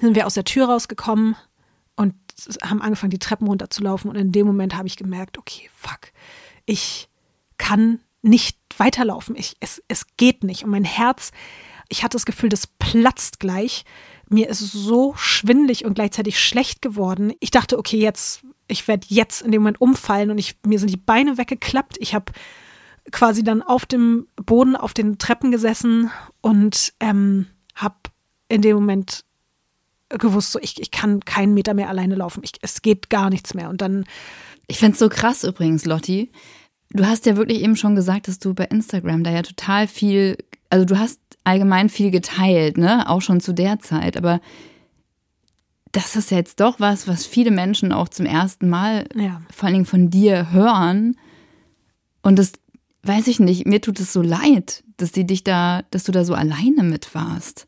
sind 0.00 0.14
wir 0.14 0.26
aus 0.26 0.34
der 0.34 0.44
Tür 0.44 0.66
rausgekommen 0.66 1.36
und 1.96 2.14
haben 2.62 2.80
angefangen, 2.80 3.10
die 3.10 3.18
Treppen 3.18 3.48
runterzulaufen. 3.48 4.08
Und 4.08 4.16
in 4.16 4.32
dem 4.32 4.46
Moment 4.46 4.76
habe 4.76 4.86
ich 4.86 4.96
gemerkt, 4.96 5.38
okay, 5.38 5.68
fuck, 5.74 6.12
ich 6.64 7.08
kann 7.56 8.00
nicht 8.22 8.58
weiterlaufen. 8.76 9.34
Ich, 9.36 9.56
es, 9.60 9.82
es 9.88 10.06
geht 10.16 10.44
nicht. 10.44 10.64
Und 10.64 10.70
mein 10.70 10.84
Herz 10.84 11.32
ich 11.88 12.02
hatte 12.02 12.16
das 12.16 12.26
Gefühl, 12.26 12.48
das 12.48 12.66
platzt 12.66 13.40
gleich. 13.40 13.84
Mir 14.28 14.48
ist 14.48 14.60
so 14.60 15.14
schwindlig 15.16 15.84
und 15.84 15.94
gleichzeitig 15.94 16.38
schlecht 16.38 16.82
geworden. 16.82 17.32
Ich 17.40 17.50
dachte, 17.50 17.78
okay, 17.78 17.98
jetzt, 17.98 18.42
ich 18.66 18.86
werde 18.86 19.06
jetzt 19.08 19.42
in 19.42 19.52
dem 19.52 19.62
Moment 19.62 19.80
umfallen 19.80 20.30
und 20.30 20.38
ich, 20.38 20.56
mir 20.66 20.78
sind 20.78 20.90
die 20.90 20.98
Beine 20.98 21.38
weggeklappt. 21.38 21.96
Ich 21.98 22.14
habe 22.14 22.32
quasi 23.10 23.42
dann 23.42 23.62
auf 23.62 23.86
dem 23.86 24.26
Boden, 24.36 24.76
auf 24.76 24.92
den 24.92 25.18
Treppen 25.18 25.50
gesessen 25.50 26.10
und 26.42 26.92
ähm, 27.00 27.46
habe 27.74 27.96
in 28.48 28.62
dem 28.62 28.76
Moment 28.76 29.24
gewusst, 30.10 30.52
so 30.52 30.58
ich, 30.60 30.80
ich 30.80 30.90
kann 30.90 31.20
keinen 31.20 31.54
Meter 31.54 31.74
mehr 31.74 31.88
alleine 31.88 32.14
laufen. 32.14 32.42
Ich, 32.44 32.52
es 32.62 32.82
geht 32.82 33.10
gar 33.10 33.30
nichts 33.30 33.54
mehr. 33.54 33.68
Und 33.68 33.80
dann. 33.80 34.04
Ich 34.66 34.78
finde 34.78 34.92
es 34.92 34.98
so 34.98 35.08
krass 35.08 35.44
übrigens, 35.44 35.84
Lotti. 35.84 36.30
Du 36.90 37.06
hast 37.06 37.26
ja 37.26 37.36
wirklich 37.36 37.62
eben 37.62 37.76
schon 37.76 37.94
gesagt, 37.94 38.28
dass 38.28 38.38
du 38.38 38.54
bei 38.54 38.64
Instagram 38.64 39.22
da 39.22 39.30
ja 39.30 39.42
total 39.42 39.86
viel, 39.86 40.38
also 40.70 40.84
du 40.84 40.98
hast 40.98 41.20
allgemein 41.44 41.88
viel 41.88 42.10
geteilt, 42.10 42.76
ne? 42.78 43.08
Auch 43.08 43.22
schon 43.22 43.40
zu 43.40 43.52
der 43.52 43.78
Zeit. 43.78 44.16
Aber 44.16 44.40
das 45.92 46.16
ist 46.16 46.30
jetzt 46.30 46.60
doch 46.60 46.80
was, 46.80 47.08
was 47.08 47.26
viele 47.26 47.50
Menschen 47.50 47.92
auch 47.92 48.08
zum 48.08 48.26
ersten 48.26 48.68
Mal, 48.68 49.06
ja. 49.14 49.42
vor 49.50 49.66
allen 49.66 49.74
Dingen 49.74 49.86
von 49.86 50.10
dir, 50.10 50.52
hören. 50.52 51.16
Und 52.22 52.38
das 52.38 52.52
weiß 53.02 53.26
ich 53.28 53.40
nicht, 53.40 53.66
mir 53.66 53.80
tut 53.80 53.98
es 54.00 54.12
so 54.12 54.20
leid, 54.20 54.84
dass 54.98 55.12
die 55.12 55.26
dich 55.26 55.44
da, 55.44 55.82
dass 55.90 56.04
du 56.04 56.12
da 56.12 56.24
so 56.24 56.34
alleine 56.34 56.82
mit 56.82 57.14
warst. 57.14 57.66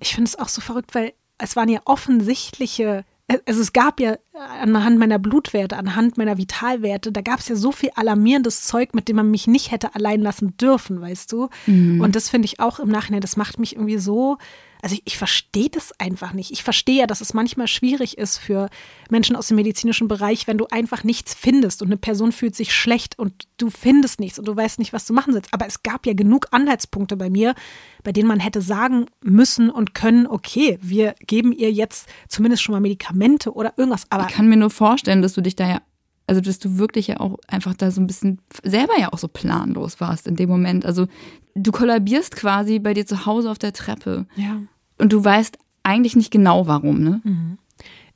Ich 0.00 0.14
finde 0.14 0.28
es 0.28 0.38
auch 0.38 0.48
so 0.48 0.60
verrückt, 0.60 0.94
weil 0.94 1.12
es 1.38 1.56
waren 1.56 1.68
ja 1.68 1.80
offensichtliche 1.84 3.04
also 3.44 3.60
es 3.60 3.72
gab 3.72 4.00
ja 4.00 4.16
anhand 4.60 4.98
meiner 4.98 5.18
Blutwerte, 5.18 5.76
anhand 5.76 6.16
meiner 6.16 6.38
Vitalwerte, 6.38 7.10
da 7.10 7.22
gab 7.22 7.40
es 7.40 7.48
ja 7.48 7.56
so 7.56 7.72
viel 7.72 7.90
alarmierendes 7.94 8.62
Zeug, 8.62 8.94
mit 8.94 9.08
dem 9.08 9.16
man 9.16 9.30
mich 9.30 9.46
nicht 9.46 9.72
hätte 9.72 9.94
allein 9.94 10.20
lassen 10.20 10.56
dürfen, 10.56 11.00
weißt 11.00 11.32
du? 11.32 11.48
Mhm. 11.66 12.00
Und 12.00 12.14
das 12.14 12.28
finde 12.28 12.46
ich 12.46 12.60
auch 12.60 12.78
im 12.78 12.88
Nachhinein, 12.88 13.20
das 13.20 13.36
macht 13.36 13.58
mich 13.58 13.74
irgendwie 13.74 13.98
so 13.98 14.38
also 14.86 14.94
ich, 14.94 15.02
ich 15.04 15.18
verstehe 15.18 15.68
das 15.68 15.92
einfach 15.98 16.32
nicht. 16.32 16.52
Ich 16.52 16.62
verstehe 16.62 17.00
ja, 17.00 17.06
dass 17.08 17.20
es 17.20 17.34
manchmal 17.34 17.66
schwierig 17.66 18.18
ist 18.18 18.38
für 18.38 18.70
Menschen 19.10 19.34
aus 19.34 19.48
dem 19.48 19.56
medizinischen 19.56 20.06
Bereich, 20.06 20.46
wenn 20.46 20.58
du 20.58 20.68
einfach 20.70 21.02
nichts 21.02 21.34
findest 21.34 21.82
und 21.82 21.88
eine 21.88 21.96
Person 21.96 22.30
fühlt 22.30 22.54
sich 22.54 22.72
schlecht 22.72 23.18
und 23.18 23.48
du 23.56 23.68
findest 23.68 24.20
nichts 24.20 24.38
und 24.38 24.46
du 24.46 24.54
weißt 24.54 24.78
nicht, 24.78 24.92
was 24.92 25.04
du 25.04 25.12
machen 25.12 25.32
sollst. 25.32 25.52
Aber 25.52 25.66
es 25.66 25.82
gab 25.82 26.06
ja 26.06 26.12
genug 26.12 26.46
Anhaltspunkte 26.52 27.16
bei 27.16 27.30
mir, 27.30 27.56
bei 28.04 28.12
denen 28.12 28.28
man 28.28 28.38
hätte 28.38 28.62
sagen 28.62 29.06
müssen 29.24 29.70
und 29.70 29.92
können, 29.92 30.28
okay, 30.28 30.78
wir 30.80 31.16
geben 31.26 31.50
ihr 31.50 31.72
jetzt 31.72 32.08
zumindest 32.28 32.62
schon 32.62 32.72
mal 32.72 32.80
Medikamente 32.80 33.52
oder 33.54 33.74
irgendwas. 33.76 34.06
Aber 34.10 34.28
ich 34.28 34.34
kann 34.34 34.46
mir 34.46 34.56
nur 34.56 34.70
vorstellen, 34.70 35.20
dass 35.20 35.32
du 35.32 35.40
dich 35.40 35.56
da 35.56 35.68
ja 35.68 35.82
also 36.28 36.40
dass 36.40 36.58
du 36.58 36.78
wirklich 36.78 37.08
ja 37.08 37.20
auch 37.20 37.38
einfach 37.48 37.74
da 37.74 37.90
so 37.90 38.00
ein 38.00 38.06
bisschen 38.06 38.40
selber 38.64 38.98
ja 38.98 39.12
auch 39.12 39.18
so 39.18 39.28
planlos 39.28 40.00
warst 40.00 40.26
in 40.26 40.34
dem 40.34 40.48
Moment. 40.48 40.84
Also 40.84 41.06
du 41.54 41.72
kollabierst 41.72 42.36
quasi 42.36 42.78
bei 42.78 42.94
dir 42.94 43.06
zu 43.06 43.26
Hause 43.26 43.50
auf 43.50 43.58
der 43.58 43.72
Treppe. 43.72 44.26
Ja. 44.36 44.62
Und 44.98 45.12
du 45.12 45.24
weißt 45.24 45.58
eigentlich 45.82 46.16
nicht 46.16 46.30
genau 46.30 46.66
warum, 46.66 47.00
ne? 47.00 47.20
Mhm. 47.24 47.58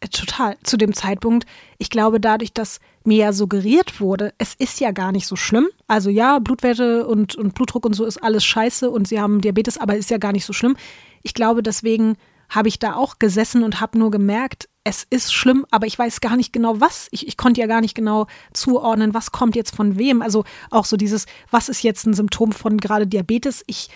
Äh, 0.00 0.08
total. 0.08 0.56
Zu 0.62 0.76
dem 0.76 0.94
Zeitpunkt, 0.94 1.46
ich 1.78 1.90
glaube, 1.90 2.20
dadurch, 2.20 2.52
dass 2.52 2.80
mir 3.04 3.18
ja 3.18 3.32
suggeriert 3.32 4.00
wurde, 4.00 4.32
es 4.38 4.54
ist 4.54 4.80
ja 4.80 4.90
gar 4.90 5.12
nicht 5.12 5.26
so 5.26 5.36
schlimm. 5.36 5.68
Also 5.86 6.10
ja, 6.10 6.38
Blutwerte 6.38 7.06
und, 7.06 7.34
und 7.36 7.54
Blutdruck 7.54 7.86
und 7.86 7.94
so 7.94 8.04
ist 8.04 8.22
alles 8.22 8.44
scheiße 8.44 8.90
und 8.90 9.08
sie 9.08 9.20
haben 9.20 9.40
Diabetes, 9.40 9.78
aber 9.78 9.96
ist 9.96 10.10
ja 10.10 10.18
gar 10.18 10.32
nicht 10.32 10.44
so 10.44 10.52
schlimm. 10.52 10.76
Ich 11.22 11.34
glaube, 11.34 11.62
deswegen 11.62 12.16
habe 12.48 12.68
ich 12.68 12.78
da 12.78 12.94
auch 12.94 13.18
gesessen 13.18 13.62
und 13.62 13.80
habe 13.80 13.98
nur 13.98 14.10
gemerkt, 14.10 14.68
es 14.82 15.06
ist 15.08 15.32
schlimm, 15.32 15.66
aber 15.70 15.86
ich 15.86 15.98
weiß 15.98 16.20
gar 16.20 16.36
nicht 16.36 16.52
genau 16.52 16.80
was. 16.80 17.08
Ich, 17.10 17.28
ich 17.28 17.36
konnte 17.36 17.60
ja 17.60 17.66
gar 17.66 17.80
nicht 17.80 17.94
genau 17.94 18.26
zuordnen, 18.52 19.14
was 19.14 19.30
kommt 19.30 19.54
jetzt 19.54 19.74
von 19.74 19.98
wem. 19.98 20.22
Also 20.22 20.44
auch 20.70 20.84
so 20.84 20.96
dieses, 20.96 21.26
was 21.50 21.68
ist 21.68 21.82
jetzt 21.82 22.06
ein 22.06 22.14
Symptom 22.14 22.52
von 22.52 22.78
gerade 22.78 23.06
Diabetes? 23.06 23.62
Ich 23.66 23.90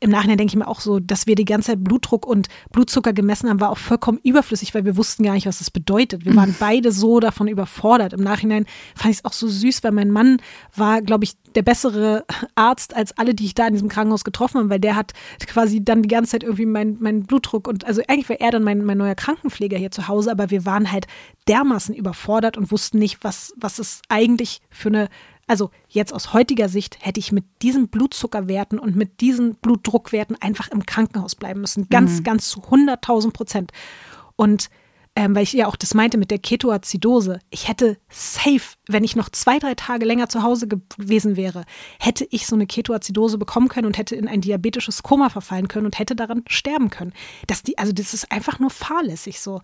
im 0.00 0.10
Nachhinein 0.10 0.38
denke 0.38 0.52
ich 0.52 0.56
mir 0.56 0.66
auch 0.66 0.80
so, 0.80 0.98
dass 0.98 1.26
wir 1.26 1.34
die 1.34 1.44
ganze 1.44 1.72
Zeit 1.72 1.84
Blutdruck 1.84 2.26
und 2.26 2.48
Blutzucker 2.72 3.12
gemessen 3.12 3.50
haben, 3.50 3.60
war 3.60 3.70
auch 3.70 3.78
vollkommen 3.78 4.18
überflüssig, 4.22 4.74
weil 4.74 4.86
wir 4.86 4.96
wussten 4.96 5.24
gar 5.24 5.34
nicht, 5.34 5.46
was 5.46 5.58
das 5.58 5.70
bedeutet. 5.70 6.24
Wir 6.24 6.34
waren 6.34 6.56
beide 6.58 6.90
so 6.90 7.20
davon 7.20 7.48
überfordert. 7.48 8.14
Im 8.14 8.22
Nachhinein 8.22 8.64
fand 8.94 9.12
ich 9.12 9.18
es 9.18 9.24
auch 9.26 9.34
so 9.34 9.46
süß, 9.46 9.84
weil 9.84 9.92
mein 9.92 10.10
Mann 10.10 10.38
war, 10.74 11.02
glaube 11.02 11.24
ich, 11.24 11.34
der 11.54 11.62
bessere 11.62 12.24
Arzt 12.54 12.96
als 12.96 13.16
alle, 13.18 13.34
die 13.34 13.44
ich 13.44 13.54
da 13.54 13.66
in 13.66 13.74
diesem 13.74 13.88
Krankenhaus 13.88 14.24
getroffen 14.24 14.58
habe, 14.58 14.70
weil 14.70 14.80
der 14.80 14.96
hat 14.96 15.12
quasi 15.46 15.84
dann 15.84 16.02
die 16.02 16.08
ganze 16.08 16.32
Zeit 16.32 16.44
irgendwie 16.44 16.66
meinen 16.66 16.96
mein 17.00 17.24
Blutdruck 17.24 17.68
und 17.68 17.84
also 17.84 18.00
eigentlich 18.08 18.28
war 18.28 18.40
er 18.40 18.52
dann 18.52 18.62
mein, 18.62 18.84
mein 18.84 18.98
neuer 18.98 19.14
Krankenpfleger 19.14 19.76
hier 19.76 19.90
zu 19.90 20.08
Hause, 20.08 20.30
aber 20.30 20.50
wir 20.50 20.64
waren 20.64 20.90
halt 20.90 21.06
dermaßen 21.46 21.94
überfordert 21.94 22.56
und 22.56 22.70
wussten 22.70 22.98
nicht, 22.98 23.22
was, 23.22 23.52
was 23.56 23.78
es 23.78 24.00
eigentlich 24.08 24.60
für 24.70 24.88
eine 24.88 25.08
also 25.50 25.70
jetzt 25.88 26.14
aus 26.14 26.32
heutiger 26.32 26.68
Sicht 26.68 26.98
hätte 27.00 27.18
ich 27.18 27.32
mit 27.32 27.44
diesen 27.60 27.88
Blutzuckerwerten 27.88 28.78
und 28.78 28.94
mit 28.94 29.20
diesen 29.20 29.56
Blutdruckwerten 29.56 30.40
einfach 30.40 30.68
im 30.68 30.86
Krankenhaus 30.86 31.34
bleiben 31.34 31.60
müssen. 31.60 31.88
Ganz, 31.88 32.20
mhm. 32.20 32.22
ganz 32.22 32.48
zu 32.48 32.60
100.000 32.60 33.32
Prozent. 33.32 33.72
Und 34.36 34.70
ähm, 35.16 35.34
weil 35.34 35.42
ich 35.42 35.52
ja 35.52 35.66
auch 35.66 35.74
das 35.74 35.92
meinte 35.92 36.18
mit 36.18 36.30
der 36.30 36.38
Ketoazidose, 36.38 37.40
ich 37.50 37.66
hätte 37.66 37.98
safe, 38.08 38.76
wenn 38.86 39.02
ich 39.02 39.16
noch 39.16 39.28
zwei, 39.28 39.58
drei 39.58 39.74
Tage 39.74 40.06
länger 40.06 40.28
zu 40.28 40.44
Hause 40.44 40.68
gewesen 40.68 41.36
wäre, 41.36 41.64
hätte 41.98 42.28
ich 42.30 42.46
so 42.46 42.54
eine 42.54 42.68
Ketoazidose 42.68 43.36
bekommen 43.36 43.68
können 43.68 43.88
und 43.88 43.98
hätte 43.98 44.14
in 44.14 44.28
ein 44.28 44.40
diabetisches 44.40 45.02
Koma 45.02 45.30
verfallen 45.30 45.66
können 45.66 45.86
und 45.86 45.98
hätte 45.98 46.14
daran 46.14 46.44
sterben 46.46 46.90
können. 46.90 47.12
Das, 47.48 47.64
die, 47.64 47.76
also 47.76 47.92
das 47.92 48.14
ist 48.14 48.30
einfach 48.30 48.60
nur 48.60 48.70
fahrlässig 48.70 49.40
so. 49.40 49.62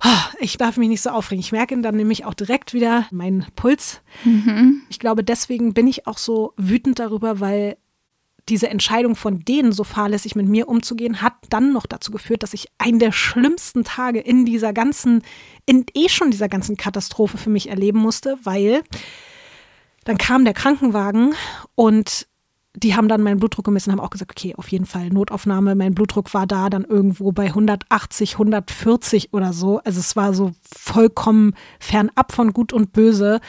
Ah, 0.00 0.30
ich 0.40 0.56
darf 0.56 0.78
mich 0.78 0.88
nicht 0.88 1.02
so 1.02 1.10
aufregen. 1.10 1.40
Ich 1.40 1.52
merke 1.52 1.78
dann 1.80 1.96
nämlich 1.96 2.24
auch 2.24 2.34
direkt 2.34 2.72
wieder 2.72 3.06
meinen 3.10 3.46
Puls. 3.54 4.00
Mhm. 4.24 4.82
Ich 4.88 4.98
glaube, 4.98 5.22
deswegen 5.22 5.74
bin 5.74 5.86
ich 5.86 6.06
auch 6.06 6.18
so 6.18 6.54
wütend 6.56 6.98
darüber, 6.98 7.40
weil 7.40 7.76
diese 8.48 8.68
Entscheidung 8.68 9.14
von 9.14 9.40
denen, 9.40 9.72
so 9.72 9.84
fahrlässig 9.84 10.34
mit 10.34 10.46
mir 10.46 10.68
umzugehen, 10.68 11.20
hat 11.20 11.34
dann 11.50 11.72
noch 11.72 11.86
dazu 11.86 12.10
geführt, 12.10 12.42
dass 12.42 12.54
ich 12.54 12.68
einen 12.78 12.98
der 12.98 13.12
schlimmsten 13.12 13.84
Tage 13.84 14.20
in 14.20 14.46
dieser 14.46 14.72
ganzen, 14.72 15.22
in 15.66 15.84
eh 15.94 16.08
schon 16.08 16.30
dieser 16.30 16.48
ganzen 16.48 16.76
Katastrophe 16.76 17.36
für 17.36 17.50
mich 17.50 17.68
erleben 17.68 17.98
musste, 17.98 18.38
weil 18.42 18.82
dann 20.04 20.18
kam 20.18 20.44
der 20.44 20.54
Krankenwagen 20.54 21.34
und 21.74 22.26
die 22.74 22.94
haben 22.94 23.08
dann 23.08 23.22
meinen 23.22 23.38
Blutdruck 23.38 23.64
gemessen, 23.64 23.90
haben 23.90 24.00
auch 24.00 24.10
gesagt, 24.10 24.30
okay, 24.30 24.54
auf 24.56 24.68
jeden 24.68 24.86
Fall 24.86 25.08
Notaufnahme. 25.08 25.74
Mein 25.74 25.94
Blutdruck 25.94 26.32
war 26.34 26.46
da 26.46 26.70
dann 26.70 26.84
irgendwo 26.84 27.32
bei 27.32 27.46
180, 27.46 28.34
140 28.34 29.32
oder 29.32 29.52
so. 29.52 29.78
Also 29.78 29.98
es 29.98 30.14
war 30.14 30.34
so 30.34 30.52
vollkommen 30.62 31.54
fernab 31.80 32.32
von 32.32 32.52
Gut 32.52 32.72
und 32.72 32.92
Böse. 32.92 33.40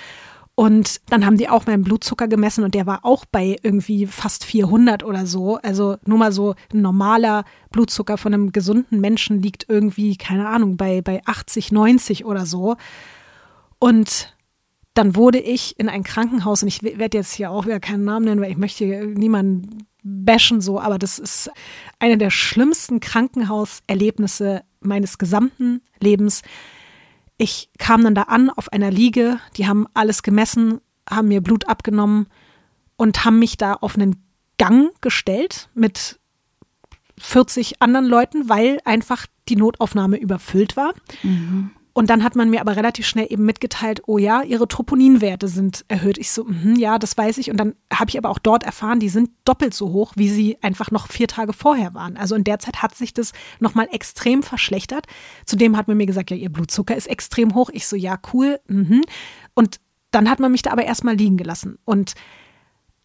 Und 0.55 1.01
dann 1.09 1.25
haben 1.25 1.37
die 1.37 1.49
auch 1.49 1.65
meinen 1.65 1.83
Blutzucker 1.83 2.27
gemessen 2.27 2.63
und 2.63 2.75
der 2.75 2.85
war 2.85 3.05
auch 3.05 3.25
bei 3.25 3.57
irgendwie 3.61 4.05
fast 4.05 4.43
400 4.43 5.03
oder 5.03 5.25
so. 5.25 5.57
Also 5.57 5.97
nur 6.05 6.17
mal 6.17 6.31
so 6.31 6.55
ein 6.73 6.81
normaler 6.81 7.45
Blutzucker 7.71 8.17
von 8.17 8.33
einem 8.33 8.51
gesunden 8.51 8.99
Menschen 8.99 9.41
liegt 9.41 9.69
irgendwie, 9.69 10.17
keine 10.17 10.49
Ahnung, 10.49 10.77
bei, 10.77 11.01
bei 11.01 11.21
80, 11.25 11.71
90 11.71 12.25
oder 12.25 12.45
so. 12.45 12.75
Und 13.79 14.35
dann 14.93 15.15
wurde 15.15 15.39
ich 15.39 15.79
in 15.79 15.89
ein 15.89 16.03
Krankenhaus, 16.03 16.63
und 16.63 16.67
ich 16.67 16.83
werde 16.83 17.17
jetzt 17.17 17.33
hier 17.33 17.51
auch 17.51 17.65
wieder 17.65 17.79
keinen 17.79 18.03
Namen 18.03 18.25
nennen, 18.25 18.41
weil 18.41 18.51
ich 18.51 18.57
möchte 18.57 18.85
niemanden 18.85 19.87
bashen 20.03 20.61
so, 20.61 20.79
aber 20.79 20.97
das 20.97 21.19
ist 21.19 21.51
eine 21.99 22.17
der 22.17 22.31
schlimmsten 22.31 22.99
Krankenhauserlebnisse 22.99 24.63
meines 24.79 25.17
gesamten 25.17 25.81
Lebens. 25.99 26.41
Ich 27.37 27.69
kam 27.77 28.03
dann 28.03 28.15
da 28.15 28.23
an 28.23 28.49
auf 28.49 28.71
einer 28.73 28.91
Liege, 28.91 29.39
die 29.57 29.67
haben 29.67 29.87
alles 29.93 30.23
gemessen, 30.23 30.81
haben 31.09 31.27
mir 31.27 31.41
Blut 31.41 31.67
abgenommen 31.67 32.27
und 32.97 33.25
haben 33.25 33.39
mich 33.39 33.57
da 33.57 33.73
auf 33.73 33.95
einen 33.95 34.23
Gang 34.57 34.89
gestellt 35.01 35.69
mit 35.73 36.19
40 37.17 37.81
anderen 37.81 38.05
Leuten, 38.05 38.49
weil 38.49 38.79
einfach 38.85 39.27
die 39.47 39.55
Notaufnahme 39.55 40.17
überfüllt 40.17 40.75
war. 40.75 40.93
Mhm. 41.23 41.71
Und 41.93 42.09
dann 42.09 42.23
hat 42.23 42.35
man 42.35 42.49
mir 42.49 42.61
aber 42.61 42.75
relativ 42.77 43.05
schnell 43.05 43.27
eben 43.29 43.43
mitgeteilt, 43.45 44.01
oh 44.07 44.17
ja, 44.17 44.43
ihre 44.43 44.67
Troponinwerte 44.67 45.47
sind 45.49 45.83
erhöht. 45.89 46.17
Ich 46.17 46.31
so, 46.31 46.45
mh, 46.45 46.79
ja, 46.79 46.97
das 46.97 47.17
weiß 47.17 47.37
ich. 47.37 47.51
Und 47.51 47.57
dann 47.57 47.75
habe 47.93 48.09
ich 48.09 48.17
aber 48.17 48.29
auch 48.29 48.39
dort 48.39 48.63
erfahren, 48.63 48.99
die 48.99 49.09
sind 49.09 49.29
doppelt 49.43 49.73
so 49.73 49.91
hoch, 49.91 50.13
wie 50.15 50.29
sie 50.29 50.57
einfach 50.61 50.91
noch 50.91 51.07
vier 51.07 51.27
Tage 51.27 51.51
vorher 51.51 51.93
waren. 51.93 52.15
Also 52.15 52.35
in 52.35 52.45
der 52.45 52.59
Zeit 52.59 52.81
hat 52.81 52.95
sich 52.95 53.13
das 53.13 53.33
nochmal 53.59 53.89
extrem 53.91 54.41
verschlechtert. 54.41 55.05
Zudem 55.45 55.75
hat 55.75 55.87
man 55.89 55.97
mir 55.97 56.05
gesagt, 56.05 56.31
ja, 56.31 56.37
ihr 56.37 56.51
Blutzucker 56.51 56.95
ist 56.95 57.07
extrem 57.07 57.55
hoch. 57.55 57.69
Ich 57.73 57.87
so, 57.87 57.97
ja, 57.97 58.17
cool. 58.33 58.59
Mh. 58.67 59.01
Und 59.53 59.81
dann 60.11 60.29
hat 60.29 60.39
man 60.39 60.51
mich 60.51 60.61
da 60.61 60.71
aber 60.71 60.85
erstmal 60.85 61.15
liegen 61.15 61.37
gelassen. 61.37 61.77
Und 61.83 62.13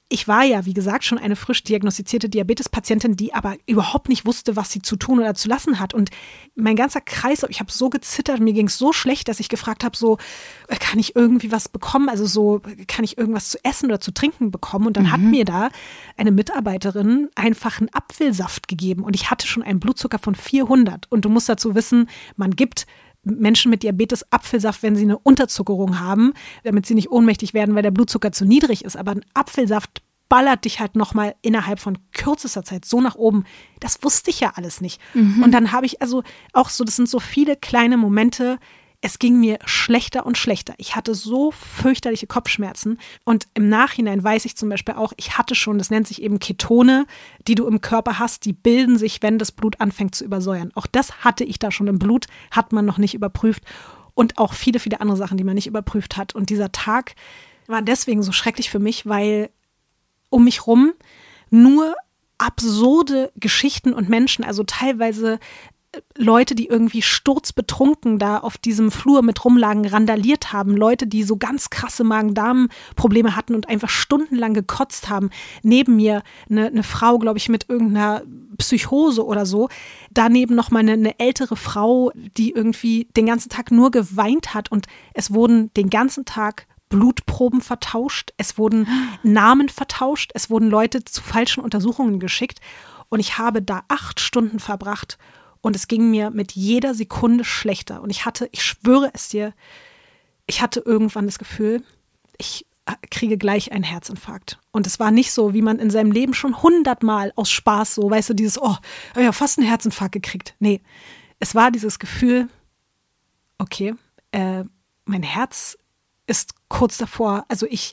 ich 0.08 0.28
war 0.28 0.44
ja, 0.44 0.64
wie 0.66 0.72
gesagt, 0.72 1.02
schon 1.04 1.18
eine 1.18 1.34
frisch 1.34 1.64
diagnostizierte 1.64 2.28
Diabetespatientin, 2.28 3.16
die 3.16 3.34
aber 3.34 3.56
überhaupt 3.66 4.08
nicht 4.08 4.24
wusste, 4.24 4.54
was 4.54 4.70
sie 4.70 4.80
zu 4.80 4.94
tun 4.94 5.18
oder 5.18 5.34
zu 5.34 5.48
lassen 5.48 5.80
hat. 5.80 5.94
Und 5.94 6.10
mein 6.54 6.76
ganzer 6.76 7.00
Kreis, 7.00 7.44
ich 7.48 7.58
habe 7.58 7.72
so 7.72 7.90
gezittert, 7.90 8.38
mir 8.38 8.52
ging 8.52 8.68
es 8.68 8.78
so 8.78 8.92
schlecht, 8.92 9.26
dass 9.26 9.40
ich 9.40 9.48
gefragt 9.48 9.82
habe, 9.82 9.96
so, 9.96 10.18
äh, 10.68 10.76
kann 10.76 11.00
ich 11.00 11.16
irgendwie 11.16 11.50
was 11.50 11.68
bekommen? 11.68 12.08
Also 12.08 12.24
so, 12.24 12.60
kann 12.86 13.04
ich 13.04 13.18
irgendwas 13.18 13.48
zu 13.48 13.58
essen 13.64 13.86
oder 13.86 13.98
zu 13.98 14.12
trinken 14.12 14.52
bekommen? 14.52 14.86
Und 14.86 14.96
dann 14.96 15.04
mhm. 15.04 15.12
hat 15.12 15.20
mir 15.20 15.44
da 15.44 15.70
eine 16.16 16.30
Mitarbeiterin 16.30 17.28
einfach 17.34 17.80
einen 17.80 17.92
Apfelsaft 17.92 18.68
gegeben. 18.68 19.02
Und 19.02 19.16
ich 19.16 19.30
hatte 19.30 19.48
schon 19.48 19.64
einen 19.64 19.80
Blutzucker 19.80 20.20
von 20.20 20.36
400. 20.36 21.10
Und 21.10 21.24
du 21.24 21.28
musst 21.28 21.48
dazu 21.48 21.74
wissen, 21.74 22.08
man 22.36 22.52
gibt 22.52 22.86
Menschen 23.26 23.70
mit 23.70 23.82
Diabetes 23.82 24.30
Apfelsaft, 24.32 24.82
wenn 24.82 24.96
sie 24.96 25.02
eine 25.02 25.18
Unterzuckerung 25.18 26.00
haben, 26.00 26.32
damit 26.64 26.86
sie 26.86 26.94
nicht 26.94 27.10
ohnmächtig 27.10 27.54
werden, 27.54 27.74
weil 27.74 27.82
der 27.82 27.90
Blutzucker 27.90 28.32
zu 28.32 28.44
niedrig 28.44 28.84
ist. 28.84 28.96
Aber 28.96 29.12
ein 29.12 29.24
Apfelsaft 29.34 30.02
ballert 30.28 30.64
dich 30.64 30.80
halt 30.80 30.96
nochmal 30.96 31.34
innerhalb 31.42 31.78
von 31.78 31.98
kürzester 32.12 32.64
Zeit 32.64 32.84
so 32.84 33.00
nach 33.00 33.14
oben. 33.14 33.44
Das 33.80 34.02
wusste 34.02 34.30
ich 34.30 34.40
ja 34.40 34.52
alles 34.56 34.80
nicht. 34.80 35.00
Mhm. 35.14 35.42
Und 35.42 35.52
dann 35.52 35.72
habe 35.72 35.86
ich 35.86 36.02
also 36.02 36.22
auch 36.52 36.68
so, 36.68 36.84
das 36.84 36.96
sind 36.96 37.08
so 37.08 37.20
viele 37.20 37.56
kleine 37.56 37.96
Momente, 37.96 38.58
es 39.06 39.20
ging 39.20 39.38
mir 39.38 39.60
schlechter 39.64 40.26
und 40.26 40.36
schlechter. 40.36 40.74
Ich 40.78 40.96
hatte 40.96 41.14
so 41.14 41.52
fürchterliche 41.52 42.26
Kopfschmerzen. 42.26 42.98
Und 43.22 43.46
im 43.54 43.68
Nachhinein 43.68 44.22
weiß 44.22 44.44
ich 44.46 44.56
zum 44.56 44.68
Beispiel 44.68 44.96
auch, 44.96 45.12
ich 45.16 45.38
hatte 45.38 45.54
schon, 45.54 45.78
das 45.78 45.90
nennt 45.90 46.08
sich 46.08 46.20
eben 46.22 46.40
Ketone, 46.40 47.06
die 47.46 47.54
du 47.54 47.68
im 47.68 47.80
Körper 47.80 48.18
hast, 48.18 48.46
die 48.46 48.52
bilden 48.52 48.98
sich, 48.98 49.22
wenn 49.22 49.38
das 49.38 49.52
Blut 49.52 49.80
anfängt 49.80 50.16
zu 50.16 50.24
übersäuern. 50.24 50.72
Auch 50.74 50.88
das 50.88 51.22
hatte 51.22 51.44
ich 51.44 51.60
da 51.60 51.70
schon 51.70 51.86
im 51.86 52.00
Blut, 52.00 52.26
hat 52.50 52.72
man 52.72 52.84
noch 52.84 52.98
nicht 52.98 53.14
überprüft. 53.14 53.62
Und 54.14 54.38
auch 54.38 54.54
viele, 54.54 54.80
viele 54.80 55.00
andere 55.00 55.16
Sachen, 55.16 55.36
die 55.36 55.44
man 55.44 55.54
nicht 55.54 55.68
überprüft 55.68 56.16
hat. 56.16 56.34
Und 56.34 56.50
dieser 56.50 56.72
Tag 56.72 57.14
war 57.68 57.82
deswegen 57.82 58.24
so 58.24 58.32
schrecklich 58.32 58.70
für 58.70 58.80
mich, 58.80 59.06
weil 59.06 59.50
um 60.30 60.42
mich 60.42 60.66
rum 60.66 60.94
nur 61.48 61.94
absurde 62.38 63.30
Geschichten 63.36 63.92
und 63.94 64.08
Menschen, 64.08 64.44
also 64.44 64.64
teilweise 64.64 65.38
Leute, 66.16 66.54
die 66.54 66.66
irgendwie 66.66 67.02
sturzbetrunken 67.02 68.18
da 68.18 68.38
auf 68.38 68.58
diesem 68.58 68.90
Flur 68.90 69.22
mit 69.22 69.44
rumlagen, 69.44 69.86
randaliert 69.86 70.52
haben, 70.52 70.76
Leute, 70.76 71.06
die 71.06 71.22
so 71.22 71.36
ganz 71.36 71.70
krasse 71.70 72.04
Magen-Darm-Probleme 72.04 73.36
hatten 73.36 73.54
und 73.54 73.68
einfach 73.68 73.88
stundenlang 73.88 74.54
gekotzt 74.54 75.08
haben. 75.08 75.30
Neben 75.62 75.96
mir 75.96 76.22
eine, 76.50 76.66
eine 76.66 76.82
Frau, 76.82 77.18
glaube 77.18 77.38
ich, 77.38 77.48
mit 77.48 77.68
irgendeiner 77.68 78.22
Psychose 78.58 79.24
oder 79.24 79.46
so. 79.46 79.68
Daneben 80.10 80.54
noch 80.54 80.70
mal 80.70 80.80
eine, 80.80 80.92
eine 80.92 81.18
ältere 81.18 81.56
Frau, 81.56 82.12
die 82.36 82.50
irgendwie 82.52 83.08
den 83.16 83.26
ganzen 83.26 83.48
Tag 83.48 83.70
nur 83.70 83.90
geweint 83.90 84.54
hat 84.54 84.70
und 84.72 84.86
es 85.14 85.32
wurden 85.32 85.72
den 85.74 85.90
ganzen 85.90 86.24
Tag 86.24 86.66
Blutproben 86.88 87.60
vertauscht, 87.60 88.32
es 88.36 88.58
wurden 88.58 88.86
Namen 89.22 89.68
vertauscht, 89.68 90.30
es 90.34 90.50
wurden 90.50 90.70
Leute 90.70 91.04
zu 91.04 91.22
falschen 91.22 91.62
Untersuchungen 91.62 92.20
geschickt 92.20 92.60
und 93.08 93.20
ich 93.20 93.38
habe 93.38 93.62
da 93.62 93.82
acht 93.88 94.20
Stunden 94.20 94.60
verbracht 94.60 95.18
und 95.66 95.74
es 95.74 95.88
ging 95.88 96.12
mir 96.12 96.30
mit 96.30 96.52
jeder 96.52 96.94
Sekunde 96.94 97.42
schlechter. 97.42 98.00
Und 98.00 98.10
ich 98.10 98.24
hatte, 98.24 98.48
ich 98.52 98.62
schwöre 98.62 99.10
es 99.14 99.30
dir, 99.30 99.52
ich 100.46 100.62
hatte 100.62 100.78
irgendwann 100.78 101.26
das 101.26 101.40
Gefühl, 101.40 101.82
ich 102.38 102.66
äh, 102.84 102.92
kriege 103.10 103.36
gleich 103.36 103.72
einen 103.72 103.82
Herzinfarkt. 103.82 104.60
Und 104.70 104.86
es 104.86 105.00
war 105.00 105.10
nicht 105.10 105.32
so, 105.32 105.54
wie 105.54 105.62
man 105.62 105.80
in 105.80 105.90
seinem 105.90 106.12
Leben 106.12 106.34
schon 106.34 106.62
hundertmal 106.62 107.32
aus 107.34 107.50
Spaß 107.50 107.96
so, 107.96 108.08
weißt 108.08 108.30
du, 108.30 108.34
dieses, 108.34 108.62
oh, 108.62 108.76
ja, 109.16 109.32
fast 109.32 109.58
einen 109.58 109.66
Herzinfarkt 109.66 110.12
gekriegt. 110.12 110.54
Nee, 110.60 110.82
es 111.40 111.56
war 111.56 111.72
dieses 111.72 111.98
Gefühl, 111.98 112.46
okay, 113.58 113.96
äh, 114.30 114.62
mein 115.04 115.24
Herz 115.24 115.76
ist 116.28 116.54
kurz 116.68 116.96
davor, 116.96 117.44
also 117.48 117.66
ich, 117.68 117.92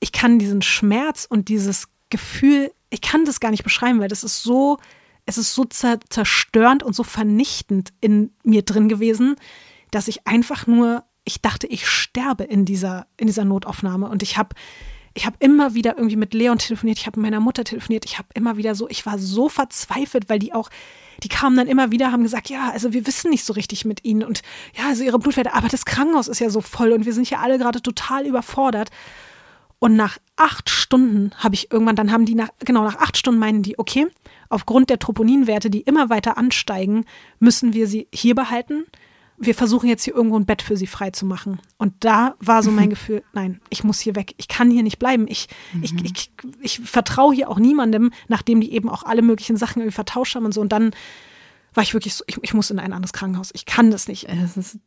ich 0.00 0.12
kann 0.12 0.38
diesen 0.38 0.60
Schmerz 0.60 1.24
und 1.26 1.48
dieses 1.48 1.88
Gefühl, 2.10 2.70
ich 2.90 3.00
kann 3.00 3.24
das 3.24 3.40
gar 3.40 3.52
nicht 3.52 3.64
beschreiben, 3.64 4.00
weil 4.00 4.08
das 4.08 4.22
ist 4.22 4.42
so 4.42 4.78
es 5.26 5.38
ist 5.38 5.54
so 5.54 5.64
zerstörend 5.64 6.82
und 6.82 6.94
so 6.94 7.04
vernichtend 7.04 7.92
in 8.00 8.34
mir 8.42 8.62
drin 8.62 8.88
gewesen, 8.88 9.36
dass 9.90 10.08
ich 10.08 10.26
einfach 10.26 10.66
nur, 10.66 11.04
ich 11.24 11.40
dachte, 11.40 11.66
ich 11.66 11.86
sterbe 11.86 12.44
in 12.44 12.64
dieser, 12.64 13.06
in 13.16 13.26
dieser 13.26 13.44
Notaufnahme. 13.44 14.08
Und 14.08 14.22
ich 14.22 14.36
habe 14.36 14.54
ich 15.14 15.26
habe 15.26 15.36
immer 15.40 15.74
wieder 15.74 15.96
irgendwie 15.96 16.16
mit 16.16 16.32
Leon 16.32 16.58
telefoniert, 16.58 16.98
ich 16.98 17.06
habe 17.06 17.20
mit 17.20 17.30
meiner 17.30 17.40
Mutter 17.40 17.64
telefoniert, 17.64 18.04
ich 18.04 18.18
habe 18.18 18.28
immer 18.34 18.56
wieder 18.56 18.74
so, 18.74 18.88
ich 18.88 19.04
war 19.04 19.18
so 19.18 19.48
verzweifelt, 19.48 20.28
weil 20.28 20.38
die 20.38 20.54
auch, 20.54 20.70
die 21.22 21.28
kamen 21.28 21.56
dann 21.56 21.68
immer 21.68 21.90
wieder, 21.90 22.12
haben 22.12 22.22
gesagt, 22.22 22.48
ja, 22.48 22.70
also 22.70 22.92
wir 22.92 23.06
wissen 23.06 23.30
nicht 23.30 23.44
so 23.44 23.52
richtig 23.52 23.84
mit 23.84 24.04
ihnen 24.04 24.24
und 24.24 24.42
ja, 24.74 24.88
also 24.88 25.04
ihre 25.04 25.18
Blutwerte, 25.18 25.52
aber 25.52 25.68
das 25.68 25.84
Krankenhaus 25.84 26.28
ist 26.28 26.40
ja 26.40 26.50
so 26.50 26.60
voll 26.60 26.92
und 26.92 27.04
wir 27.04 27.12
sind 27.12 27.28
ja 27.28 27.40
alle 27.40 27.58
gerade 27.58 27.82
total 27.82 28.26
überfordert. 28.26 28.90
Und 29.78 29.96
nach 29.96 30.18
acht 30.36 30.70
Stunden 30.70 31.32
habe 31.38 31.56
ich 31.56 31.72
irgendwann, 31.72 31.96
dann 31.96 32.12
haben 32.12 32.24
die 32.24 32.36
nach, 32.36 32.50
genau 32.60 32.84
nach 32.84 32.96
acht 32.96 33.16
Stunden 33.16 33.40
meinen 33.40 33.62
die, 33.62 33.78
okay, 33.78 34.06
aufgrund 34.52 34.90
der 34.90 34.98
Troponinwerte, 34.98 35.70
die 35.70 35.80
immer 35.80 36.10
weiter 36.10 36.36
ansteigen, 36.36 37.04
müssen 37.38 37.72
wir 37.74 37.86
sie 37.86 38.08
hier 38.12 38.34
behalten. 38.34 38.84
Wir 39.38 39.54
versuchen 39.54 39.88
jetzt 39.88 40.04
hier 40.04 40.14
irgendwo 40.14 40.38
ein 40.38 40.46
Bett 40.46 40.62
für 40.62 40.76
sie 40.76 40.86
frei 40.86 41.10
zu 41.10 41.26
machen. 41.26 41.60
Und 41.78 41.94
da 42.00 42.36
war 42.38 42.62
so 42.62 42.70
mein 42.70 42.86
mhm. 42.86 42.90
Gefühl, 42.90 43.22
nein, 43.32 43.60
ich 43.70 43.82
muss 43.82 44.00
hier 44.00 44.14
weg. 44.14 44.34
Ich 44.36 44.48
kann 44.48 44.70
hier 44.70 44.82
nicht 44.82 44.98
bleiben. 44.98 45.26
Ich, 45.26 45.48
mhm. 45.72 45.82
ich, 45.82 45.94
ich, 46.04 46.30
ich 46.60 46.80
vertraue 46.80 47.34
hier 47.34 47.48
auch 47.48 47.58
niemandem, 47.58 48.10
nachdem 48.28 48.60
die 48.60 48.72
eben 48.72 48.88
auch 48.88 49.02
alle 49.02 49.22
möglichen 49.22 49.56
Sachen 49.56 49.80
irgendwie 49.80 49.94
vertauscht 49.94 50.34
haben 50.36 50.44
und 50.44 50.52
so. 50.52 50.60
Und 50.60 50.70
dann 50.70 50.92
war 51.74 51.82
ich 51.82 51.94
wirklich 51.94 52.14
so, 52.14 52.24
ich, 52.26 52.36
ich 52.42 52.54
muss 52.54 52.70
in 52.70 52.78
ein 52.78 52.92
anderes 52.92 53.12
Krankenhaus. 53.12 53.50
Ich 53.54 53.64
kann 53.64 53.90
das 53.90 54.06
nicht. 54.06 54.28
Es 54.28 54.56
ist 54.56 54.56
das 54.56 54.78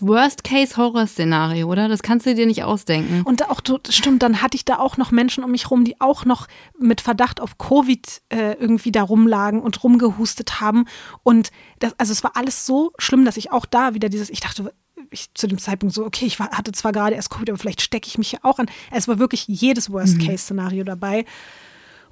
Worst-Case-Horror-Szenario, 0.00 1.66
oder? 1.66 1.88
Das 1.88 2.02
kannst 2.02 2.26
du 2.26 2.34
dir 2.34 2.46
nicht 2.46 2.62
ausdenken. 2.62 3.22
Und 3.22 3.48
auch, 3.48 3.62
stimmt, 3.88 4.22
dann 4.22 4.42
hatte 4.42 4.56
ich 4.56 4.66
da 4.66 4.78
auch 4.78 4.98
noch 4.98 5.10
Menschen 5.10 5.42
um 5.42 5.50
mich 5.50 5.70
rum, 5.70 5.84
die 5.84 5.98
auch 6.00 6.26
noch 6.26 6.46
mit 6.78 7.00
Verdacht 7.00 7.40
auf 7.40 7.56
Covid 7.56 8.20
äh, 8.28 8.52
irgendwie 8.52 8.92
da 8.92 9.02
rumlagen 9.02 9.60
und 9.62 9.82
rumgehustet 9.82 10.60
haben. 10.60 10.84
Und 11.22 11.50
das, 11.78 11.94
also 11.98 12.12
es 12.12 12.22
war 12.22 12.36
alles 12.36 12.66
so 12.66 12.92
schlimm, 12.98 13.24
dass 13.24 13.38
ich 13.38 13.50
auch 13.50 13.64
da 13.64 13.94
wieder 13.94 14.10
dieses, 14.10 14.28
ich 14.28 14.40
dachte, 14.40 14.74
ich 15.10 15.32
zu 15.32 15.46
dem 15.46 15.58
Zeitpunkt 15.58 15.94
so, 15.94 16.04
okay, 16.04 16.26
ich 16.26 16.38
hatte 16.38 16.72
zwar 16.72 16.92
gerade 16.92 17.14
erst 17.16 17.30
Covid, 17.30 17.48
aber 17.48 17.58
vielleicht 17.58 17.80
stecke 17.80 18.08
ich 18.08 18.18
mich 18.18 18.28
hier 18.30 18.40
auch 18.42 18.58
an. 18.58 18.70
Es 18.90 19.08
war 19.08 19.18
wirklich 19.18 19.46
jedes 19.48 19.90
Worst-Case-Szenario 19.90 20.84
dabei. 20.84 21.24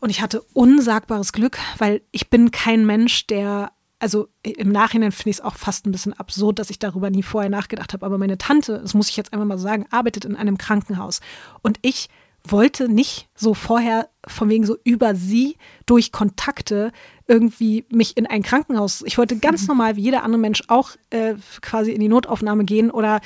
Und 0.00 0.10
ich 0.10 0.20
hatte 0.22 0.42
unsagbares 0.52 1.32
Glück, 1.32 1.58
weil 1.78 2.02
ich 2.10 2.30
bin 2.30 2.50
kein 2.50 2.86
Mensch, 2.86 3.26
der 3.26 3.72
also 3.98 4.28
im 4.42 4.70
Nachhinein 4.70 5.12
finde 5.12 5.30
ich 5.30 5.36
es 5.36 5.44
auch 5.44 5.56
fast 5.56 5.86
ein 5.86 5.92
bisschen 5.92 6.12
absurd, 6.12 6.58
dass 6.58 6.70
ich 6.70 6.78
darüber 6.78 7.10
nie 7.10 7.22
vorher 7.22 7.50
nachgedacht 7.50 7.92
habe. 7.92 8.04
Aber 8.04 8.18
meine 8.18 8.38
Tante, 8.38 8.78
das 8.80 8.94
muss 8.94 9.08
ich 9.08 9.16
jetzt 9.16 9.32
einfach 9.32 9.46
mal 9.46 9.58
sagen, 9.58 9.86
arbeitet 9.90 10.24
in 10.24 10.36
einem 10.36 10.58
Krankenhaus. 10.58 11.20
Und 11.62 11.78
ich 11.82 12.08
wollte 12.50 12.88
nicht 12.88 13.28
so 13.34 13.54
vorher 13.54 14.08
von 14.26 14.48
wegen 14.48 14.66
so 14.66 14.76
über 14.84 15.14
sie 15.14 15.56
durch 15.84 16.12
Kontakte 16.12 16.92
irgendwie 17.26 17.84
mich 17.90 18.16
in 18.16 18.26
ein 18.26 18.42
Krankenhaus. 18.42 19.02
Ich 19.04 19.18
wollte 19.18 19.38
ganz 19.38 19.62
mhm. 19.62 19.68
normal 19.68 19.96
wie 19.96 20.02
jeder 20.02 20.22
andere 20.22 20.40
Mensch 20.40 20.62
auch 20.68 20.90
äh, 21.10 21.34
quasi 21.60 21.92
in 21.92 22.00
die 22.00 22.08
Notaufnahme 22.08 22.64
gehen 22.64 22.90
oder 22.90 23.20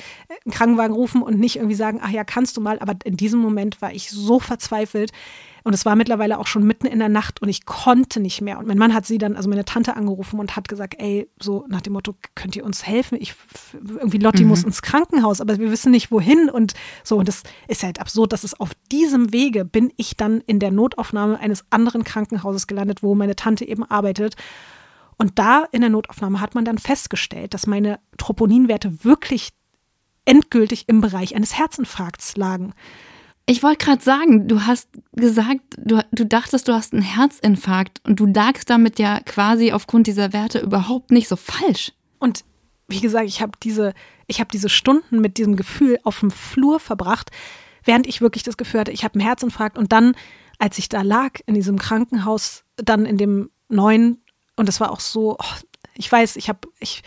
einen 0.45 0.53
Krankenwagen 0.53 0.95
rufen 0.95 1.21
und 1.21 1.39
nicht 1.39 1.57
irgendwie 1.57 1.75
sagen, 1.75 1.99
ach 2.01 2.09
ja, 2.09 2.23
kannst 2.23 2.57
du 2.57 2.61
mal. 2.61 2.79
Aber 2.79 2.95
in 3.03 3.17
diesem 3.17 3.39
Moment 3.39 3.81
war 3.81 3.93
ich 3.93 4.09
so 4.09 4.39
verzweifelt. 4.39 5.11
Und 5.63 5.73
es 5.73 5.85
war 5.85 5.95
mittlerweile 5.95 6.39
auch 6.39 6.47
schon 6.47 6.65
mitten 6.65 6.87
in 6.87 6.99
der 6.99 7.09
Nacht 7.09 7.41
und 7.41 7.49
ich 7.49 7.65
konnte 7.65 8.19
nicht 8.19 8.41
mehr. 8.41 8.57
Und 8.57 8.67
mein 8.67 8.77
Mann 8.77 8.93
hat 8.93 9.05
sie 9.05 9.17
dann, 9.17 9.35
also 9.35 9.49
meine 9.49 9.65
Tante 9.65 9.95
angerufen 9.95 10.39
und 10.39 10.55
hat 10.55 10.67
gesagt, 10.67 10.95
ey, 10.97 11.29
so 11.39 11.65
nach 11.67 11.81
dem 11.81 11.93
Motto, 11.93 12.15
könnt 12.33 12.55
ihr 12.55 12.65
uns 12.65 12.85
helfen? 12.87 13.17
Ich, 13.21 13.35
irgendwie 13.83 14.17
Lotti 14.17 14.43
mhm. 14.43 14.49
muss 14.49 14.63
ins 14.63 14.81
Krankenhaus, 14.81 15.39
aber 15.39 15.59
wir 15.59 15.71
wissen 15.71 15.91
nicht 15.91 16.11
wohin 16.11 16.49
und 16.49 16.73
so. 17.03 17.17
Und 17.17 17.27
das 17.27 17.43
ist 17.67 17.83
halt 17.83 17.99
absurd, 17.99 18.33
dass 18.33 18.43
es 18.43 18.59
auf 18.59 18.71
diesem 18.91 19.31
Wege 19.31 19.63
bin 19.63 19.93
ich 19.97 20.17
dann 20.17 20.41
in 20.41 20.59
der 20.59 20.71
Notaufnahme 20.71 21.39
eines 21.39 21.63
anderen 21.69 22.03
Krankenhauses 22.03 22.65
gelandet, 22.65 23.03
wo 23.03 23.13
meine 23.13 23.35
Tante 23.35 23.65
eben 23.65 23.83
arbeitet. 23.83 24.35
Und 25.17 25.37
da 25.37 25.65
in 25.71 25.81
der 25.81 25.91
Notaufnahme 25.91 26.41
hat 26.41 26.55
man 26.55 26.65
dann 26.65 26.79
festgestellt, 26.79 27.53
dass 27.53 27.67
meine 27.67 27.99
Troponinwerte 28.17 29.03
wirklich 29.03 29.49
endgültig 30.25 30.85
im 30.87 31.01
Bereich 31.01 31.35
eines 31.35 31.57
Herzinfarkts 31.57 32.37
lagen. 32.37 32.73
Ich 33.45 33.63
wollte 33.63 33.83
gerade 33.83 34.03
sagen, 34.03 34.47
du 34.47 34.65
hast 34.65 34.89
gesagt, 35.13 35.61
du, 35.77 36.03
du 36.11 36.25
dachtest, 36.25 36.67
du 36.67 36.73
hast 36.73 36.93
einen 36.93 37.01
Herzinfarkt 37.01 38.01
und 38.05 38.19
du 38.19 38.25
lagst 38.25 38.69
damit 38.69 38.99
ja 38.99 39.19
quasi 39.21 39.71
aufgrund 39.71 40.07
dieser 40.07 40.31
Werte 40.31 40.59
überhaupt 40.59 41.11
nicht 41.11 41.27
so 41.27 41.35
falsch. 41.35 41.91
Und 42.19 42.45
wie 42.87 43.01
gesagt, 43.01 43.27
ich 43.27 43.41
habe 43.41 43.53
diese, 43.63 43.93
ich 44.27 44.41
diese 44.53 44.69
Stunden 44.69 45.19
mit 45.19 45.37
diesem 45.37 45.55
Gefühl 45.55 45.97
auf 46.03 46.19
dem 46.19 46.31
Flur 46.31 46.79
verbracht, 46.79 47.31
während 47.83 48.07
ich 48.07 48.21
wirklich 48.21 48.43
das 48.43 48.57
Gefühl 48.57 48.81
hatte, 48.81 48.91
ich 48.91 49.03
habe 49.03 49.15
einen 49.15 49.25
Herzinfarkt. 49.25 49.77
Und 49.77 49.91
dann, 49.91 50.13
als 50.59 50.77
ich 50.77 50.89
da 50.89 51.01
lag 51.01 51.39
in 51.45 51.55
diesem 51.55 51.79
Krankenhaus, 51.79 52.63
dann 52.75 53.05
in 53.05 53.17
dem 53.17 53.49
neuen, 53.69 54.23
und 54.55 54.69
es 54.69 54.79
war 54.79 54.91
auch 54.91 54.99
so, 54.99 55.37
oh, 55.39 55.55
ich 55.95 56.11
weiß, 56.11 56.35
ich 56.35 56.49
habe, 56.49 56.67
ich, 56.79 57.01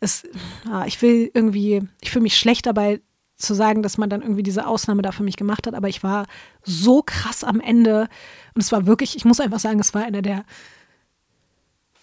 es, 0.00 0.26
ah, 0.68 0.84
ich 0.86 1.00
will 1.02 1.30
irgendwie, 1.32 1.82
ich 2.00 2.10
fühle 2.10 2.24
mich 2.24 2.36
schlecht 2.36 2.66
dabei, 2.66 3.00
zu 3.36 3.54
sagen, 3.54 3.82
dass 3.82 3.98
man 3.98 4.08
dann 4.08 4.22
irgendwie 4.22 4.42
diese 4.42 4.66
Ausnahme 4.66 5.02
da 5.02 5.12
für 5.12 5.22
mich 5.22 5.36
gemacht 5.36 5.66
hat, 5.66 5.74
aber 5.74 5.88
ich 5.88 6.02
war 6.02 6.26
so 6.62 7.02
krass 7.02 7.44
am 7.44 7.60
Ende 7.60 8.08
und 8.54 8.62
es 8.62 8.72
war 8.72 8.86
wirklich, 8.86 9.16
ich 9.16 9.24
muss 9.24 9.40
einfach 9.40 9.60
sagen, 9.60 9.78
es 9.78 9.94
war 9.94 10.04
einer 10.04 10.22
der 10.22 10.44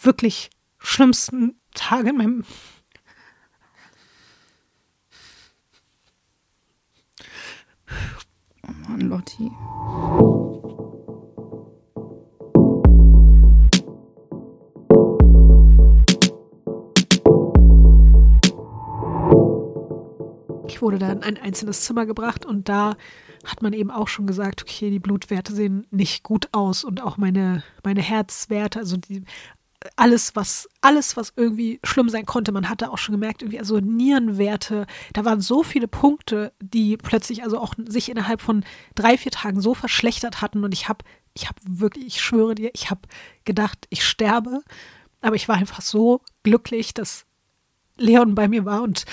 wirklich 0.02 0.52
schlimmsten 0.78 1.60
Tage 1.74 2.10
in 2.10 2.18
meinem 2.18 2.46
Oh 8.66 8.72
Mann, 8.88 9.02
Lotti. 9.02 9.52
Wurde 20.82 21.00
dann 21.00 21.18
in 21.18 21.24
ein 21.24 21.38
einzelnes 21.38 21.82
Zimmer 21.82 22.06
gebracht 22.06 22.46
und 22.46 22.70
da 22.70 22.96
hat 23.46 23.62
man 23.62 23.74
eben 23.74 23.92
auch 23.92 24.08
schon 24.08 24.26
gesagt, 24.26 24.62
okay, 24.62 24.90
die 24.90 25.00
Blutwerte 25.00 25.54
sehen 25.54 25.86
nicht 25.92 26.24
gut 26.24 26.48
aus 26.54 26.84
und 26.84 27.02
auch 27.02 27.18
meine, 27.18 27.64
meine 27.84 28.02
Herzwerte, 28.02 28.80
also 28.80 28.98
die, 28.98 29.24
alles, 29.96 30.36
was, 30.36 30.70
alles, 30.82 31.18
was 31.18 31.34
irgendwie 31.36 31.80
schlimm 31.84 32.10
sein 32.10 32.26
konnte. 32.26 32.52
Man 32.52 32.70
hatte 32.70 32.92
auch 32.92 32.98
schon 32.98 33.14
gemerkt, 33.14 33.42
irgendwie, 33.42 33.60
also 33.60 33.80
Nierenwerte, 33.80 34.86
da 35.14 35.26
waren 35.26 35.42
so 35.42 35.64
viele 35.64 35.88
Punkte, 35.88 36.54
die 36.62 36.98
plötzlich 36.98 37.44
also 37.44 37.60
auch 37.60 37.74
sich 37.86 38.10
innerhalb 38.10 38.42
von 38.42 38.64
drei, 38.96 39.18
vier 39.18 39.32
Tagen 39.32 39.62
so 39.62 39.74
verschlechtert 39.74 40.42
hatten. 40.42 40.64
Und 40.64 40.74
ich 40.74 40.88
habe, 40.88 41.04
ich 41.34 41.48
habe 41.48 41.60
wirklich, 41.66 42.06
ich 42.06 42.22
schwöre 42.22 42.56
dir, 42.56 42.72
ich 42.74 42.90
habe 42.90 43.02
gedacht, 43.46 43.88
ich 43.90 44.06
sterbe. 44.06 44.62
Aber 45.22 45.36
ich 45.36 45.48
war 45.48 45.56
einfach 45.56 45.82
so 45.82 46.22
glücklich, 46.44 46.94
dass 46.94 47.26
Leon 47.98 48.36
bei 48.36 48.48
mir 48.48 48.66
war 48.66 48.82
und 48.82 49.06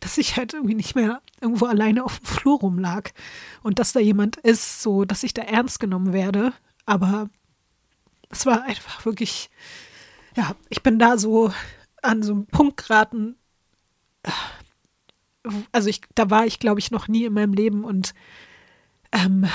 dass 0.00 0.18
ich 0.18 0.36
halt 0.36 0.54
irgendwie 0.54 0.74
nicht 0.74 0.94
mehr 0.94 1.22
irgendwo 1.40 1.66
alleine 1.66 2.04
auf 2.04 2.20
dem 2.20 2.26
Flur 2.26 2.60
rumlag 2.60 3.10
und 3.62 3.78
dass 3.78 3.92
da 3.92 4.00
jemand 4.00 4.36
ist, 4.36 4.82
so 4.82 5.04
dass 5.04 5.24
ich 5.24 5.34
da 5.34 5.42
ernst 5.42 5.80
genommen 5.80 6.12
werde. 6.12 6.52
Aber 6.86 7.30
es 8.30 8.46
war 8.46 8.62
einfach 8.62 9.04
wirklich, 9.04 9.50
ja, 10.36 10.54
ich 10.68 10.82
bin 10.82 10.98
da 10.98 11.18
so 11.18 11.52
an 12.02 12.22
so 12.22 12.32
einem 12.32 12.46
Punkt 12.46 12.76
geraten. 12.76 13.36
Also 15.72 15.88
ich, 15.88 16.02
da 16.14 16.30
war 16.30 16.46
ich, 16.46 16.58
glaube 16.58 16.80
ich, 16.80 16.90
noch 16.90 17.08
nie 17.08 17.24
in 17.24 17.32
meinem 17.32 17.54
Leben 17.54 17.84
und 17.84 18.14
ähm, 19.12 19.48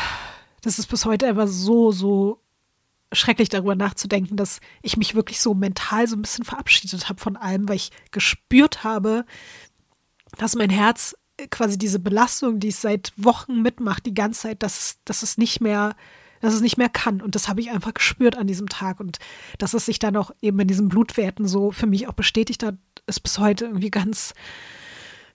das 0.62 0.80
ist 0.80 0.88
bis 0.88 1.06
heute 1.06 1.28
einfach 1.28 1.48
so, 1.48 1.92
so 1.92 2.43
schrecklich 3.14 3.50
darüber 3.50 3.76
nachzudenken, 3.76 4.38
dass 4.38 4.60
ich 4.82 4.98
mich 4.98 5.16
wirklich 5.16 5.40
so 5.40 5.54
mental 5.54 6.08
so 6.08 6.16
ein 6.16 6.22
bisschen 6.22 6.46
verabschiedet 6.46 7.10
habe 7.10 7.22
von 7.22 7.38
allem, 7.38 7.70
weil 7.70 7.78
ich 7.78 7.92
gespürt 8.12 8.84
habe, 8.84 9.26
dass 10.38 10.56
mein 10.56 10.70
Herz 10.70 11.16
quasi 11.50 11.78
diese 11.78 12.00
Belastung, 12.00 12.60
die 12.60 12.70
es 12.70 12.82
seit 12.82 13.14
Wochen 13.18 13.62
mitmacht, 13.62 14.06
die 14.06 14.14
ganze 14.14 14.42
Zeit, 14.42 14.64
dass, 14.64 15.00
dass 15.06 15.24
es 15.24 15.38
nicht 15.38 15.62
mehr, 15.62 15.96
dass 16.42 16.54
es 16.54 16.62
nicht 16.62 16.78
mehr 16.78 16.90
kann. 16.90 17.22
Und 17.22 17.36
das 17.36 17.48
habe 17.48 17.62
ich 17.62 17.72
einfach 17.72 17.94
gespürt 17.94 18.38
an 18.38 18.48
diesem 18.48 18.70
Tag. 18.70 19.00
Und 19.00 19.20
dass 19.58 19.74
es 19.74 19.86
sich 19.86 20.00
dann 20.00 20.16
auch 20.16 20.32
eben 20.42 20.60
in 20.60 20.68
diesen 20.68 20.90
Blutwerten 20.90 21.48
so 21.48 21.72
für 21.72 21.88
mich 21.88 22.08
auch 22.08 22.14
bestätigt 22.14 22.64
hat, 22.64 22.76
ist 23.08 23.22
bis 23.22 23.40
heute 23.40 23.66
irgendwie 23.66 23.92
ganz, 23.92 24.34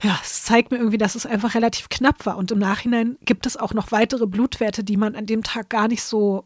ja, 0.02 0.18
es 0.22 0.44
zeigt 0.44 0.70
mir 0.70 0.78
irgendwie, 0.78 0.98
dass 0.98 1.14
es 1.14 1.26
einfach 1.26 1.54
relativ 1.54 1.88
knapp 1.88 2.24
war. 2.26 2.36
Und 2.36 2.50
im 2.52 2.58
Nachhinein 2.58 3.16
gibt 3.22 3.46
es 3.46 3.56
auch 3.56 3.74
noch 3.74 3.90
weitere 3.90 4.26
Blutwerte, 4.26 4.84
die 4.84 4.96
man 4.96 5.16
an 5.16 5.26
dem 5.26 5.42
Tag 5.42 5.68
gar 5.68 5.88
nicht 5.88 6.02
so 6.02 6.44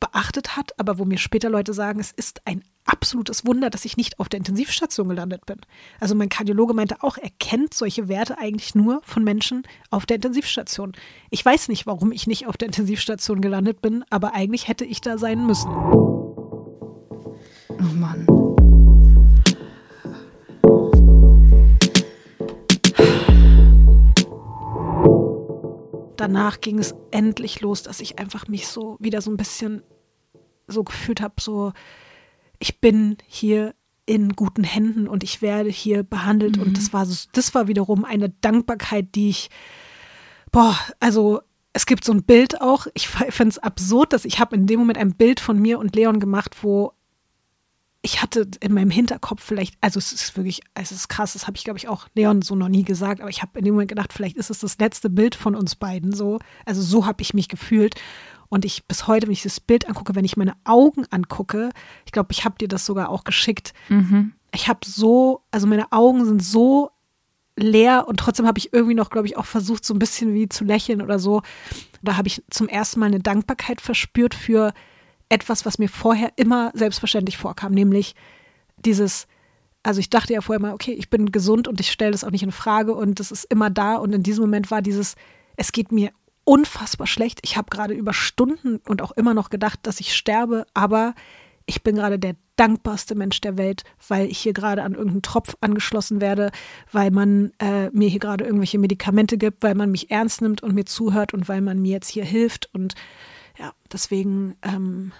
beachtet 0.00 0.56
hat, 0.56 0.78
aber 0.78 0.98
wo 0.98 1.04
mir 1.04 1.18
später 1.18 1.50
Leute 1.50 1.72
sagen, 1.72 2.00
es 2.00 2.12
ist 2.12 2.42
ein 2.46 2.62
absolutes 2.84 3.44
Wunder, 3.44 3.70
dass 3.70 3.84
ich 3.84 3.96
nicht 3.96 4.20
auf 4.20 4.28
der 4.28 4.38
Intensivstation 4.38 5.08
gelandet 5.08 5.44
bin. 5.46 5.58
Also 6.00 6.14
mein 6.14 6.28
Kardiologe 6.28 6.74
meinte 6.74 7.02
auch, 7.02 7.18
er 7.18 7.30
kennt 7.38 7.74
solche 7.74 8.08
Werte 8.08 8.38
eigentlich 8.38 8.74
nur 8.74 9.00
von 9.02 9.24
Menschen 9.24 9.64
auf 9.90 10.06
der 10.06 10.16
Intensivstation. 10.16 10.92
Ich 11.30 11.44
weiß 11.44 11.68
nicht, 11.68 11.86
warum 11.86 12.12
ich 12.12 12.26
nicht 12.26 12.46
auf 12.46 12.56
der 12.56 12.66
Intensivstation 12.66 13.40
gelandet 13.40 13.82
bin, 13.82 14.04
aber 14.10 14.34
eigentlich 14.34 14.68
hätte 14.68 14.84
ich 14.84 15.00
da 15.00 15.18
sein 15.18 15.46
müssen. 15.46 15.70
Oh 17.68 17.94
Mann. 17.94 18.45
Danach 26.16 26.60
ging 26.60 26.78
es 26.78 26.94
endlich 27.10 27.60
los, 27.60 27.82
dass 27.82 28.00
ich 28.00 28.18
einfach 28.18 28.48
mich 28.48 28.68
so 28.68 28.96
wieder 29.00 29.20
so 29.20 29.30
ein 29.30 29.36
bisschen 29.36 29.82
so 30.66 30.84
gefühlt 30.84 31.20
habe, 31.20 31.34
so 31.40 31.72
ich 32.58 32.80
bin 32.80 33.16
hier 33.26 33.74
in 34.06 34.34
guten 34.34 34.64
Händen 34.64 35.08
und 35.08 35.24
ich 35.24 35.42
werde 35.42 35.68
hier 35.68 36.04
behandelt. 36.04 36.56
Mhm. 36.56 36.62
Und 36.62 36.76
das 36.78 36.92
war 36.92 37.04
so, 37.06 37.28
das 37.32 37.54
war 37.54 37.68
wiederum 37.68 38.04
eine 38.04 38.30
Dankbarkeit, 38.30 39.14
die 39.14 39.28
ich, 39.28 39.50
boah, 40.52 40.78
also 41.00 41.40
es 41.72 41.86
gibt 41.86 42.04
so 42.04 42.12
ein 42.12 42.22
Bild 42.22 42.60
auch, 42.62 42.86
ich 42.94 43.08
finde 43.08 43.50
es 43.50 43.58
absurd, 43.58 44.12
dass 44.12 44.24
ich 44.24 44.38
habe 44.38 44.56
in 44.56 44.66
dem 44.66 44.78
Moment 44.78 44.98
ein 44.98 45.14
Bild 45.14 45.40
von 45.40 45.60
mir 45.60 45.78
und 45.78 45.94
Leon 45.94 46.20
gemacht, 46.20 46.56
wo 46.62 46.92
ich 48.06 48.22
hatte 48.22 48.48
in 48.60 48.72
meinem 48.72 48.90
Hinterkopf 48.90 49.42
vielleicht, 49.42 49.74
also 49.80 49.98
es 49.98 50.12
ist 50.12 50.36
wirklich, 50.36 50.60
es 50.74 50.92
ist 50.92 51.08
krass, 51.08 51.32
das 51.32 51.48
habe 51.48 51.56
ich 51.56 51.64
glaube 51.64 51.78
ich 51.78 51.88
auch 51.88 52.06
Leon 52.14 52.40
so 52.40 52.54
noch 52.54 52.68
nie 52.68 52.84
gesagt, 52.84 53.20
aber 53.20 53.30
ich 53.30 53.42
habe 53.42 53.58
in 53.58 53.64
dem 53.64 53.74
Moment 53.74 53.88
gedacht, 53.88 54.12
vielleicht 54.12 54.36
ist 54.36 54.48
es 54.48 54.60
das 54.60 54.78
letzte 54.78 55.10
Bild 55.10 55.34
von 55.34 55.56
uns 55.56 55.74
beiden 55.74 56.12
so. 56.12 56.38
Also 56.64 56.82
so 56.82 57.04
habe 57.04 57.20
ich 57.22 57.34
mich 57.34 57.48
gefühlt. 57.48 57.96
Und 58.48 58.64
ich 58.64 58.86
bis 58.86 59.08
heute, 59.08 59.26
wenn 59.26 59.32
ich 59.32 59.42
das 59.42 59.58
Bild 59.58 59.88
angucke, 59.88 60.14
wenn 60.14 60.24
ich 60.24 60.36
meine 60.36 60.54
Augen 60.62 61.04
angucke, 61.10 61.70
ich 62.04 62.12
glaube, 62.12 62.30
ich 62.30 62.44
habe 62.44 62.56
dir 62.58 62.68
das 62.68 62.86
sogar 62.86 63.08
auch 63.08 63.24
geschickt. 63.24 63.72
Mhm. 63.88 64.34
Ich 64.54 64.68
habe 64.68 64.78
so, 64.84 65.42
also 65.50 65.66
meine 65.66 65.90
Augen 65.90 66.24
sind 66.24 66.44
so 66.44 66.92
leer 67.56 68.06
und 68.06 68.20
trotzdem 68.20 68.46
habe 68.46 68.60
ich 68.60 68.72
irgendwie 68.72 68.94
noch, 68.94 69.10
glaube 69.10 69.26
ich, 69.26 69.36
auch 69.36 69.46
versucht, 69.46 69.84
so 69.84 69.94
ein 69.94 69.98
bisschen 69.98 70.32
wie 70.32 70.48
zu 70.48 70.62
lächeln 70.62 71.02
oder 71.02 71.18
so. 71.18 71.42
Da 72.02 72.16
habe 72.16 72.28
ich 72.28 72.44
zum 72.50 72.68
ersten 72.68 73.00
Mal 73.00 73.06
eine 73.06 73.18
Dankbarkeit 73.18 73.80
verspürt 73.80 74.32
für 74.32 74.72
etwas, 75.28 75.66
was 75.66 75.78
mir 75.78 75.88
vorher 75.88 76.32
immer 76.36 76.70
selbstverständlich 76.74 77.36
vorkam, 77.36 77.72
nämlich 77.72 78.14
dieses, 78.76 79.26
also 79.82 80.00
ich 80.00 80.10
dachte 80.10 80.32
ja 80.32 80.40
vorher 80.40 80.60
mal, 80.60 80.74
okay, 80.74 80.92
ich 80.92 81.10
bin 81.10 81.32
gesund 81.32 81.68
und 81.68 81.80
ich 81.80 81.90
stelle 81.90 82.12
das 82.12 82.24
auch 82.24 82.30
nicht 82.30 82.42
in 82.42 82.52
Frage 82.52 82.94
und 82.94 83.20
das 83.20 83.30
ist 83.30 83.44
immer 83.44 83.70
da 83.70 83.96
und 83.96 84.12
in 84.14 84.22
diesem 84.22 84.42
Moment 84.42 84.70
war 84.70 84.82
dieses, 84.82 85.16
es 85.56 85.72
geht 85.72 85.90
mir 85.92 86.10
unfassbar 86.44 87.08
schlecht. 87.08 87.40
Ich 87.42 87.56
habe 87.56 87.70
gerade 87.70 87.94
über 87.94 88.12
Stunden 88.12 88.76
und 88.86 89.02
auch 89.02 89.12
immer 89.12 89.34
noch 89.34 89.50
gedacht, 89.50 89.80
dass 89.82 89.98
ich 89.98 90.14
sterbe, 90.14 90.64
aber 90.74 91.14
ich 91.66 91.82
bin 91.82 91.96
gerade 91.96 92.18
der 92.20 92.36
dankbarste 92.54 93.16
Mensch 93.16 93.40
der 93.40 93.58
Welt, 93.58 93.82
weil 94.06 94.28
ich 94.28 94.38
hier 94.38 94.52
gerade 94.52 94.84
an 94.84 94.94
irgendeinen 94.94 95.22
Tropf 95.22 95.56
angeschlossen 95.60 96.20
werde, 96.20 96.52
weil 96.92 97.10
man 97.10 97.52
äh, 97.58 97.90
mir 97.90 98.08
hier 98.08 98.20
gerade 98.20 98.44
irgendwelche 98.44 98.78
Medikamente 98.78 99.36
gibt, 99.36 99.64
weil 99.64 99.74
man 99.74 99.90
mich 99.90 100.10
ernst 100.10 100.40
nimmt 100.40 100.62
und 100.62 100.74
mir 100.74 100.84
zuhört 100.84 101.34
und 101.34 101.48
weil 101.48 101.60
man 101.60 101.82
mir 101.82 101.92
jetzt 101.92 102.08
hier 102.08 102.24
hilft 102.24 102.72
und 102.72 102.94
ja, 103.58 103.72
deswegen 103.92 104.56
ähm, 104.62 105.12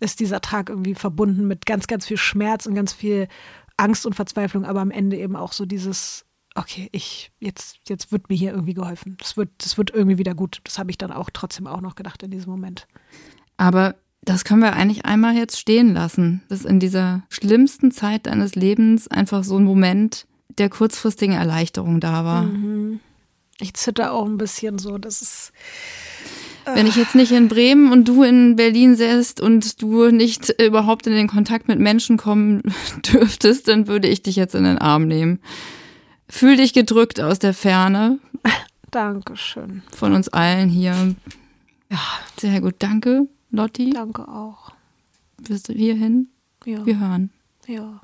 ist 0.00 0.20
dieser 0.20 0.40
Tag 0.40 0.68
irgendwie 0.68 0.94
verbunden 0.94 1.46
mit 1.46 1.66
ganz, 1.66 1.86
ganz 1.86 2.06
viel 2.06 2.16
Schmerz 2.16 2.66
und 2.66 2.74
ganz 2.74 2.92
viel 2.92 3.28
Angst 3.76 4.06
und 4.06 4.14
Verzweiflung, 4.14 4.64
aber 4.64 4.80
am 4.80 4.90
Ende 4.90 5.16
eben 5.16 5.36
auch 5.36 5.52
so 5.52 5.66
dieses, 5.66 6.24
okay, 6.54 6.88
ich, 6.92 7.30
jetzt, 7.38 7.78
jetzt 7.88 8.12
wird 8.12 8.28
mir 8.28 8.36
hier 8.36 8.52
irgendwie 8.52 8.74
geholfen. 8.74 9.16
Das 9.20 9.36
wird, 9.36 9.50
das 9.58 9.76
wird 9.78 9.90
irgendwie 9.90 10.18
wieder 10.18 10.34
gut. 10.34 10.60
Das 10.64 10.78
habe 10.78 10.90
ich 10.90 10.98
dann 10.98 11.12
auch 11.12 11.30
trotzdem 11.32 11.66
auch 11.66 11.80
noch 11.80 11.94
gedacht 11.94 12.22
in 12.22 12.30
diesem 12.30 12.50
Moment. 12.50 12.86
Aber 13.56 13.94
das 14.22 14.44
können 14.44 14.62
wir 14.62 14.72
eigentlich 14.72 15.04
einmal 15.04 15.36
jetzt 15.36 15.58
stehen 15.58 15.94
lassen, 15.94 16.42
dass 16.48 16.64
in 16.64 16.80
dieser 16.80 17.22
schlimmsten 17.28 17.92
Zeit 17.92 18.26
deines 18.26 18.54
Lebens 18.54 19.08
einfach 19.08 19.44
so 19.44 19.56
ein 19.56 19.64
Moment 19.64 20.26
der 20.58 20.68
kurzfristigen 20.68 21.36
Erleichterung 21.36 22.00
da 22.00 22.24
war. 22.24 22.42
Mhm. 22.42 23.00
Ich 23.60 23.74
zitter 23.74 24.12
auch 24.12 24.26
ein 24.26 24.36
bisschen 24.36 24.78
so, 24.78 24.98
das 24.98 25.22
ist 25.22 25.52
wenn 26.74 26.86
ich 26.86 26.96
jetzt 26.96 27.14
nicht 27.14 27.32
in 27.32 27.48
Bremen 27.48 27.92
und 27.92 28.06
du 28.06 28.22
in 28.22 28.56
Berlin 28.56 28.96
säßt 28.96 29.40
und 29.40 29.80
du 29.80 30.10
nicht 30.10 30.50
überhaupt 30.60 31.06
in 31.06 31.12
den 31.12 31.28
Kontakt 31.28 31.68
mit 31.68 31.78
Menschen 31.78 32.16
kommen 32.16 32.62
dürftest, 33.12 33.68
dann 33.68 33.86
würde 33.86 34.08
ich 34.08 34.22
dich 34.22 34.36
jetzt 34.36 34.54
in 34.54 34.64
den 34.64 34.78
Arm 34.78 35.06
nehmen. 35.06 35.40
Fühl 36.28 36.56
dich 36.56 36.72
gedrückt 36.72 37.20
aus 37.20 37.38
der 37.38 37.54
Ferne. 37.54 38.18
Dankeschön. 38.90 39.82
Von 39.94 40.12
uns 40.12 40.28
allen 40.28 40.68
hier. 40.68 41.14
Ja, 41.90 42.00
sehr 42.38 42.60
gut. 42.60 42.76
Danke, 42.78 43.28
Lotti. 43.50 43.90
Danke 43.90 44.26
auch. 44.26 44.72
Wirst 45.38 45.68
du 45.68 45.72
hierhin? 45.72 46.28
Ja. 46.64 46.84
Wir 46.84 46.98
hören. 46.98 47.30
Ja. 47.66 48.00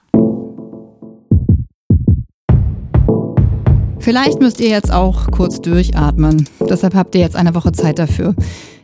Vielleicht 4.03 4.41
müsst 4.41 4.61
ihr 4.61 4.69
jetzt 4.69 4.93
auch 4.93 5.31
kurz 5.31 5.61
durchatmen. 5.61 6.49
Deshalb 6.69 6.97
habt 6.97 7.15
ihr 7.15 7.21
jetzt 7.21 7.37
eine 7.37 7.55
Woche 7.55 7.71
Zeit 7.71 8.01
dafür. 8.01 8.35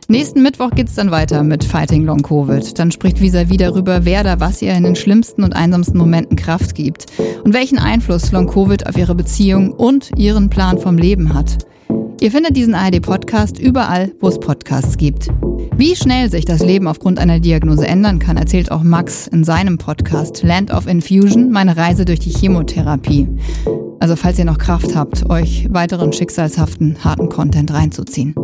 Nächsten 0.07 0.41
Mittwoch 0.41 0.71
geht's 0.71 0.95
dann 0.95 1.11
weiter 1.11 1.43
mit 1.43 1.65
Fighting 1.65 2.05
Long 2.05 2.21
Covid. 2.21 2.79
Dann 2.79 2.89
spricht 2.89 3.19
Visa 3.19 3.49
wieder 3.49 3.71
darüber, 3.71 4.05
wer 4.05 4.23
da 4.23 4.39
was 4.39 4.61
ihr 4.61 4.73
in 4.73 4.83
den 4.83 4.95
schlimmsten 4.95 5.43
und 5.43 5.53
einsamsten 5.53 5.99
Momenten 5.99 6.37
Kraft 6.37 6.73
gibt 6.73 7.07
und 7.43 7.53
welchen 7.53 7.79
Einfluss 7.79 8.31
Long 8.31 8.47
Covid 8.47 8.87
auf 8.87 8.97
ihre 8.97 9.13
Beziehung 9.13 9.73
und 9.73 10.09
ihren 10.17 10.49
Plan 10.49 10.79
vom 10.79 10.97
Leben 10.97 11.33
hat. 11.33 11.57
Ihr 12.21 12.31
findet 12.31 12.57
diesen 12.57 12.75
ARD-Podcast 12.75 13.59
überall, 13.59 14.11
wo 14.19 14.27
es 14.27 14.39
Podcasts 14.39 14.97
gibt. 14.97 15.29
Wie 15.77 15.95
schnell 15.95 16.29
sich 16.29 16.43
das 16.43 16.59
Leben 16.61 16.87
aufgrund 16.87 17.17
einer 17.17 17.39
Diagnose 17.39 17.87
ändern 17.87 18.19
kann, 18.19 18.35
erzählt 18.35 18.71
auch 18.71 18.83
Max 18.83 19.27
in 19.27 19.45
seinem 19.45 19.77
Podcast 19.77 20.43
Land 20.43 20.71
of 20.71 20.85
Infusion, 20.85 21.49
meine 21.49 21.77
Reise 21.77 22.03
durch 22.03 22.19
die 22.19 22.31
Chemotherapie. 22.31 23.29
Also 24.01 24.17
falls 24.17 24.37
ihr 24.37 24.45
noch 24.45 24.57
Kraft 24.57 24.95
habt, 24.95 25.29
euch 25.29 25.67
weiteren 25.71 26.11
schicksalshaften, 26.11 27.05
harten 27.05 27.29
Content 27.29 27.73
reinzuziehen. 27.73 28.35